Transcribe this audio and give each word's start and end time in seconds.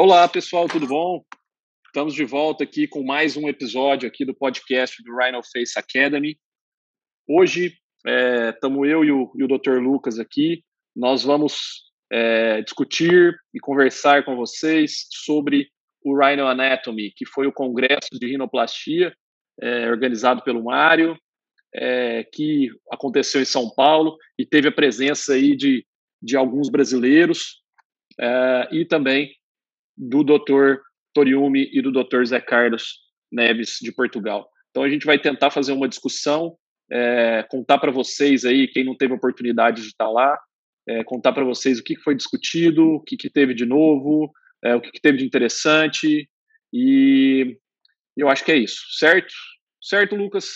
Olá, 0.00 0.28
pessoal, 0.28 0.68
tudo 0.68 0.86
bom? 0.86 1.24
Estamos 1.84 2.14
de 2.14 2.24
volta 2.24 2.62
aqui 2.62 2.86
com 2.86 3.02
mais 3.02 3.36
um 3.36 3.48
episódio 3.48 4.06
aqui 4.08 4.24
do 4.24 4.32
podcast 4.32 5.02
do 5.02 5.10
Rhino 5.12 5.42
Face 5.42 5.76
Academy. 5.76 6.38
Hoje 7.28 7.76
estamos 8.54 8.86
é, 8.86 8.92
eu 8.92 9.04
e 9.04 9.10
o, 9.10 9.32
e 9.34 9.42
o 9.42 9.48
Dr. 9.48 9.80
Lucas 9.80 10.20
aqui. 10.20 10.62
Nós 10.94 11.24
vamos 11.24 11.82
é, 12.12 12.62
discutir 12.62 13.36
e 13.52 13.58
conversar 13.58 14.24
com 14.24 14.36
vocês 14.36 15.08
sobre 15.10 15.68
o 16.00 16.16
Rhino 16.16 16.46
Anatomy, 16.46 17.10
que 17.10 17.26
foi 17.26 17.48
o 17.48 17.52
congresso 17.52 18.10
de 18.12 18.28
rinoplastia 18.28 19.12
é, 19.60 19.90
organizado 19.90 20.44
pelo 20.44 20.62
Mário, 20.62 21.18
é, 21.74 22.22
que 22.22 22.70
aconteceu 22.88 23.42
em 23.42 23.44
São 23.44 23.68
Paulo 23.68 24.16
e 24.38 24.46
teve 24.46 24.68
a 24.68 24.72
presença 24.72 25.32
aí 25.32 25.56
de, 25.56 25.84
de 26.22 26.36
alguns 26.36 26.68
brasileiros 26.68 27.60
é, 28.16 28.68
e 28.70 28.84
também 28.84 29.36
do 29.98 30.22
Dr. 30.22 30.76
Toriumi 31.12 31.68
e 31.72 31.82
do 31.82 31.90
Dr. 31.90 32.24
Zé 32.24 32.40
Carlos 32.40 33.00
Neves 33.30 33.78
de 33.82 33.92
Portugal. 33.92 34.48
Então 34.70 34.84
a 34.84 34.88
gente 34.88 35.04
vai 35.04 35.18
tentar 35.18 35.50
fazer 35.50 35.72
uma 35.72 35.88
discussão, 35.88 36.56
é, 36.90 37.44
contar 37.50 37.78
para 37.78 37.90
vocês 37.90 38.44
aí, 38.44 38.68
quem 38.68 38.84
não 38.84 38.96
teve 38.96 39.12
oportunidade 39.12 39.82
de 39.82 39.88
estar 39.88 40.08
lá, 40.08 40.38
é, 40.86 41.02
contar 41.02 41.32
para 41.32 41.44
vocês 41.44 41.80
o 41.80 41.84
que 41.84 41.96
foi 41.96 42.14
discutido, 42.14 42.94
o 42.94 43.00
que, 43.02 43.16
que 43.16 43.28
teve 43.28 43.52
de 43.52 43.66
novo, 43.66 44.32
é, 44.64 44.74
o 44.74 44.80
que, 44.80 44.92
que 44.92 45.00
teve 45.00 45.18
de 45.18 45.24
interessante, 45.24 46.28
e 46.72 47.58
eu 48.16 48.28
acho 48.28 48.44
que 48.44 48.52
é 48.52 48.56
isso, 48.56 48.82
certo? 48.98 49.34
Certo, 49.80 50.16
Lucas? 50.16 50.48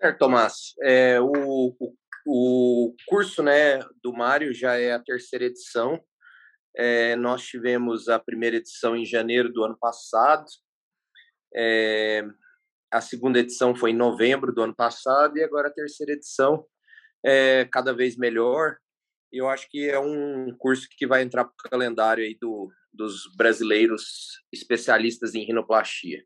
Certo, 0.00 0.18
Tomás. 0.18 0.74
É, 0.82 1.20
o, 1.20 1.76
o 1.78 1.94
o 2.32 2.94
curso 3.06 3.42
né, 3.42 3.80
do 4.02 4.12
Mário 4.12 4.54
já 4.54 4.76
é 4.76 4.92
a 4.92 5.02
terceira 5.02 5.46
edição. 5.46 6.00
É, 6.76 7.16
nós 7.16 7.42
tivemos 7.42 8.08
a 8.08 8.20
primeira 8.20 8.56
edição 8.56 8.94
em 8.94 9.04
janeiro 9.04 9.52
do 9.52 9.64
ano 9.64 9.76
passado. 9.76 10.44
É, 11.52 12.24
a 12.88 13.00
segunda 13.00 13.40
edição 13.40 13.74
foi 13.74 13.90
em 13.90 13.96
novembro 13.96 14.54
do 14.54 14.62
ano 14.62 14.74
passado 14.74 15.36
e 15.36 15.42
agora 15.42 15.68
a 15.68 15.72
terceira 15.72 16.12
edição 16.12 16.64
é 17.26 17.64
cada 17.64 17.92
vez 17.92 18.16
melhor. 18.16 18.76
E 19.32 19.38
eu 19.38 19.48
acho 19.48 19.68
que 19.68 19.88
é 19.88 19.98
um 19.98 20.54
curso 20.56 20.86
que 20.96 21.08
vai 21.08 21.22
entrar 21.22 21.44
para 21.44 21.52
o 21.52 21.70
calendário 21.70 22.22
aí 22.22 22.36
do, 22.40 22.70
dos 22.92 23.22
brasileiros 23.36 24.40
especialistas 24.52 25.34
em 25.34 25.44
rinoplastia. 25.44 26.24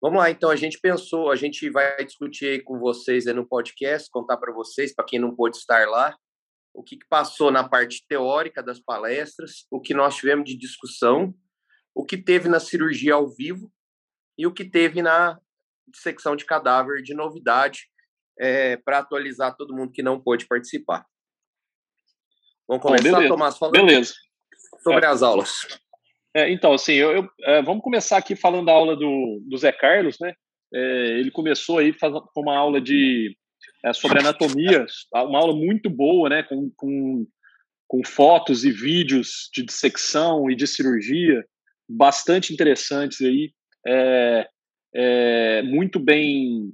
Vamos 0.00 0.18
lá, 0.18 0.30
então 0.30 0.50
a 0.50 0.56
gente 0.56 0.78
pensou, 0.78 1.30
a 1.30 1.36
gente 1.36 1.70
vai 1.70 2.04
discutir 2.04 2.46
aí 2.46 2.62
com 2.62 2.78
vocês 2.78 3.26
aí 3.26 3.32
no 3.32 3.46
podcast, 3.46 4.10
contar 4.10 4.36
para 4.36 4.52
vocês, 4.52 4.94
para 4.94 5.04
quem 5.04 5.18
não 5.18 5.34
pôde 5.34 5.56
estar 5.56 5.88
lá, 5.88 6.16
o 6.74 6.82
que, 6.82 6.98
que 6.98 7.06
passou 7.08 7.50
na 7.50 7.66
parte 7.66 8.04
teórica 8.06 8.62
das 8.62 8.78
palestras, 8.78 9.66
o 9.70 9.80
que 9.80 9.94
nós 9.94 10.16
tivemos 10.16 10.44
de 10.44 10.56
discussão, 10.56 11.34
o 11.94 12.04
que 12.04 12.18
teve 12.18 12.48
na 12.48 12.60
cirurgia 12.60 13.14
ao 13.14 13.26
vivo 13.26 13.72
e 14.36 14.46
o 14.46 14.52
que 14.52 14.64
teve 14.64 15.00
na 15.00 15.40
secção 15.94 16.36
de 16.36 16.44
cadáver 16.44 17.02
de 17.02 17.14
novidade, 17.14 17.88
é, 18.38 18.76
para 18.76 18.98
atualizar 18.98 19.56
todo 19.56 19.74
mundo 19.74 19.92
que 19.92 20.02
não 20.02 20.20
pôde 20.20 20.46
participar. 20.46 21.06
Vamos 22.68 22.82
começar, 22.82 23.22
Bom, 23.22 23.28
Tomás, 23.28 23.56
falando 23.56 23.74
beleza. 23.74 24.12
sobre 24.82 25.06
é. 25.06 25.08
as 25.08 25.22
aulas. 25.22 25.80
É, 26.36 26.50
então, 26.50 26.74
assim, 26.74 26.92
eu, 26.92 27.12
eu 27.12 27.30
é, 27.44 27.62
vamos 27.62 27.82
começar 27.82 28.18
aqui 28.18 28.36
falando 28.36 28.66
da 28.66 28.72
aula 28.72 28.94
do, 28.94 29.42
do 29.48 29.56
Zé 29.56 29.72
Carlos, 29.72 30.18
né? 30.20 30.34
É, 30.70 31.18
ele 31.18 31.30
começou 31.30 31.78
aí 31.78 31.94
com 31.98 32.42
uma 32.42 32.54
aula 32.54 32.78
de 32.78 33.34
é, 33.82 33.90
sobre 33.94 34.18
anatomia, 34.20 34.84
uma 35.14 35.38
aula 35.38 35.56
muito 35.56 35.88
boa, 35.88 36.28
né? 36.28 36.42
Com, 36.42 36.70
com, 36.76 37.26
com 37.88 38.04
fotos 38.04 38.66
e 38.66 38.70
vídeos 38.70 39.48
de 39.50 39.64
dissecção 39.64 40.50
e 40.50 40.54
de 40.54 40.66
cirurgia, 40.66 41.42
bastante 41.88 42.52
interessantes 42.52 43.22
aí, 43.22 43.54
é, 43.86 44.48
é, 44.94 45.62
muito 45.62 45.98
bem 45.98 46.70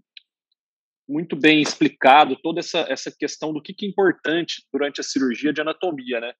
muito 1.09 1.37
bem 1.37 1.61
explicado 1.61 2.37
toda 2.43 2.59
essa, 2.59 2.87
essa 2.89 3.15
questão 3.17 3.53
do 3.53 3.62
que, 3.62 3.75
que 3.75 3.87
é 3.87 3.89
importante 3.89 4.65
durante 4.73 5.00
a 5.00 5.05
cirurgia 5.05 5.53
de 5.53 5.61
anatomia, 5.61 6.21
né? 6.21 6.33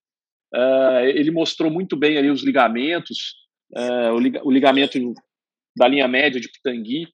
Uh, 0.55 1.05
ele 1.07 1.31
mostrou 1.31 1.71
muito 1.71 1.97
bem 1.97 2.19
ali 2.19 2.31
os 2.31 2.43
ligamentos, 2.43 3.35
uh, 3.75 4.13
o, 4.13 4.19
lig 4.19 4.39
o, 4.43 4.51
ligamento 4.51 4.99
da 5.75 5.89
linha 5.89 6.07
média 6.07 6.39
de 6.39 6.51
Pitangui, 6.51 7.05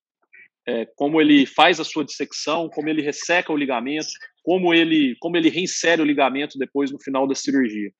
uh, 0.68 0.86
como 0.96 1.20
ele 1.20 1.46
faz 1.46 1.78
a 1.78 1.84
sua 1.84 2.04
dissecção, 2.04 2.68
como 2.68 2.88
ele 2.88 3.00
resseca 3.00 3.52
o 3.52 3.56
ligamento, 3.56 4.08
como 4.42 4.74
ele, 4.74 5.16
como 5.20 5.36
ele 5.36 5.48
reinsere 5.48 6.02
o 6.02 6.04
ligamento 6.04 6.58
depois 6.58 6.90
no 6.90 7.00
final 7.00 7.28
da 7.28 7.34
cirurgia. 7.34 7.92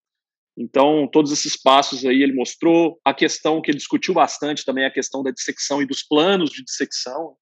Então, 0.59 1.07
todos 1.07 1.31
esses 1.31 1.57
passos 1.57 2.05
aí 2.05 2.21
ele 2.21 2.33
mostrou. 2.33 2.99
A 3.05 3.15
questão 3.15 3.63
que 3.63 3.71
ele 3.71 3.79
discutiu 3.79 4.13
bastante 4.13 4.65
também, 4.65 4.85
a 4.85 4.91
questão 4.91 5.23
da 5.23 5.31
dissecção 5.31 5.81
e 5.81 5.87
dos 5.87 6.03
planos 6.03 6.51
de 6.51 6.65
dissecção. 6.65 7.37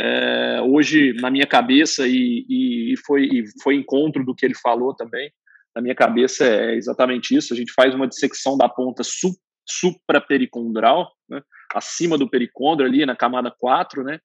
É, 0.00 0.60
hoje, 0.62 1.12
na 1.14 1.30
minha 1.30 1.46
cabeça, 1.46 2.08
e, 2.08 2.44
e, 2.48 2.94
foi, 3.06 3.24
e 3.24 3.44
foi 3.62 3.76
encontro 3.76 4.24
do 4.24 4.34
que 4.34 4.44
ele 4.44 4.54
falou 4.54 4.94
também, 4.94 5.30
na 5.78 5.82
minha 5.82 5.94
cabeça 5.94 6.44
é 6.44 6.74
exatamente 6.74 7.36
isso. 7.36 7.54
A 7.54 7.56
gente 7.56 7.72
faz 7.72 7.94
uma 7.94 8.08
dissecção 8.08 8.58
da 8.58 8.68
ponta 8.68 9.04
su, 9.04 9.38
suprapericondral, 9.64 11.14
né, 11.28 11.40
acima 11.72 12.18
do 12.18 12.28
pericôndrio, 12.28 12.88
ali 12.88 13.06
na 13.06 13.14
camada 13.14 13.48
4, 13.48 14.02
né? 14.02 14.18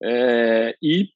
É, 0.00 0.76
e 0.80 1.08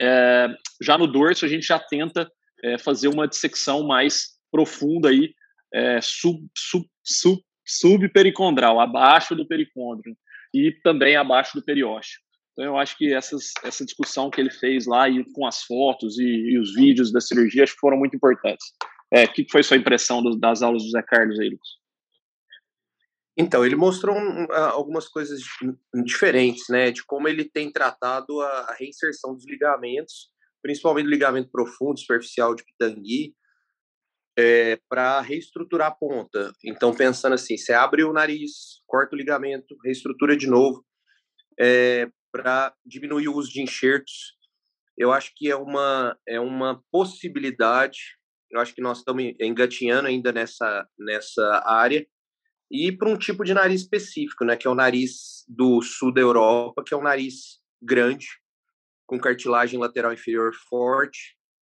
é, 0.00 0.48
já 0.80 0.96
no 0.96 1.06
dorso 1.06 1.44
a 1.44 1.48
gente 1.48 1.66
já 1.66 1.78
tenta 1.78 2.30
é, 2.64 2.78
fazer 2.78 3.08
uma 3.08 3.28
dissecção 3.28 3.86
mais 3.86 4.38
profunda 4.50 5.10
aí, 5.10 5.34
é, 5.74 6.00
sub, 6.00 6.40
sub, 6.56 6.86
sub, 7.04 7.42
subpericondral, 7.66 8.80
abaixo 8.80 9.36
do 9.36 9.46
pericôndrio 9.46 10.16
e 10.54 10.72
também 10.82 11.14
abaixo 11.14 11.58
do 11.58 11.62
periósteo. 11.62 12.20
Então, 12.52 12.64
eu 12.64 12.76
acho 12.76 12.96
que 12.98 13.12
essas, 13.12 13.52
essa 13.64 13.84
discussão 13.84 14.30
que 14.30 14.40
ele 14.40 14.50
fez 14.50 14.86
lá, 14.86 15.08
e 15.08 15.24
com 15.32 15.46
as 15.46 15.62
fotos 15.62 16.18
e, 16.18 16.24
e 16.24 16.58
os 16.58 16.74
vídeos 16.74 17.10
da 17.10 17.20
cirurgia, 17.20 17.64
acho 17.64 17.74
que 17.74 17.80
foram 17.80 17.96
muito 17.96 18.14
importantes. 18.14 18.66
É, 19.12 19.24
o 19.24 19.32
que 19.32 19.46
foi 19.50 19.62
sua 19.62 19.76
impressão 19.76 20.22
do, 20.22 20.38
das 20.38 20.62
aulas 20.62 20.82
do 20.82 20.90
Zé 20.90 21.02
Carlos 21.02 21.38
aí, 21.40 21.48
Lucas? 21.48 21.68
Então, 23.36 23.64
ele 23.64 23.76
mostrou 23.76 24.14
um, 24.14 24.46
algumas 24.52 25.08
coisas 25.08 25.40
diferentes, 26.04 26.68
né, 26.68 26.90
de 26.90 27.02
como 27.04 27.26
ele 27.26 27.44
tem 27.44 27.72
tratado 27.72 28.40
a, 28.40 28.76
reinserção 28.78 29.34
dos 29.34 29.46
ligamentos, 29.46 30.30
principalmente 30.62 31.06
do 31.06 31.10
ligamento 31.10 31.50
profundo, 31.50 31.98
superficial 31.98 32.54
de 32.54 32.62
Pitangui, 32.62 33.34
é, 34.38 34.78
para 34.88 35.20
reestruturar 35.22 35.88
a 35.88 35.94
ponta. 35.94 36.52
Então, 36.64 36.94
pensando 36.94 37.34
assim, 37.34 37.56
você 37.56 37.72
abre 37.72 38.04
o 38.04 38.12
nariz, 38.12 38.82
corta 38.86 39.14
o 39.14 39.18
ligamento, 39.18 39.76
reestrutura 39.82 40.36
de 40.36 40.46
novo, 40.46 40.84
é, 41.58 42.08
para 42.32 42.74
diminuir 42.84 43.28
o 43.28 43.36
uso 43.36 43.52
de 43.52 43.60
enxertos. 43.60 44.34
Eu 44.96 45.12
acho 45.12 45.32
que 45.36 45.50
é 45.50 45.56
uma, 45.56 46.18
é 46.26 46.40
uma 46.40 46.82
possibilidade. 46.90 47.98
Eu 48.50 48.58
acho 48.60 48.74
que 48.74 48.82
nós 48.82 48.98
estamos 48.98 49.22
engatinhando 49.38 50.08
ainda 50.08 50.32
nessa, 50.32 50.88
nessa 50.98 51.62
área. 51.64 52.06
E 52.70 52.90
para 52.90 53.10
um 53.10 53.18
tipo 53.18 53.44
de 53.44 53.52
nariz 53.52 53.82
específico, 53.82 54.44
né, 54.44 54.56
que 54.56 54.66
é 54.66 54.70
o 54.70 54.74
nariz 54.74 55.44
do 55.46 55.82
sul 55.82 56.12
da 56.12 56.22
Europa, 56.22 56.82
que 56.82 56.94
é 56.94 56.96
um 56.96 57.02
nariz 57.02 57.60
grande, 57.80 58.26
com 59.06 59.20
cartilagem 59.20 59.78
lateral 59.78 60.12
inferior 60.12 60.54
forte, 60.54 61.36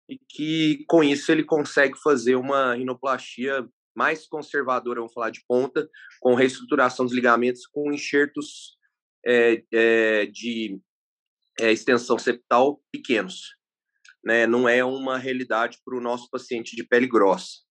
e 0.08 0.20
que 0.30 0.84
com 0.88 1.04
isso 1.04 1.32
ele 1.32 1.44
consegue 1.44 1.98
fazer 1.98 2.36
uma 2.36 2.76
rinoplastia 2.76 3.68
mais 3.96 4.28
conservadora, 4.28 5.00
vamos 5.00 5.14
falar 5.14 5.30
de 5.30 5.44
ponta, 5.48 5.90
com 6.20 6.36
reestruturação 6.36 7.06
dos 7.06 7.14
ligamentos, 7.14 7.66
com 7.66 7.92
enxertos 7.92 8.78
é, 9.26 9.64
é, 9.72 10.26
de 10.26 10.80
é, 11.60 11.72
extensão 11.72 12.18
septal 12.18 12.82
pequenos. 12.92 13.56
Né? 14.24 14.48
Não 14.48 14.68
é 14.68 14.84
uma 14.84 15.18
realidade 15.18 15.80
para 15.84 15.98
o 15.98 16.02
nosso 16.02 16.30
paciente 16.30 16.76
de 16.76 16.84
pele 16.84 17.08
grossa. 17.08 17.62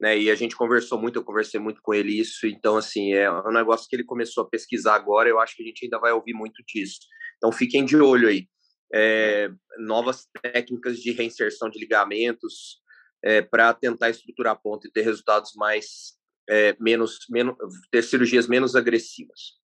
Né? 0.00 0.18
E 0.18 0.30
a 0.30 0.34
gente 0.34 0.56
conversou 0.56 0.98
muito, 0.98 1.16
eu 1.16 1.24
conversei 1.24 1.60
muito 1.60 1.82
com 1.82 1.92
ele 1.92 2.18
isso, 2.18 2.46
então, 2.46 2.76
assim, 2.76 3.12
é 3.12 3.30
um 3.30 3.52
negócio 3.52 3.86
que 3.88 3.94
ele 3.94 4.04
começou 4.04 4.44
a 4.44 4.48
pesquisar 4.48 4.94
agora, 4.94 5.28
eu 5.28 5.38
acho 5.38 5.54
que 5.54 5.62
a 5.62 5.66
gente 5.66 5.84
ainda 5.84 5.98
vai 5.98 6.12
ouvir 6.12 6.32
muito 6.32 6.62
disso. 6.66 7.00
Então, 7.36 7.52
fiquem 7.52 7.84
de 7.84 7.96
olho 7.96 8.28
aí. 8.28 8.48
É, 8.92 9.50
novas 9.78 10.26
técnicas 10.42 10.98
de 10.98 11.12
reinserção 11.12 11.68
de 11.68 11.78
ligamentos 11.78 12.80
é, 13.22 13.42
para 13.42 13.72
tentar 13.74 14.10
estruturar 14.10 14.54
a 14.54 14.58
ponta 14.58 14.88
e 14.88 14.90
ter 14.90 15.02
resultados 15.02 15.52
mais 15.54 16.18
é, 16.48 16.74
menos, 16.80 17.18
menos 17.28 17.54
ter 17.90 18.02
cirurgias 18.02 18.48
menos 18.48 18.74
agressivas. 18.74 19.59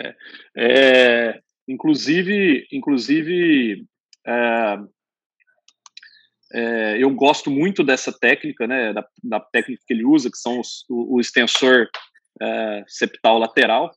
É, 0.00 0.14
é, 0.56 1.40
inclusive, 1.66 2.66
inclusive 2.72 3.84
é, 4.26 4.78
é, 6.52 6.96
eu 7.02 7.10
gosto 7.10 7.50
muito 7.50 7.84
dessa 7.84 8.12
técnica, 8.12 8.66
né, 8.66 8.92
da, 8.92 9.06
da, 9.22 9.40
técnica 9.40 9.82
que 9.86 9.92
ele 9.92 10.04
usa, 10.04 10.30
que 10.30 10.38
são 10.38 10.60
os, 10.60 10.84
o, 10.88 11.16
o, 11.16 11.20
extensor 11.20 11.88
é, 12.40 12.84
septal 12.86 13.38
lateral, 13.38 13.90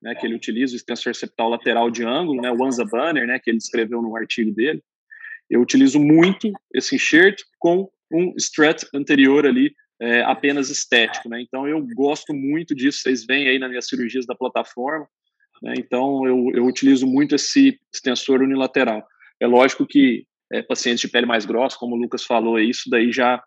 né, 0.00 0.14
que 0.14 0.26
ele 0.26 0.34
utiliza, 0.34 0.72
o 0.72 0.76
extensor 0.76 1.14
septal 1.14 1.50
lateral 1.50 1.90
de 1.90 2.04
ângulo, 2.04 2.40
né, 2.40 2.50
o 2.50 2.56
Wanza 2.56 2.84
Banner, 2.84 3.26
né, 3.26 3.38
que 3.38 3.50
ele 3.50 3.58
escreveu 3.58 4.00
no 4.00 4.16
artigo 4.16 4.50
dele. 4.52 4.82
Eu 5.48 5.60
utilizo 5.60 5.98
muito 5.98 6.50
esse 6.72 6.94
enxerto 6.94 7.44
com 7.58 7.90
um 8.10 8.34
strut 8.36 8.86
anterior 8.94 9.44
ali 9.44 9.74
é, 10.00 10.22
apenas 10.22 10.70
estético, 10.70 11.28
né? 11.28 11.40
Então 11.42 11.68
eu 11.68 11.84
gosto 11.94 12.32
muito 12.32 12.74
disso. 12.74 13.00
Vocês 13.02 13.26
veem 13.26 13.48
aí 13.48 13.58
nas 13.58 13.68
minhas 13.68 13.86
cirurgias 13.86 14.24
da 14.26 14.34
plataforma. 14.34 15.06
Né? 15.62 15.74
Então 15.78 16.26
eu, 16.26 16.50
eu 16.54 16.66
utilizo 16.66 17.06
muito 17.06 17.34
esse 17.34 17.78
extensor 17.92 18.42
unilateral. 18.42 19.06
É 19.40 19.46
lógico 19.46 19.86
que 19.86 20.24
é, 20.52 20.62
pacientes 20.62 21.00
de 21.00 21.08
pele 21.08 21.26
mais 21.26 21.44
grossa, 21.46 21.76
como 21.78 21.94
o 21.94 21.98
Lucas 21.98 22.24
falou, 22.24 22.58
isso 22.58 22.88
daí 22.90 23.12
já 23.12 23.42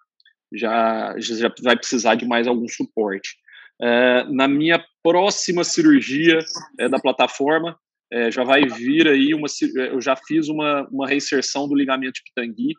já 0.56 1.15
já 1.18 1.51
vai 1.63 1.75
precisar 1.75 2.15
de 2.15 2.27
mais 2.27 2.48
algum 2.48 2.68
suporte. 2.68 3.36
É, 3.81 4.24
na 4.25 4.48
minha 4.48 4.83
próxima 5.01 5.63
cirurgia 5.63 6.39
é, 6.80 6.88
da 6.88 7.00
plataforma, 7.00 7.75
é, 8.12 8.31
já 8.31 8.44
vai 8.44 8.66
vir 8.66 9.07
aí 9.07 9.33
uma. 9.33 9.48
Eu 9.75 10.00
já 10.00 10.16
fiz 10.16 10.48
uma, 10.48 10.88
uma 10.92 11.07
reinserção 11.07 11.68
do 11.68 11.75
ligamento 11.75 12.13
de 12.13 12.24
pitangui 12.24 12.75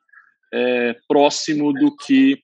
é, 0.53 0.97
próximo 1.09 1.73
do 1.73 1.95
que 1.97 2.41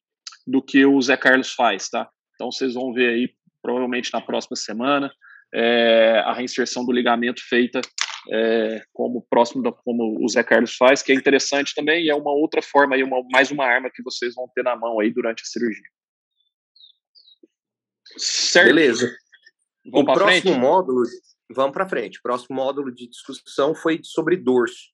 do 0.47 0.61
que 0.61 0.85
o 0.85 1.01
Zé 1.01 1.17
Carlos 1.17 1.53
faz, 1.53 1.89
tá? 1.89 2.09
Então 2.35 2.51
vocês 2.51 2.75
vão 2.75 2.93
ver 2.93 3.11
aí 3.11 3.31
provavelmente 3.63 4.13
na 4.13 4.21
próxima 4.21 4.57
semana 4.57 5.13
é, 5.55 6.23
a 6.25 6.33
reinserção 6.33 6.85
do 6.85 6.93
ligamento 6.93 7.43
feita 7.49 7.81
é, 8.29 8.83
como 8.93 9.23
próximo 9.29 9.63
da, 9.63 9.73
como 9.73 10.23
o 10.25 10.29
Zé 10.29 10.43
Carlos 10.43 10.77
faz, 10.77 11.03
que 11.03 11.13
é 11.13 11.15
interessante 11.15 11.75
também 11.75 12.05
e 12.05 12.11
é 12.11 12.15
uma 12.15 12.33
outra 12.33 12.61
forma 12.63 12.95
aí, 12.95 13.03
uma, 13.03 13.23
mais 13.31 13.51
uma 13.51 13.65
arma 13.65 13.91
que 13.93 14.03
vocês 14.03 14.35
vão 14.35 14.49
ter 14.55 14.63
na 14.63 14.77
mão 14.77 15.01
aí 15.01 15.11
durante 15.11 15.43
a 15.43 15.47
cirurgia. 15.47 15.89
Certo? 18.17 18.67
Beleza. 18.67 19.17
Vamos 19.87 20.11
o 20.11 20.15
próximo 20.15 20.43
frente? 20.43 20.59
módulo, 20.59 21.03
vamos 21.51 21.73
para 21.73 21.89
frente. 21.89 22.19
O 22.19 22.23
próximo 22.23 22.57
módulo 22.57 22.93
de 22.93 23.09
discussão 23.09 23.75
foi 23.75 24.01
sobre 24.03 24.37
dorso. 24.37 24.91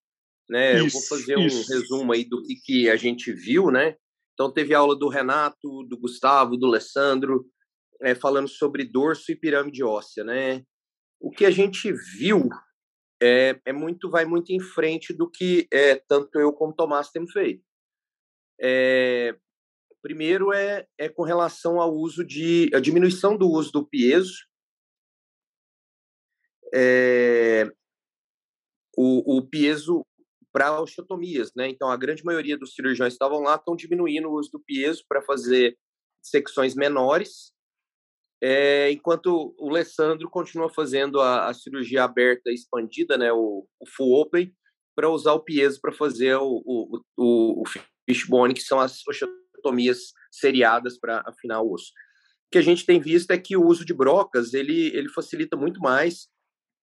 Né? 0.49 0.75
Isso, 0.75 0.85
Eu 0.85 0.91
vou 0.91 1.02
fazer 1.02 1.38
isso. 1.41 1.59
um 1.59 1.75
resumo 1.75 2.12
aí 2.12 2.25
do 2.25 2.43
que, 2.43 2.55
que 2.56 2.91
a 2.91 2.97
gente 2.97 3.32
viu, 3.32 3.70
né? 3.70 3.97
Então 4.35 4.52
teve 4.52 4.75
aula 4.75 4.94
do 4.94 5.09
Renato, 5.09 5.82
do 5.88 5.99
Gustavo, 5.99 6.56
do 6.56 6.67
Alessandro, 6.67 7.47
é, 8.02 8.14
falando 8.14 8.48
sobre 8.48 8.84
dorso 8.84 9.31
e 9.31 9.37
pirâmide 9.37 9.82
óssea, 9.82 10.25
né? 10.25 10.62
O 11.20 11.31
que 11.31 11.44
a 11.44 11.50
gente 11.50 11.93
viu 12.19 12.48
é, 13.22 13.58
é 13.64 13.72
muito, 13.72 14.10
vai 14.10 14.25
muito 14.25 14.50
em 14.50 14.60
frente 14.60 15.12
do 15.12 15.31
que 15.31 15.66
é, 15.72 15.96
tanto 15.96 16.38
eu 16.38 16.52
como 16.52 16.72
o 16.72 16.75
Tomás 16.75 17.10
temos 17.10 17.32
feito. 17.32 17.64
É, 18.60 19.37
primeiro 20.02 20.52
é, 20.52 20.87
é 20.98 21.08
com 21.08 21.22
relação 21.22 21.81
ao 21.81 21.94
uso 21.94 22.25
de 22.25 22.70
a 22.75 22.81
diminuição 22.81 23.37
do 23.37 23.48
uso 23.48 23.72
do 23.72 23.87
piezo. 23.87 24.37
É, 26.75 27.64
o, 28.96 29.38
o 29.38 29.46
piezo 29.46 30.04
para 30.52 30.81
osteotomias, 30.81 31.52
né? 31.54 31.69
Então 31.69 31.90
a 31.90 31.96
grande 31.96 32.25
maioria 32.25 32.56
dos 32.56 32.75
cirurgiões 32.75 33.12
que 33.12 33.16
estavam 33.16 33.40
lá 33.40 33.56
estão 33.56 33.76
diminuindo 33.76 34.28
o 34.28 34.38
uso 34.38 34.50
do 34.52 34.60
piezo 34.60 35.04
para 35.08 35.22
fazer 35.22 35.76
secções 36.22 36.75
menores, 36.75 37.52
é, 38.43 38.91
enquanto 38.91 39.55
o 39.59 39.71
Alessandro 39.71 40.29
continua 40.29 40.69
fazendo 40.69 41.21
a, 41.21 41.49
a, 41.49 41.55
cirurgia 41.55 42.05
aberta 42.05 42.50
expandida, 42.50 43.17
né? 43.17 43.33
O, 43.33 43.67
o 43.81 43.87
full 43.97 44.21
open, 44.21 44.55
para 44.94 45.11
usar 45.11 45.33
o 45.33 45.41
piezo 45.41 45.81
para 45.81 45.93
fazer 45.93 46.37
o, 46.37 46.62
o, 46.65 47.00
o, 47.17 47.62
o 47.62 47.65
fishbone, 48.09 48.55
que 48.55 48.62
são 48.62 48.81
as 48.81 49.00
osteotomias 49.06 50.12
seriadas 50.31 50.99
para 50.99 51.23
afinar 51.27 51.61
o 51.61 51.73
osso. 51.73 51.93
O 52.47 52.50
que 52.53 52.59
a 52.59 52.62
gente 52.62 52.87
tem 52.87 53.00
visto 53.00 53.31
é 53.31 53.38
que 53.38 53.56
o 53.56 53.65
uso 53.65 53.85
de 53.85 53.93
brocas 53.93 54.55
ele, 54.55 54.88
ele 54.97 55.09
facilita 55.09 55.56
muito 55.56 55.81
mais 55.81 56.29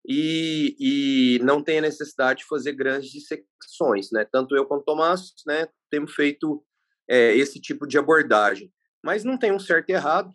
e, 0.08 0.76
e 0.80 1.40
não 1.44 1.64
tem 1.64 1.80
a 1.80 1.82
necessidade 1.82 2.40
de 2.40 2.48
fazer 2.48 2.74
grandes 2.74 3.10
dissecções, 3.10 4.12
né? 4.12 4.26
Tanto 4.32 4.56
eu 4.56 4.66
quanto 4.66 4.82
o 4.82 4.86
Tomás, 4.86 5.34
né, 5.48 5.68
temos 5.90 6.14
feito 6.14 6.64
é, 7.10 7.36
esse 7.36 7.60
tipo 7.60 7.88
de 7.88 7.98
abordagem. 7.98 8.72
Mas 9.04 9.24
não 9.24 9.38
tem 9.38 9.52
um 9.52 9.60
certo 9.60 9.90
e 9.90 9.94
errado. 9.94 10.30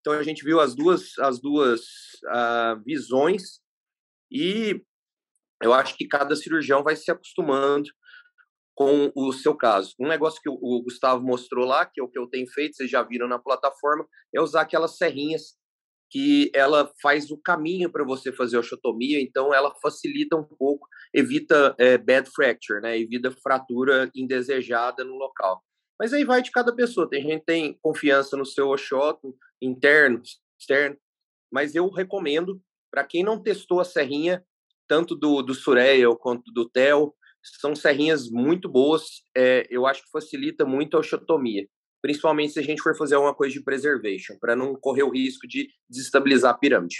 Então 0.00 0.12
a 0.12 0.22
gente 0.22 0.44
viu 0.44 0.60
as 0.60 0.74
duas 0.74 1.18
as 1.18 1.40
duas 1.40 1.80
uh, 2.26 2.82
visões 2.84 3.60
e 4.30 4.82
eu 5.62 5.72
acho 5.72 5.96
que 5.96 6.06
cada 6.06 6.36
cirurgião 6.36 6.82
vai 6.82 6.96
se 6.96 7.10
acostumando 7.10 7.90
com 8.74 9.10
o 9.16 9.32
seu 9.32 9.56
caso. 9.56 9.92
Um 9.98 10.06
negócio 10.06 10.40
que 10.40 10.48
o 10.48 10.82
Gustavo 10.84 11.24
mostrou 11.24 11.66
lá, 11.66 11.84
que 11.84 12.00
é 12.00 12.04
o 12.04 12.08
que 12.08 12.18
eu 12.18 12.28
tenho 12.28 12.46
feito, 12.48 12.76
vocês 12.76 12.88
já 12.88 13.02
viram 13.02 13.26
na 13.26 13.38
plataforma, 13.38 14.06
é 14.32 14.40
usar 14.40 14.60
aquelas 14.60 14.96
serrinhas 14.96 15.58
que 16.10 16.50
ela 16.54 16.90
faz 17.02 17.30
o 17.30 17.36
caminho 17.36 17.90
para 17.90 18.04
você 18.04 18.32
fazer 18.32 18.56
a 18.56 18.60
osteotomia, 18.60 19.20
então 19.20 19.52
ela 19.52 19.74
facilita 19.82 20.36
um 20.36 20.44
pouco, 20.44 20.86
evita 21.12 21.74
é, 21.78 21.98
bad 21.98 22.30
fracture, 22.30 22.80
né? 22.80 22.98
Evita 22.98 23.30
fratura 23.42 24.10
indesejada 24.14 25.04
no 25.04 25.16
local. 25.16 25.62
Mas 25.98 26.12
aí 26.12 26.24
vai 26.24 26.42
de 26.42 26.50
cada 26.50 26.74
pessoa. 26.74 27.08
Tem 27.08 27.22
gente 27.22 27.40
que 27.40 27.46
tem 27.46 27.78
confiança 27.82 28.36
no 28.36 28.44
seu 28.44 28.68
oxoto 28.68 29.36
interno, 29.60 30.22
externo, 30.58 30.96
mas 31.50 31.74
eu 31.74 31.88
recomendo 31.88 32.62
para 32.90 33.04
quem 33.04 33.22
não 33.22 33.42
testou 33.42 33.80
a 33.80 33.84
serrinha, 33.84 34.44
tanto 34.86 35.14
do, 35.14 35.42
do 35.42 35.54
Sureia 35.54 36.08
quanto 36.16 36.50
do 36.52 36.68
Tel, 36.68 37.14
são 37.42 37.74
serrinhas 37.74 38.30
muito 38.30 38.68
boas. 38.68 39.22
É, 39.36 39.66
eu 39.70 39.86
acho 39.86 40.02
que 40.02 40.10
facilita 40.10 40.64
muito 40.64 40.96
a 40.96 41.00
osteotomia 41.00 41.68
principalmente 42.00 42.52
se 42.52 42.60
a 42.60 42.62
gente 42.62 42.82
for 42.82 42.96
fazer 42.96 43.16
alguma 43.16 43.34
coisa 43.34 43.52
de 43.52 43.62
preservation, 43.62 44.36
para 44.40 44.54
não 44.54 44.74
correr 44.74 45.02
o 45.02 45.10
risco 45.10 45.46
de 45.46 45.68
desestabilizar 45.88 46.52
a 46.52 46.58
pirâmide. 46.58 46.96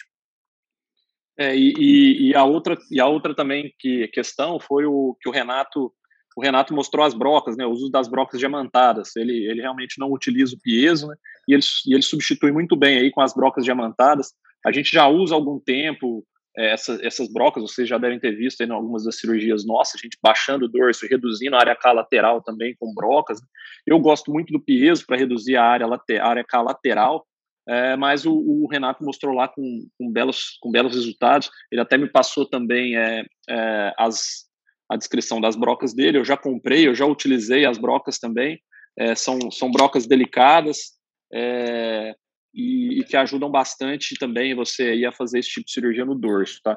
É, 1.38 1.56
e, 1.56 2.30
e, 2.30 2.34
a 2.34 2.44
outra 2.44 2.76
e 2.90 3.00
a 3.00 3.06
outra 3.06 3.34
também 3.34 3.72
que 3.78 4.08
questão 4.08 4.58
foi 4.58 4.86
o 4.86 5.16
que 5.20 5.28
o 5.28 5.32
Renato 5.32 5.94
o 6.38 6.40
Renato 6.40 6.73
mostrou 6.73 7.05
as 7.05 7.14
brocas, 7.14 7.56
né, 7.56 7.67
o 7.67 7.70
uso 7.70 7.90
das 7.90 8.06
brocas 8.06 8.38
diamantadas. 8.38 9.17
Ele, 9.17 9.44
ele 9.50 9.61
realmente 9.61 9.99
não 9.99 10.12
utiliza 10.12 10.55
o 10.55 10.61
piezo, 10.61 11.08
né, 11.08 11.17
e 11.49 11.52
ele, 11.52 11.62
e 11.85 11.94
ele 11.94 12.02
substitui 12.02 12.52
muito 12.52 12.76
bem 12.76 12.96
aí 12.96 13.11
com 13.11 13.20
as 13.20 13.35
brocas 13.35 13.64
diamantadas. 13.64 14.32
A 14.64 14.70
gente 14.70 14.93
já 14.93 15.08
usa 15.08 15.35
há 15.35 15.37
algum 15.37 15.58
tempo 15.58 16.25
é, 16.56 16.75
essa, 16.75 16.96
essas 17.05 17.26
brocas, 17.32 17.64
vocês 17.64 17.88
já 17.88 17.99
devem 17.99 18.20
ter 18.20 18.37
visto 18.37 18.61
em 18.61 18.70
algumas 18.70 19.02
das 19.02 19.19
cirurgias 19.19 19.67
nossas, 19.67 19.96
a 19.96 20.05
gente 20.05 20.17
baixando 20.23 20.67
o 20.67 20.69
dorso 20.69 21.08
reduzindo 21.11 21.56
a 21.56 21.58
área 21.58 21.75
K 21.75 21.90
lateral 21.90 22.41
também 22.41 22.76
com 22.79 22.94
brocas. 22.94 23.41
Eu 23.84 23.99
gosto 23.99 24.32
muito 24.32 24.52
do 24.52 24.61
piezo 24.61 25.05
para 25.06 25.17
reduzir 25.17 25.56
a 25.56 25.64
área, 25.64 25.88
late, 25.88 26.19
a 26.19 26.26
área 26.26 26.44
K 26.44 26.62
lateral, 26.62 27.26
é, 27.69 27.96
mas 27.96 28.25
o, 28.25 28.32
o, 28.32 28.69
Renato 28.69 29.05
mostrou 29.05 29.34
lá 29.34 29.49
com, 29.49 29.88
com, 29.99 30.12
belos, 30.12 30.56
com 30.61 30.70
belos 30.70 30.94
resultados. 30.94 31.50
Ele 31.70 31.81
até 31.81 31.99
me 31.99 32.08
passou 32.08 32.46
também 32.49 32.96
é, 32.96 33.25
é, 33.50 33.93
as, 33.99 34.47
a 34.90 34.96
descrição 34.96 35.40
das 35.40 35.56
brocas 35.56 35.94
dele. 35.94 36.19
Eu 36.19 36.24
já 36.24 36.36
comprei, 36.36 36.86
eu 36.86 36.94
já 36.94 37.06
utilizei 37.06 37.65
as 37.67 37.79
brocas 37.79 38.19
também. 38.19 38.60
É, 38.98 39.15
são, 39.15 39.51
são 39.51 39.70
brocas 39.70 40.06
delicadas, 40.06 40.98
é, 41.32 42.15
e, 42.55 43.01
e, 43.01 43.05
que 43.05 43.17
ajudam 43.17 43.51
bastante 43.51 44.17
também 44.19 44.55
você 44.55 44.84
aí 44.84 45.05
a 45.05 45.12
fazer 45.12 45.39
esse 45.39 45.51
tipo 45.51 45.67
de 45.67 45.72
cirurgia 45.72 46.05
no 46.05 46.15
dorso, 46.15 46.60
tá? 46.62 46.77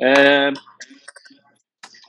É, 0.00 0.52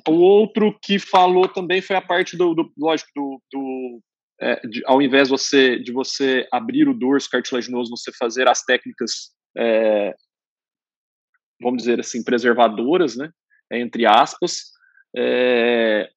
o 0.08 0.14
outro 0.14 0.78
que 0.82 0.98
falou 1.00 1.48
também 1.48 1.82
foi 1.82 1.96
a 1.96 2.02
parte 2.02 2.38
do, 2.38 2.54
do 2.54 2.72
lógico, 2.78 3.10
do, 3.16 3.42
do 3.52 4.02
é, 4.42 4.56
de, 4.68 4.82
ao 4.86 5.02
invés 5.02 5.28
de 5.28 5.32
você, 5.32 5.80
de 5.80 5.92
você 5.92 6.48
abrir 6.52 6.88
o 6.88 6.94
dorso 6.94 7.30
cartilaginoso, 7.30 7.90
você 7.90 8.12
fazer 8.14 8.48
as 8.48 8.64
técnicas, 8.64 9.32
é, 9.58 10.16
vamos 11.62 11.84
dizer 11.84 12.00
assim, 12.00 12.24
preservadoras, 12.24 13.18
né, 13.18 13.30
entre 13.72 14.06
aspas, 14.06 14.72
é, 15.16 16.10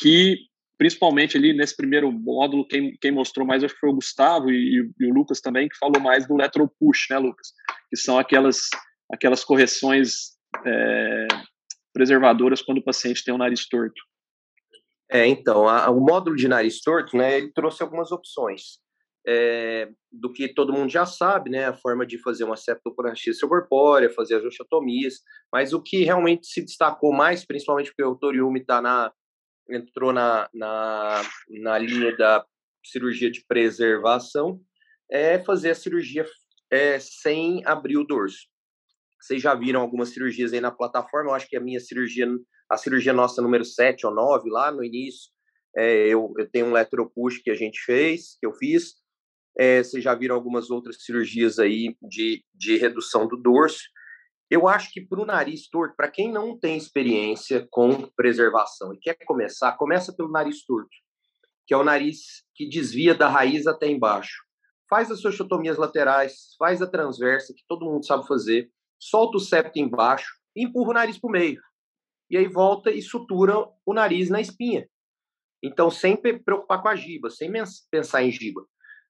que 0.00 0.36
principalmente 0.82 1.36
ali 1.36 1.52
nesse 1.52 1.76
primeiro 1.76 2.10
módulo, 2.10 2.66
quem, 2.66 2.96
quem 3.00 3.12
mostrou 3.12 3.46
mais 3.46 3.62
acho 3.62 3.72
que 3.72 3.78
foi 3.78 3.90
o 3.90 3.94
Gustavo 3.94 4.50
e, 4.50 4.92
e, 4.98 5.06
o 5.06 5.14
Lucas 5.14 5.40
também, 5.40 5.68
que 5.68 5.78
falou 5.78 6.02
mais 6.02 6.26
do 6.26 6.34
lateral 6.34 6.68
push, 6.80 7.06
né, 7.08 7.18
Lucas? 7.18 7.52
Que 7.88 7.96
são 7.96 8.18
aquelas, 8.18 8.68
aquelas 9.12 9.44
correções 9.44 10.32
é, 10.66 11.28
preservadoras 11.92 12.60
quando 12.62 12.78
o 12.78 12.84
paciente 12.84 13.22
tem 13.22 13.32
o 13.32 13.38
nariz 13.38 13.68
torto. 13.68 14.02
É, 15.08 15.24
então, 15.24 15.68
a, 15.68 15.88
o 15.88 16.00
módulo 16.00 16.34
de 16.34 16.48
nariz 16.48 16.80
torto, 16.80 17.16
né, 17.16 17.36
ele 17.38 17.52
trouxe 17.52 17.80
algumas 17.80 18.10
opções. 18.10 18.81
É, 19.26 19.88
do 20.10 20.32
que 20.32 20.48
todo 20.48 20.72
mundo 20.72 20.90
já 20.90 21.06
sabe, 21.06 21.48
né, 21.48 21.66
a 21.66 21.72
forma 21.72 22.04
de 22.04 22.18
fazer 22.18 22.42
uma 22.42 22.56
septoplastia 22.56 23.32
corpórea, 23.48 24.10
fazer 24.10 24.36
as 24.36 24.44
osteotomias, 24.44 25.20
mas 25.52 25.72
o 25.72 25.80
que 25.80 26.02
realmente 26.02 26.48
se 26.48 26.60
destacou 26.60 27.12
mais, 27.12 27.44
principalmente 27.44 27.90
porque 27.90 28.02
o 28.02 28.16
Toriumi 28.16 28.60
está 28.60 28.82
na, 28.82 29.12
entrou 29.70 30.12
na, 30.12 30.48
na, 30.52 31.22
na 31.48 31.78
linha 31.78 32.16
da 32.16 32.44
cirurgia 32.84 33.30
de 33.30 33.44
preservação 33.46 34.60
é 35.10 35.38
fazer 35.38 35.70
a 35.70 35.74
cirurgia 35.74 36.26
é, 36.70 36.98
sem 36.98 37.62
abrir 37.66 37.98
o 37.98 38.04
dorso. 38.04 38.46
Vocês 39.20 39.40
já 39.40 39.54
viram 39.54 39.80
algumas 39.80 40.08
cirurgias 40.08 40.52
aí 40.52 40.60
na 40.60 40.70
plataforma, 40.70 41.30
eu 41.30 41.34
acho 41.34 41.48
que 41.48 41.56
a 41.56 41.60
minha 41.60 41.78
cirurgia, 41.78 42.26
a 42.68 42.76
cirurgia 42.76 43.12
nossa 43.12 43.40
número 43.40 43.64
7 43.64 44.06
ou 44.06 44.14
9, 44.14 44.50
lá 44.50 44.72
no 44.72 44.82
início, 44.82 45.30
é, 45.76 46.08
eu, 46.08 46.32
eu 46.36 46.50
tenho 46.50 46.66
um 46.66 46.72
letropush 46.72 47.38
que 47.42 47.50
a 47.50 47.54
gente 47.54 47.80
fez, 47.84 48.36
que 48.40 48.46
eu 48.46 48.52
fiz, 48.54 48.94
é, 49.58 49.82
vocês 49.82 50.02
já 50.02 50.14
viram 50.14 50.34
algumas 50.34 50.70
outras 50.70 51.02
cirurgias 51.02 51.58
aí 51.58 51.96
de, 52.02 52.44
de 52.54 52.76
redução 52.76 53.26
do 53.26 53.36
dorso, 53.36 53.82
eu 54.50 54.68
acho 54.68 54.92
que 54.92 55.00
para 55.00 55.20
o 55.20 55.24
nariz 55.24 55.66
torto, 55.68 55.96
para 55.96 56.10
quem 56.10 56.30
não 56.30 56.58
tem 56.58 56.76
experiência 56.76 57.66
com 57.70 58.06
preservação 58.14 58.92
e 58.92 58.98
quer 58.98 59.16
começar, 59.24 59.72
começa 59.78 60.14
pelo 60.14 60.30
nariz 60.30 60.64
torto. 60.66 60.90
que 61.66 61.72
é 61.72 61.76
o 61.76 61.84
nariz 61.84 62.44
que 62.54 62.68
desvia 62.68 63.14
da 63.14 63.28
raiz 63.28 63.66
até 63.66 63.88
embaixo. 63.88 64.42
Faz 64.90 65.10
as 65.10 65.22
xoxotomias 65.22 65.78
laterais, 65.78 66.54
faz 66.58 66.82
a 66.82 66.86
transversa, 66.86 67.54
que 67.56 67.62
todo 67.66 67.86
mundo 67.86 68.04
sabe 68.04 68.26
fazer, 68.26 68.70
solta 68.98 69.38
o 69.38 69.40
septo 69.40 69.78
embaixo 69.78 70.30
e 70.54 70.64
empurra 70.64 70.90
o 70.90 70.94
nariz 70.94 71.18
para 71.18 71.28
o 71.28 71.32
meio. 71.32 71.62
E 72.28 72.36
aí 72.36 72.46
volta 72.46 72.90
e 72.90 73.00
sutura 73.00 73.56
o 73.86 73.94
nariz 73.94 74.28
na 74.28 74.40
espinha. 74.40 74.86
Então, 75.62 75.90
sempre 75.90 76.38
preocupar 76.38 76.82
com 76.82 76.88
a 76.88 76.96
giba, 76.96 77.30
sem 77.30 77.50
pensar 77.90 78.22
em 78.22 78.30
giba. 78.30 78.66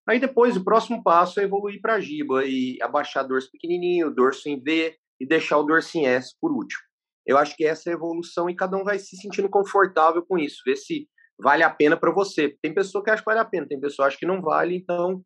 Aí 0.09 0.19
depois, 0.19 0.57
o 0.57 0.65
próximo 0.65 1.03
passo 1.03 1.39
é 1.41 1.45
evoluir 1.45 1.81
para 1.81 1.95
a 1.95 2.01
giba 2.01 2.45
e 2.45 2.77
abaixar 2.83 3.27
dorso 3.27 3.51
pequenininho, 3.51 4.13
dorso 4.13 4.49
em 4.49 4.61
V 4.61 4.97
e 5.21 5.27
deixar 5.27 5.59
o 5.59 5.63
dorso 5.63 5.97
em 5.97 6.07
S 6.07 6.35
por 6.41 6.51
último. 6.51 6.83
Eu 7.25 7.39
acho 7.39 7.57
que 7.57 7.65
essa 7.65 7.89
é 7.89 7.93
a 7.93 7.97
evolução 7.97 8.51
e 8.51 8.57
cada 8.57 8.77
um 8.77 8.83
vai 8.83 8.99
se 8.99 9.17
sentindo 9.17 9.49
confortável 9.49 10.25
com 10.27 10.37
isso, 10.37 10.63
ver 10.67 10.77
se 10.77 11.09
vale 11.39 11.63
a 11.63 11.71
pena 11.71 11.97
para 11.97 12.11
você. 12.11 12.57
Tem 12.61 12.75
pessoa 12.75 13.03
que 13.03 13.11
acha 13.11 13.23
que 13.23 13.27
vale 13.27 13.41
a 13.41 13.45
pena, 13.45 13.67
tem 13.67 13.81
pessoa 13.81 14.07
que 14.07 14.13
acha 14.13 14.19
que 14.19 14.27
não 14.27 14.43
vale, 14.43 14.75
então 14.75 15.25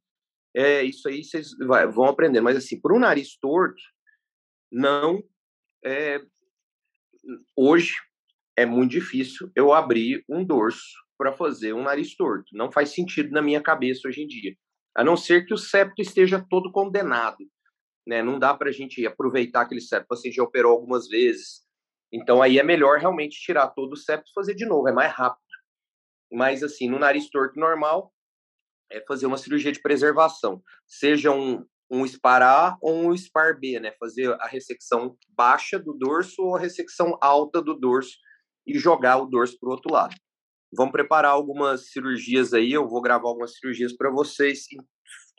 é 0.55 0.83
isso 0.83 1.09
aí 1.09 1.25
vocês 1.25 1.51
vão 1.95 2.05
aprender. 2.05 2.43
Mas 2.43 2.57
assim, 2.57 2.79
por 2.79 2.93
um 2.93 2.99
nariz 2.99 3.39
torto, 3.39 3.81
não 4.71 5.23
é, 5.85 6.21
hoje 7.57 7.95
é 8.57 8.67
muito 8.67 8.93
difícil 8.93 9.51
eu 9.55 9.73
abrir 9.73 10.23
um 10.29 10.45
dorso 10.45 10.95
para 11.19 11.33
fazer 11.33 11.73
um 11.73 11.83
nariz 11.83 12.15
torto. 12.15 12.47
Não 12.53 12.71
faz 12.71 12.91
sentido 12.91 13.31
na 13.31 13.41
minha 13.41 13.63
cabeça 13.63 14.07
hoje 14.07 14.23
em 14.23 14.27
dia. 14.27 14.55
A 14.97 15.05
não 15.05 15.17
ser 15.17 15.45
que 15.45 15.53
o 15.53 15.59
septo 15.59 16.01
esteja 16.01 16.45
todo 16.49 16.73
condenado. 16.73 17.45
Né? 18.07 18.23
Não 18.23 18.39
dá 18.39 18.55
para 18.55 18.71
a 18.71 18.73
gente 18.73 19.07
aproveitar 19.07 19.61
aquele 19.63 19.81
septo. 19.81 20.07
Você 20.09 20.33
já 20.33 20.43
operou 20.43 20.73
algumas 20.73 21.07
vezes. 21.07 21.67
Então 22.11 22.41
aí 22.41 22.59
é 22.59 22.63
melhor 22.63 22.99
realmente 22.99 23.39
tirar 23.39 23.69
todo 23.69 23.93
o 23.93 23.97
septo 23.97 24.31
e 24.31 24.33
fazer 24.33 24.55
de 24.55 24.65
novo. 24.65 24.89
É 24.89 24.93
mais 24.93 25.13
rápido. 25.13 25.45
Mas 26.33 26.63
assim, 26.63 26.89
no 26.89 26.99
nariz 26.99 27.29
torto 27.29 27.61
normal, 27.61 28.11
é 28.91 29.05
fazer 29.07 29.27
uma 29.27 29.37
cirurgia 29.37 29.71
de 29.71 29.83
preservação. 29.83 30.63
Seja 30.87 31.31
um, 31.31 31.67
um 31.91 32.07
SPAR 32.07 32.43
A 32.43 32.79
ou 32.81 33.11
um 33.11 33.17
SPAR 33.17 33.59
B, 33.59 33.79
né? 33.79 33.93
Fazer 33.99 34.33
a 34.41 34.47
ressecção 34.47 35.17
baixa 35.29 35.79
do 35.79 35.93
dorso 35.93 36.43
ou 36.43 36.57
a 36.57 36.61
ressecção 36.61 37.19
alta 37.21 37.61
do 37.61 37.75
dorso 37.75 38.17
e 38.67 38.79
jogar 38.79 39.19
o 39.19 39.27
dorso 39.27 39.59
para 39.59 39.69
o 39.69 39.73
outro 39.73 39.93
lado. 39.93 40.15
Vamos 40.75 40.93
preparar 40.93 41.31
algumas 41.31 41.91
cirurgias 41.91 42.53
aí, 42.53 42.73
eu 42.73 42.89
vou 42.89 43.01
gravar 43.01 43.29
algumas 43.29 43.57
cirurgias 43.57 43.97
para 43.97 44.11
vocês. 44.11 44.67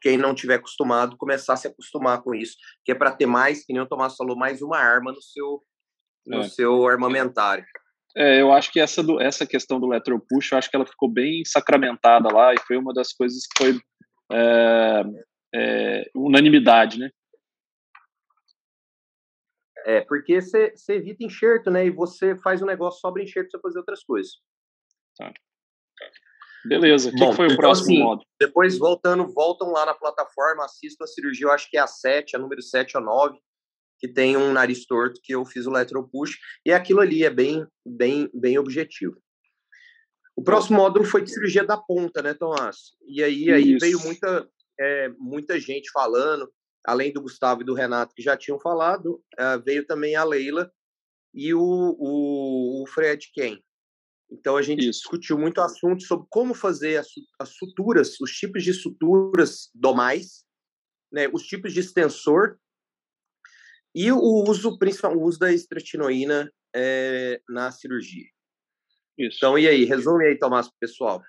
Quem 0.01 0.17
não 0.17 0.33
tiver 0.33 0.55
acostumado, 0.55 1.17
começar 1.17 1.53
a 1.53 1.57
se 1.57 1.67
acostumar 1.67 2.21
com 2.21 2.33
isso, 2.33 2.55
que 2.85 2.91
é 2.91 2.95
para 2.95 3.11
ter 3.11 3.25
mais, 3.25 3.65
que 3.65 3.73
nem 3.73 3.81
o 3.81 3.87
Tomás 3.87 4.15
falou, 4.15 4.37
mais 4.37 4.61
uma 4.61 4.77
arma 4.77 5.11
no 5.11 5.21
seu, 5.21 5.63
no 6.25 6.39
é. 6.41 6.49
seu 6.49 6.87
armamentário. 6.87 7.65
É, 8.15 8.41
eu 8.41 8.51
acho 8.51 8.71
que 8.71 8.79
essa, 8.79 9.03
do, 9.03 9.21
essa 9.21 9.45
questão 9.45 9.79
do 9.79 9.89
push, 10.27 10.51
eu 10.51 10.57
acho 10.57 10.69
que 10.69 10.75
ela 10.75 10.85
ficou 10.85 11.07
bem 11.11 11.43
sacramentada 11.45 12.33
lá 12.33 12.53
e 12.53 12.59
foi 12.59 12.77
uma 12.77 12.93
das 12.93 13.13
coisas 13.13 13.43
que 13.45 13.63
foi 13.63 13.79
é, 14.31 15.03
é, 15.53 16.09
unanimidade, 16.15 16.99
né? 16.99 17.11
É, 19.85 20.01
porque 20.01 20.41
você 20.41 20.73
evita 20.89 21.23
enxerto, 21.23 21.69
né? 21.69 21.85
E 21.85 21.91
você 21.91 22.35
faz 22.37 22.61
um 22.61 22.65
negócio 22.65 22.99
sobre 22.99 23.23
enxerto 23.23 23.51
para 23.51 23.61
fazer 23.61 23.79
outras 23.79 24.03
coisas. 24.03 24.33
Tá. 25.17 25.33
Beleza. 26.65 27.09
O 27.09 27.11
que, 27.13 27.25
que, 27.25 27.33
foi 27.33 27.45
o 27.45 27.51
então, 27.51 27.57
próximo 27.57 27.93
assim, 27.93 28.03
modo? 28.03 28.23
Depois, 28.39 28.77
voltando, 28.77 29.25
voltam 29.27 29.71
lá 29.71 29.85
na 29.85 29.93
plataforma, 29.93 30.65
assistam 30.65 31.05
a 31.05 31.07
cirurgia, 31.07 31.47
eu 31.47 31.51
acho 31.51 31.69
que 31.69 31.77
é 31.77 31.79
a 31.79 31.87
7, 31.87 32.35
a 32.35 32.39
número 32.39 32.61
7 32.61 32.97
ou 32.97 33.03
9, 33.03 33.37
que 33.99 34.07
tem 34.07 34.37
um 34.37 34.51
nariz 34.51 34.85
torto, 34.85 35.19
que 35.23 35.33
eu 35.33 35.45
fiz 35.45 35.65
o 35.65 35.71
lateral 35.71 36.07
push, 36.07 36.37
e 36.65 36.71
aquilo 36.71 36.99
ali 36.99 37.23
é 37.23 37.29
bem, 37.29 37.65
bem, 37.85 38.29
bem 38.33 38.57
objetivo. 38.57 39.15
O 40.35 40.43
próximo 40.43 40.77
módulo 40.77 41.03
foi 41.03 41.23
de 41.23 41.31
cirurgia 41.31 41.63
da 41.63 41.77
ponta, 41.77 42.21
né, 42.21 42.33
Tomás? 42.33 42.77
E 43.07 43.23
aí, 43.23 43.51
aí 43.51 43.75
veio 43.77 43.99
muita, 44.01 44.47
é, 44.79 45.09
muita 45.17 45.59
gente 45.59 45.89
falando, 45.91 46.51
além 46.85 47.11
do 47.11 47.21
Gustavo 47.21 47.61
e 47.61 47.65
do 47.65 47.73
Renato, 47.73 48.13
que 48.13 48.21
já 48.21 48.37
tinham 48.37 48.59
falado, 48.59 49.15
uh, 49.39 49.61
veio 49.65 49.85
também 49.85 50.15
a 50.15 50.23
Leila 50.23 50.71
e 51.33 51.53
o, 51.55 51.59
o, 51.59 52.83
o 52.83 52.87
Fred 52.87 53.31
Ken. 53.33 53.59
Então 54.29 54.57
a 54.57 54.61
gente 54.61 54.81
Isso. 54.81 55.01
discutiu 55.01 55.37
muito 55.37 55.61
assunto 55.61 56.03
sobre 56.03 56.27
como 56.29 56.53
fazer 56.53 56.97
as, 56.97 57.07
as 57.39 57.49
suturas, 57.55 58.19
os 58.19 58.31
tipos 58.31 58.63
de 58.63 58.73
suturas 58.73 59.69
domais, 59.73 60.45
né, 61.11 61.29
os 61.31 61.43
tipos 61.43 61.73
de 61.73 61.79
extensor 61.79 62.57
e 63.95 64.11
o 64.11 64.43
uso 64.47 64.77
principal, 64.77 65.15
o 65.15 65.23
uso 65.23 65.39
da 65.39 65.51
estretinoína 65.51 66.51
é, 66.75 67.41
na 67.49 67.71
cirurgia. 67.71 68.25
Isso. 69.17 69.37
Então 69.37 69.57
e 69.57 69.67
aí, 69.67 69.85
resume 69.85 70.25
aí, 70.25 70.37
Tomás, 70.37 70.69
pessoal. 70.79 71.23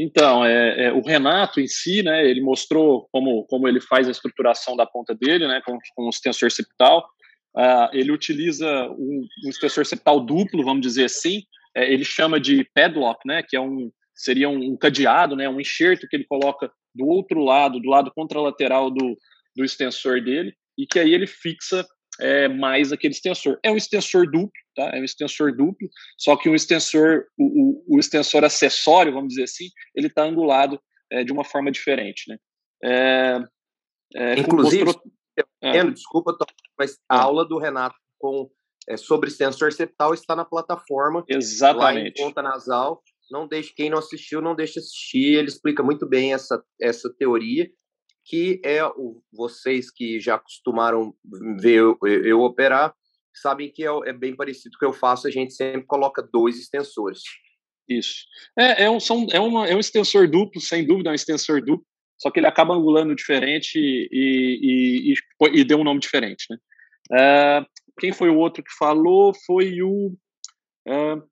Então, 0.00 0.44
é, 0.44 0.84
é, 0.84 0.92
o 0.92 1.00
Renato 1.00 1.60
em 1.60 1.66
si, 1.66 2.04
né, 2.04 2.24
ele 2.24 2.40
mostrou 2.40 3.08
como, 3.10 3.44
como 3.46 3.66
ele 3.66 3.80
faz 3.80 4.06
a 4.06 4.12
estruturação 4.12 4.76
da 4.76 4.86
ponta 4.86 5.12
dele, 5.12 5.48
né, 5.48 5.60
com, 5.66 5.76
com 5.96 6.06
o 6.06 6.10
extensor 6.10 6.52
septal. 6.52 7.08
Uh, 7.56 7.90
ele 7.92 8.12
utiliza 8.12 8.68
um, 8.90 9.26
um 9.44 9.48
extensor 9.48 9.84
septal 9.84 10.20
duplo, 10.20 10.62
vamos 10.62 10.82
dizer 10.82 11.06
assim. 11.06 11.42
É, 11.78 11.92
ele 11.92 12.04
chama 12.04 12.40
de 12.40 12.68
padlock, 12.74 13.20
né, 13.24 13.40
que 13.46 13.56
é 13.56 13.60
um, 13.60 13.92
seria 14.12 14.48
um, 14.48 14.72
um, 14.72 14.76
cadeado, 14.76 15.36
né, 15.36 15.48
um 15.48 15.60
enxerto 15.60 16.08
que 16.08 16.16
ele 16.16 16.24
coloca 16.24 16.70
do 16.92 17.06
outro 17.06 17.40
lado, 17.40 17.78
do 17.78 17.88
lado 17.88 18.12
contralateral 18.12 18.90
do, 18.90 19.16
do 19.54 19.64
extensor 19.64 20.20
dele, 20.20 20.52
e 20.76 20.84
que 20.86 20.98
aí 20.98 21.14
ele 21.14 21.26
fixa 21.26 21.86
é, 22.20 22.48
mais 22.48 22.90
aquele 22.90 23.14
extensor. 23.14 23.60
É 23.62 23.70
um 23.70 23.76
extensor 23.76 24.26
duplo, 24.26 24.50
tá? 24.74 24.90
É 24.92 25.00
um 25.00 25.04
extensor 25.04 25.56
duplo, 25.56 25.88
só 26.16 26.36
que 26.36 26.48
um 26.48 26.54
extensor, 26.54 27.26
o, 27.38 27.44
o, 27.44 27.96
o 27.96 27.98
extensor 28.00 28.44
acessório, 28.44 29.12
vamos 29.12 29.28
dizer 29.28 29.44
assim, 29.44 29.68
ele 29.94 30.08
está 30.08 30.24
angulado 30.24 30.80
é, 31.12 31.22
de 31.22 31.32
uma 31.32 31.44
forma 31.44 31.70
diferente, 31.70 32.24
né? 32.28 32.38
É, 32.82 33.40
é 34.16 34.38
Inclusive, 34.40 34.84
mostrou... 34.84 35.12
É. 35.62 35.84
desculpa, 35.90 36.36
mas 36.76 36.98
a 37.08 37.22
aula 37.22 37.46
do 37.46 37.58
Renato 37.58 37.94
com 38.18 38.50
é, 38.88 38.96
sobre 38.96 39.28
extensor 39.28 39.72
septal 39.72 40.14
está 40.14 40.34
na 40.34 40.44
plataforma. 40.44 41.24
Exatamente. 41.28 41.94
Lá 41.94 42.08
em 42.08 42.12
ponta 42.12 42.42
nasal. 42.42 43.02
Não 43.30 43.46
deixe 43.46 43.74
quem 43.74 43.90
não 43.90 43.98
assistiu, 43.98 44.40
não 44.40 44.56
deixe 44.56 44.78
assistir. 44.78 45.36
Ele 45.36 45.48
explica 45.48 45.82
muito 45.82 46.08
bem 46.08 46.32
essa, 46.32 46.62
essa 46.80 47.12
teoria 47.18 47.68
que 48.28 48.60
é 48.62 48.84
o, 48.84 49.22
vocês 49.32 49.90
que 49.90 50.20
já 50.20 50.34
acostumaram 50.34 51.14
ver 51.58 51.78
eu, 51.78 51.98
eu 52.02 52.40
operar, 52.40 52.94
sabem 53.34 53.72
que 53.72 53.82
é, 53.82 53.88
é, 54.04 54.12
bem 54.12 54.36
parecido 54.36 54.70
com 54.72 54.76
o 54.76 54.78
que 54.90 54.94
eu 54.94 54.98
faço, 54.98 55.26
a 55.26 55.30
gente 55.30 55.54
sempre 55.54 55.86
coloca 55.86 56.28
dois 56.30 56.58
extensores. 56.58 57.22
Isso. 57.88 58.26
É, 58.58 58.84
é, 58.84 58.90
um, 58.90 59.00
são, 59.00 59.26
é, 59.32 59.40
uma, 59.40 59.66
é 59.66 59.74
um 59.74 59.80
extensor 59.80 60.28
duplo, 60.28 60.60
sem 60.60 60.86
dúvida, 60.86 61.08
é 61.08 61.12
um 61.12 61.14
extensor 61.14 61.62
duplo, 61.62 61.86
só 62.20 62.30
que 62.30 62.38
ele 62.38 62.46
acaba 62.46 62.74
angulando 62.74 63.14
diferente 63.14 63.78
e, 63.78 64.08
e, 64.12 65.14
e, 65.14 65.60
e 65.60 65.64
deu 65.64 65.78
um 65.78 65.84
nome 65.84 66.00
diferente. 66.00 66.44
Né? 66.50 66.58
Uh, 67.10 67.66
quem 67.98 68.12
foi 68.12 68.30
o 68.30 68.36
outro 68.36 68.62
que 68.62 68.72
falou? 68.78 69.32
Foi 69.46 69.82
o. 69.82 70.12
Uh, 70.86 71.22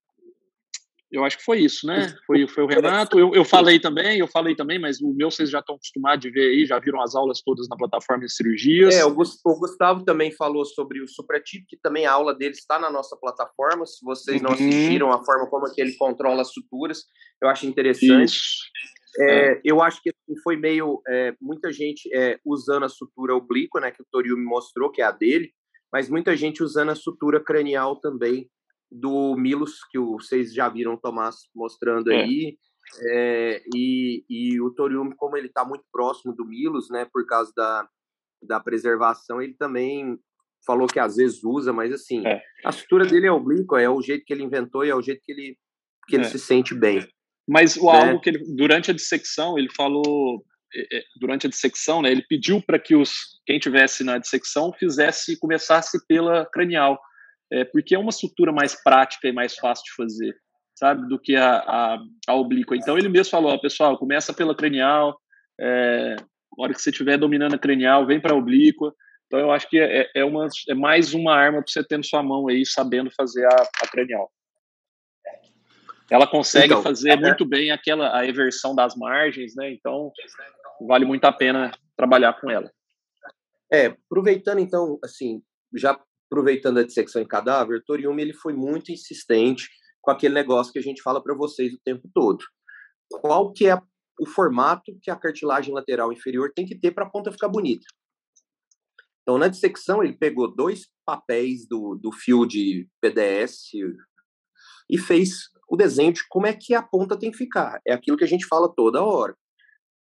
eu 1.10 1.24
acho 1.24 1.38
que 1.38 1.44
foi 1.44 1.60
isso, 1.60 1.86
né? 1.86 2.14
Foi, 2.26 2.46
foi 2.48 2.64
o 2.64 2.66
Renato. 2.66 3.18
Eu, 3.18 3.32
eu 3.32 3.44
falei 3.44 3.78
também, 3.78 4.18
eu 4.18 4.26
falei 4.26 4.56
também, 4.56 4.78
mas 4.78 5.00
o 5.00 5.14
meu 5.14 5.30
vocês 5.30 5.48
já 5.48 5.60
estão 5.60 5.76
acostumados 5.76 6.20
de 6.20 6.30
ver 6.30 6.50
aí, 6.50 6.66
já 6.66 6.78
viram 6.78 7.00
as 7.00 7.14
aulas 7.14 7.40
todas 7.42 7.68
na 7.68 7.76
plataforma 7.76 8.24
de 8.24 8.32
cirurgias. 8.32 8.94
É, 8.94 9.04
o 9.04 9.14
Gustavo 9.14 10.04
também 10.04 10.32
falou 10.32 10.64
sobre 10.64 11.00
o 11.00 11.08
Supratip, 11.08 11.64
que 11.68 11.78
também 11.78 12.06
a 12.06 12.12
aula 12.12 12.34
dele 12.34 12.54
está 12.54 12.78
na 12.78 12.90
nossa 12.90 13.16
plataforma. 13.16 13.86
Se 13.86 14.04
vocês 14.04 14.42
não 14.42 14.50
uhum. 14.50 14.56
assistiram 14.56 15.12
a 15.12 15.24
forma 15.24 15.48
como 15.48 15.72
que 15.72 15.80
ele 15.80 15.94
controla 15.96 16.42
as 16.42 16.52
suturas, 16.52 17.04
eu 17.40 17.48
acho 17.48 17.66
interessante. 17.66 18.40
É, 19.18 19.52
é. 19.52 19.60
Eu 19.64 19.80
acho 19.80 20.02
que 20.02 20.10
assim, 20.10 20.40
foi 20.42 20.56
meio 20.56 21.00
é, 21.08 21.34
muita 21.40 21.72
gente 21.72 22.12
é, 22.12 22.38
usando 22.44 22.84
a 22.84 22.88
sutura 22.88 23.34
oblíqua, 23.34 23.80
né, 23.80 23.90
que 23.90 24.02
o 24.02 24.06
Torio 24.10 24.36
me 24.36 24.44
mostrou, 24.44 24.90
que 24.90 25.00
é 25.00 25.04
a 25.04 25.12
dele, 25.12 25.52
mas 25.92 26.08
muita 26.08 26.36
gente 26.36 26.62
usando 26.62 26.90
a 26.90 26.96
sutura 26.96 27.42
cranial 27.42 27.96
também 28.00 28.50
do 28.90 29.36
Milos, 29.36 29.84
que 29.90 29.98
vocês 29.98 30.52
já 30.54 30.68
viram 30.68 30.94
o 30.94 31.00
Tomás 31.00 31.36
mostrando 31.54 32.10
é. 32.12 32.22
aí, 32.22 32.58
é, 33.02 33.62
e, 33.74 34.24
e 34.28 34.60
o 34.60 34.70
Torium, 34.70 35.10
como 35.16 35.36
ele 35.36 35.48
está 35.48 35.64
muito 35.64 35.84
próximo 35.92 36.34
do 36.34 36.44
Milos, 36.44 36.88
né, 36.90 37.06
por 37.12 37.26
causa 37.26 37.52
da, 37.56 37.88
da 38.42 38.60
preservação, 38.60 39.42
ele 39.42 39.54
também 39.54 40.18
falou 40.64 40.86
que 40.86 40.98
às 40.98 41.16
vezes 41.16 41.42
usa, 41.44 41.72
mas 41.72 41.92
assim, 41.92 42.26
é. 42.26 42.40
a 42.64 42.70
estrutura 42.70 43.06
dele 43.06 43.26
é 43.26 43.32
oblíqua, 43.32 43.80
é 43.80 43.88
o 43.88 44.00
jeito 44.00 44.24
que 44.24 44.32
ele 44.32 44.42
inventou 44.42 44.84
e 44.84 44.90
é 44.90 44.94
o 44.94 45.02
jeito 45.02 45.20
que 45.24 45.32
ele, 45.32 45.58
que 46.08 46.16
ele 46.16 46.24
é. 46.24 46.28
se 46.28 46.38
sente 46.38 46.74
bem. 46.74 47.06
Mas 47.48 47.76
o 47.76 47.90
né? 47.92 48.08
algo 48.08 48.20
que 48.20 48.30
ele, 48.30 48.42
durante 48.56 48.90
a 48.90 48.94
dissecção, 48.94 49.56
ele 49.56 49.68
falou, 49.72 50.44
durante 51.18 51.46
a 51.46 51.50
dissecção, 51.50 52.02
né, 52.02 52.10
ele 52.10 52.22
pediu 52.22 52.60
para 52.60 52.78
que 52.78 52.94
os 52.94 53.36
quem 53.46 53.58
tivesse 53.58 54.02
na 54.02 54.18
dissecção 54.18 54.72
fizesse, 54.72 55.38
começasse 55.38 56.04
pela 56.06 56.44
cranial, 56.46 57.00
é, 57.52 57.64
porque 57.64 57.94
é 57.94 57.98
uma 57.98 58.10
estrutura 58.10 58.52
mais 58.52 58.74
prática 58.82 59.28
e 59.28 59.32
mais 59.32 59.54
fácil 59.54 59.84
de 59.84 59.94
fazer, 59.94 60.36
sabe, 60.74 61.08
do 61.08 61.18
que 61.18 61.36
a, 61.36 61.58
a, 61.58 61.98
a 62.26 62.34
oblíqua. 62.34 62.76
Então 62.76 62.98
ele 62.98 63.08
mesmo 63.08 63.30
falou, 63.30 63.58
pessoal, 63.60 63.96
começa 63.96 64.34
pela 64.34 64.54
cranial, 64.54 65.16
é, 65.60 66.16
na 66.16 66.64
hora 66.64 66.74
que 66.74 66.82
você 66.82 66.90
estiver 66.90 67.16
dominando 67.16 67.54
a 67.54 67.58
cranial, 67.58 68.06
vem 68.06 68.20
para 68.20 68.34
a 68.34 68.36
oblíqua. 68.36 68.92
Então 69.26 69.38
eu 69.38 69.52
acho 69.52 69.68
que 69.68 69.78
é, 69.78 70.10
é, 70.14 70.24
uma, 70.24 70.48
é 70.68 70.74
mais 70.74 71.14
uma 71.14 71.34
arma 71.34 71.62
para 71.62 71.70
você 71.70 71.84
ter 71.84 71.96
na 71.96 72.02
sua 72.02 72.22
mão 72.22 72.48
aí, 72.48 72.66
sabendo 72.66 73.10
fazer 73.10 73.44
a, 73.46 73.68
a 73.82 73.88
cranial. 73.88 74.30
ela 76.10 76.26
consegue 76.26 76.66
então, 76.66 76.82
fazer 76.82 77.10
é, 77.10 77.16
muito 77.16 77.44
bem 77.44 77.70
aquela 77.70 78.16
a 78.16 78.26
eversão 78.26 78.74
das 78.74 78.96
margens, 78.96 79.54
né? 79.54 79.70
Então 79.70 80.12
vale 80.86 81.04
muito 81.04 81.24
a 81.24 81.32
pena 81.32 81.70
trabalhar 81.96 82.40
com 82.40 82.50
ela. 82.50 82.70
É, 83.72 83.86
aproveitando 83.86 84.60
então, 84.60 84.98
assim, 85.02 85.42
já 85.74 85.98
aproveitando 86.30 86.78
a 86.78 86.84
dissecção 86.84 87.22
em 87.22 87.26
cadáver, 87.26 87.82
Toriumi 87.84 88.22
ele 88.22 88.34
foi 88.34 88.52
muito 88.52 88.90
insistente 88.92 89.68
com 90.00 90.10
aquele 90.10 90.34
negócio 90.34 90.72
que 90.72 90.78
a 90.78 90.82
gente 90.82 91.02
fala 91.02 91.22
para 91.22 91.34
vocês 91.34 91.72
o 91.72 91.80
tempo 91.84 92.08
todo. 92.14 92.44
Qual 93.20 93.52
que 93.52 93.68
é 93.68 93.76
o 94.20 94.26
formato 94.26 94.96
que 95.02 95.10
a 95.10 95.16
cartilagem 95.16 95.74
lateral 95.74 96.12
inferior 96.12 96.52
tem 96.54 96.66
que 96.66 96.78
ter 96.78 96.92
para 96.92 97.04
a 97.04 97.10
ponta 97.10 97.32
ficar 97.32 97.48
bonita? 97.48 97.84
Então, 99.22 99.38
na 99.38 99.48
dissecção, 99.48 100.02
ele 100.02 100.16
pegou 100.16 100.54
dois 100.54 100.88
papéis 101.04 101.66
do, 101.66 101.96
do 101.96 102.12
fio 102.12 102.46
de 102.46 102.88
PDS 103.00 103.72
e 104.88 104.98
fez 104.98 105.50
o 105.68 105.76
desenho 105.76 106.12
de 106.12 106.22
como 106.28 106.46
é 106.46 106.52
que 106.52 106.74
a 106.74 106.82
ponta 106.82 107.18
tem 107.18 107.32
que 107.32 107.36
ficar. 107.36 107.80
É 107.84 107.92
aquilo 107.92 108.16
que 108.16 108.22
a 108.22 108.28
gente 108.28 108.46
fala 108.46 108.72
toda 108.72 109.02
hora. 109.02 109.36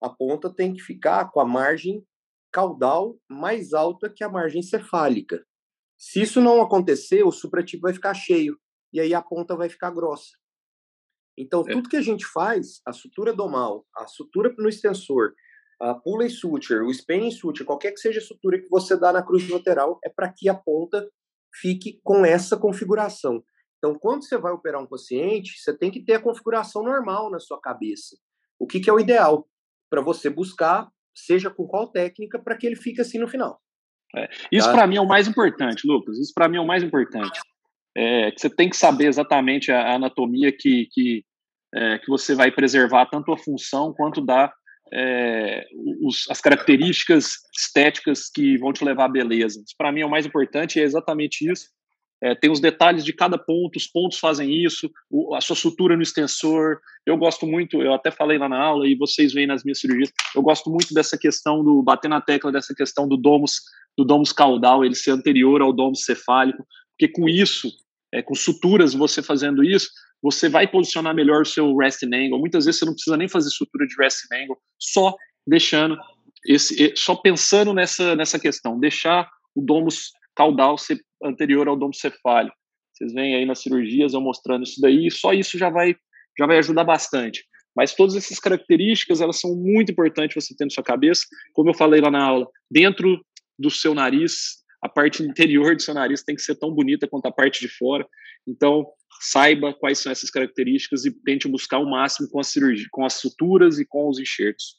A 0.05 0.11
ponta 0.11 0.53
tem 0.53 0.75
que 0.75 0.83
ficar 0.83 1.31
com 1.31 1.41
a 1.41 1.47
margem 1.47 2.07
caudal 2.53 3.17
mais 3.27 3.73
alta 3.73 4.13
que 4.15 4.23
a 4.23 4.29
margem 4.29 4.61
cefálica. 4.61 5.43
Se 5.97 6.21
isso 6.21 6.43
não 6.43 6.61
acontecer, 6.61 7.25
o 7.25 7.33
suprativo 7.33 7.85
vai 7.85 7.95
ficar 7.95 8.13
cheio 8.13 8.59
e 8.93 9.01
aí 9.01 9.15
a 9.15 9.23
ponta 9.23 9.57
vai 9.57 9.71
ficar 9.71 9.91
grossa. 9.93 10.37
Então, 11.39 11.63
é. 11.67 11.73
tudo 11.73 11.89
que 11.89 11.97
a 11.97 12.03
gente 12.03 12.27
faz, 12.27 12.83
a 12.87 12.93
sutura 12.93 13.33
domal, 13.33 13.87
a 13.97 14.07
sutura 14.07 14.55
no 14.59 14.69
extensor, 14.69 15.33
a 15.81 15.95
pulley 15.95 16.29
suture, 16.29 16.85
o 16.85 16.91
spanning 16.91 17.31
suture, 17.31 17.65
qualquer 17.65 17.93
que 17.93 18.01
seja 18.01 18.19
a 18.19 18.23
sutura 18.23 18.61
que 18.61 18.69
você 18.69 18.99
dá 18.99 19.11
na 19.11 19.23
cruz 19.23 19.49
lateral, 19.49 19.99
é 20.05 20.11
para 20.11 20.31
que 20.31 20.51
a 20.51 20.55
ponta 20.55 21.11
fique 21.63 21.99
com 22.05 22.27
essa 22.27 22.59
configuração. 22.59 23.43
Então, 23.79 23.99
quando 23.99 24.23
você 24.23 24.37
vai 24.37 24.53
operar 24.53 24.83
um 24.83 24.87
paciente, 24.87 25.59
você 25.59 25.75
tem 25.75 25.91
que 25.91 26.05
ter 26.05 26.13
a 26.13 26.23
configuração 26.23 26.83
normal 26.83 27.31
na 27.31 27.41
sua 27.41 27.59
cabeça. 27.59 28.19
O 28.59 28.67
que, 28.67 28.81
que 28.81 28.91
é 28.91 28.93
o 28.93 29.01
ideal 29.01 29.49
para 29.91 30.01
você 30.01 30.29
buscar, 30.29 30.89
seja 31.15 31.51
com 31.51 31.67
qual 31.67 31.89
técnica, 31.89 32.39
para 32.39 32.57
que 32.57 32.67
ele 32.67 32.77
fique 32.77 33.01
assim 33.01 33.19
no 33.19 33.29
final. 33.29 33.61
É. 34.17 34.29
Isso 34.51 34.67
tá? 34.67 34.73
para 34.73 34.87
mim 34.87 34.97
é 34.97 35.01
o 35.01 35.09
mais 35.09 35.27
importante, 35.27 35.87
Lucas. 35.87 36.19
Isso 36.19 36.33
para 36.35 36.49
mim 36.49 36.57
é 36.57 36.61
o 36.61 36.67
mais 36.67 36.83
importante. 36.83 37.39
É, 37.97 38.31
que 38.31 38.41
você 38.41 38.51
tem 38.51 38.69
que 38.69 38.77
saber 38.77 39.07
exatamente 39.07 39.71
a, 39.71 39.95
anatomia 39.95 40.51
que, 40.53 40.89
que, 40.91 41.25
é, 41.75 41.99
que 41.99 42.09
você 42.09 42.35
vai 42.35 42.51
preservar 42.51 43.07
tanto 43.07 43.33
a 43.33 43.39
função 43.39 43.93
quanto 43.93 44.21
da 44.21 44.53
é, 44.93 45.65
os, 46.03 46.29
as 46.31 46.41
características 46.41 47.33
estéticas 47.57 48.29
que 48.31 48.57
vão 48.59 48.73
te 48.73 48.85
levar 48.85 49.07
à 49.07 49.09
beleza. 49.09 49.63
Para 49.77 49.91
mim 49.91 50.01
é 50.01 50.07
o 50.07 50.11
mais 50.11 50.27
importante, 50.27 50.79
é 50.79 50.83
exatamente 50.83 51.51
isso. 51.51 51.69
É, 52.25 52.35
tem 52.35 52.51
os 52.51 52.59
detalhes 52.59 53.05
de 53.05 53.13
cada 53.13 53.37
ponto, 53.37 53.77
os 53.77 53.87
pontos 53.87 54.19
fazem 54.19 54.51
isso, 54.65 54.91
o, 55.11 55.35
a 55.35 55.43
sua 55.43 55.55
sutura 55.55 55.95
no 55.95 56.03
extensor. 56.03 56.79
Eu 57.05 57.19
gosto 57.19 57.47
muito, 57.47 57.83
eu 57.83 57.93
até 57.93 58.11
falei 58.11 58.39
lá 58.39 58.49
na 58.49 58.59
aula 58.59 58.89
e 58.89 58.95
vocês 58.95 59.35
veem 59.35 59.47
nas 59.47 59.63
minhas 59.63 59.79
cirurgias, 59.79 60.11
eu 60.35 60.41
gosto 60.41 60.71
muito 60.71 60.95
dessa 60.95 61.19
questão 61.19 61.63
do 61.63 61.83
bater 61.83 62.09
na 62.09 62.23
tecla 62.23 62.51
dessa 62.51 62.75
questão 62.75 63.07
do 63.07 63.19
domus, 63.19 63.61
do 63.95 64.07
domus 64.07 64.33
caudal, 64.33 64.83
ele 64.83 64.95
ser 64.95 65.11
anterior 65.11 65.61
ao 65.61 65.71
domus 65.71 66.05
cefálico, 66.05 66.67
porque 66.93 67.13
com 67.13 67.29
isso, 67.29 67.71
é, 68.11 68.23
com 68.23 68.35
suturas, 68.35 68.95
você 68.95 69.23
fazendo 69.23 69.63
isso, 69.63 69.91
você 70.23 70.49
vai 70.49 70.67
posicionar 70.67 71.15
melhor 71.15 71.43
o 71.43 71.47
seu 71.47 71.77
resting 71.77 72.15
angle. 72.15 72.41
Muitas 72.41 72.65
vezes 72.65 72.79
você 72.79 72.87
não 72.87 72.95
precisa 72.95 73.19
nem 73.19 73.29
fazer 73.29 73.51
sutura 73.51 73.87
de 73.87 73.95
resting 73.99 74.35
angle, 74.35 74.57
só 74.79 75.15
deixando 75.47 75.95
esse, 76.47 76.95
só 76.97 77.15
pensando 77.17 77.75
nessa 77.75 78.17
nessa 78.17 78.39
questão, 78.39 78.81
deixar 78.81 79.29
o 79.55 79.61
domus 79.61 80.13
caudal 80.35 80.77
anterior 81.23 81.69
ao 81.69 81.77
domus 81.77 81.99
cefálico. 81.99 82.57
Vocês 82.93 83.13
veem 83.13 83.35
aí 83.35 83.45
nas 83.45 83.61
cirurgias 83.61 84.15
eu 84.15 84.21
mostrando 84.21 84.65
isso 84.65 84.81
daí, 84.81 85.11
só 85.11 85.33
isso 85.33 85.59
já 85.59 85.71
vai 85.71 85.97
já 86.39 86.47
vai 86.47 86.59
ajudar 86.59 86.85
bastante. 86.85 87.45
Mas 87.77 87.95
todas 87.95 88.15
essas 88.15 88.39
características, 88.39 89.21
elas 89.21 89.41
são 89.41 89.55
muito 89.55 89.91
importantes 89.91 90.35
você 90.35 90.55
ter 90.57 90.65
na 90.65 90.71
sua 90.71 90.85
cabeça. 90.85 91.25
Como 91.53 91.71
eu 91.71 91.75
falei 91.75 92.01
lá 92.01 92.11
na 92.11 92.25
aula, 92.25 92.49
dentro 92.71 93.25
do 93.59 93.71
seu 93.71 93.95
nariz, 93.95 94.63
a 94.83 94.89
parte 94.89 95.23
interior 95.23 95.75
do 95.75 95.83
seu 95.83 95.95
nariz 95.95 96.23
tem 96.23 96.37
que 96.37 96.43
ser 96.43 96.57
tão 96.57 96.73
bonita 96.73 97.09
quanto 97.09 97.27
a 97.27 97.33
parte 97.33 97.61
de 97.61 97.69
fora. 97.69 98.07
Então, 98.47 98.87
saiba 99.21 99.73
quais 99.73 99.99
são 99.99 100.13
essas 100.13 100.31
características 100.31 101.05
e 101.05 101.11
tente 101.25 101.49
buscar 101.49 101.79
o 101.79 101.91
máximo 101.91 102.29
com 102.29 102.39
a 102.39 102.45
cirurgia, 102.45 102.87
com 102.91 103.05
as 103.05 103.15
suturas 103.15 103.79
e 103.79 103.87
com 103.87 104.09
os 104.09 104.19
enxertos. 104.19 104.77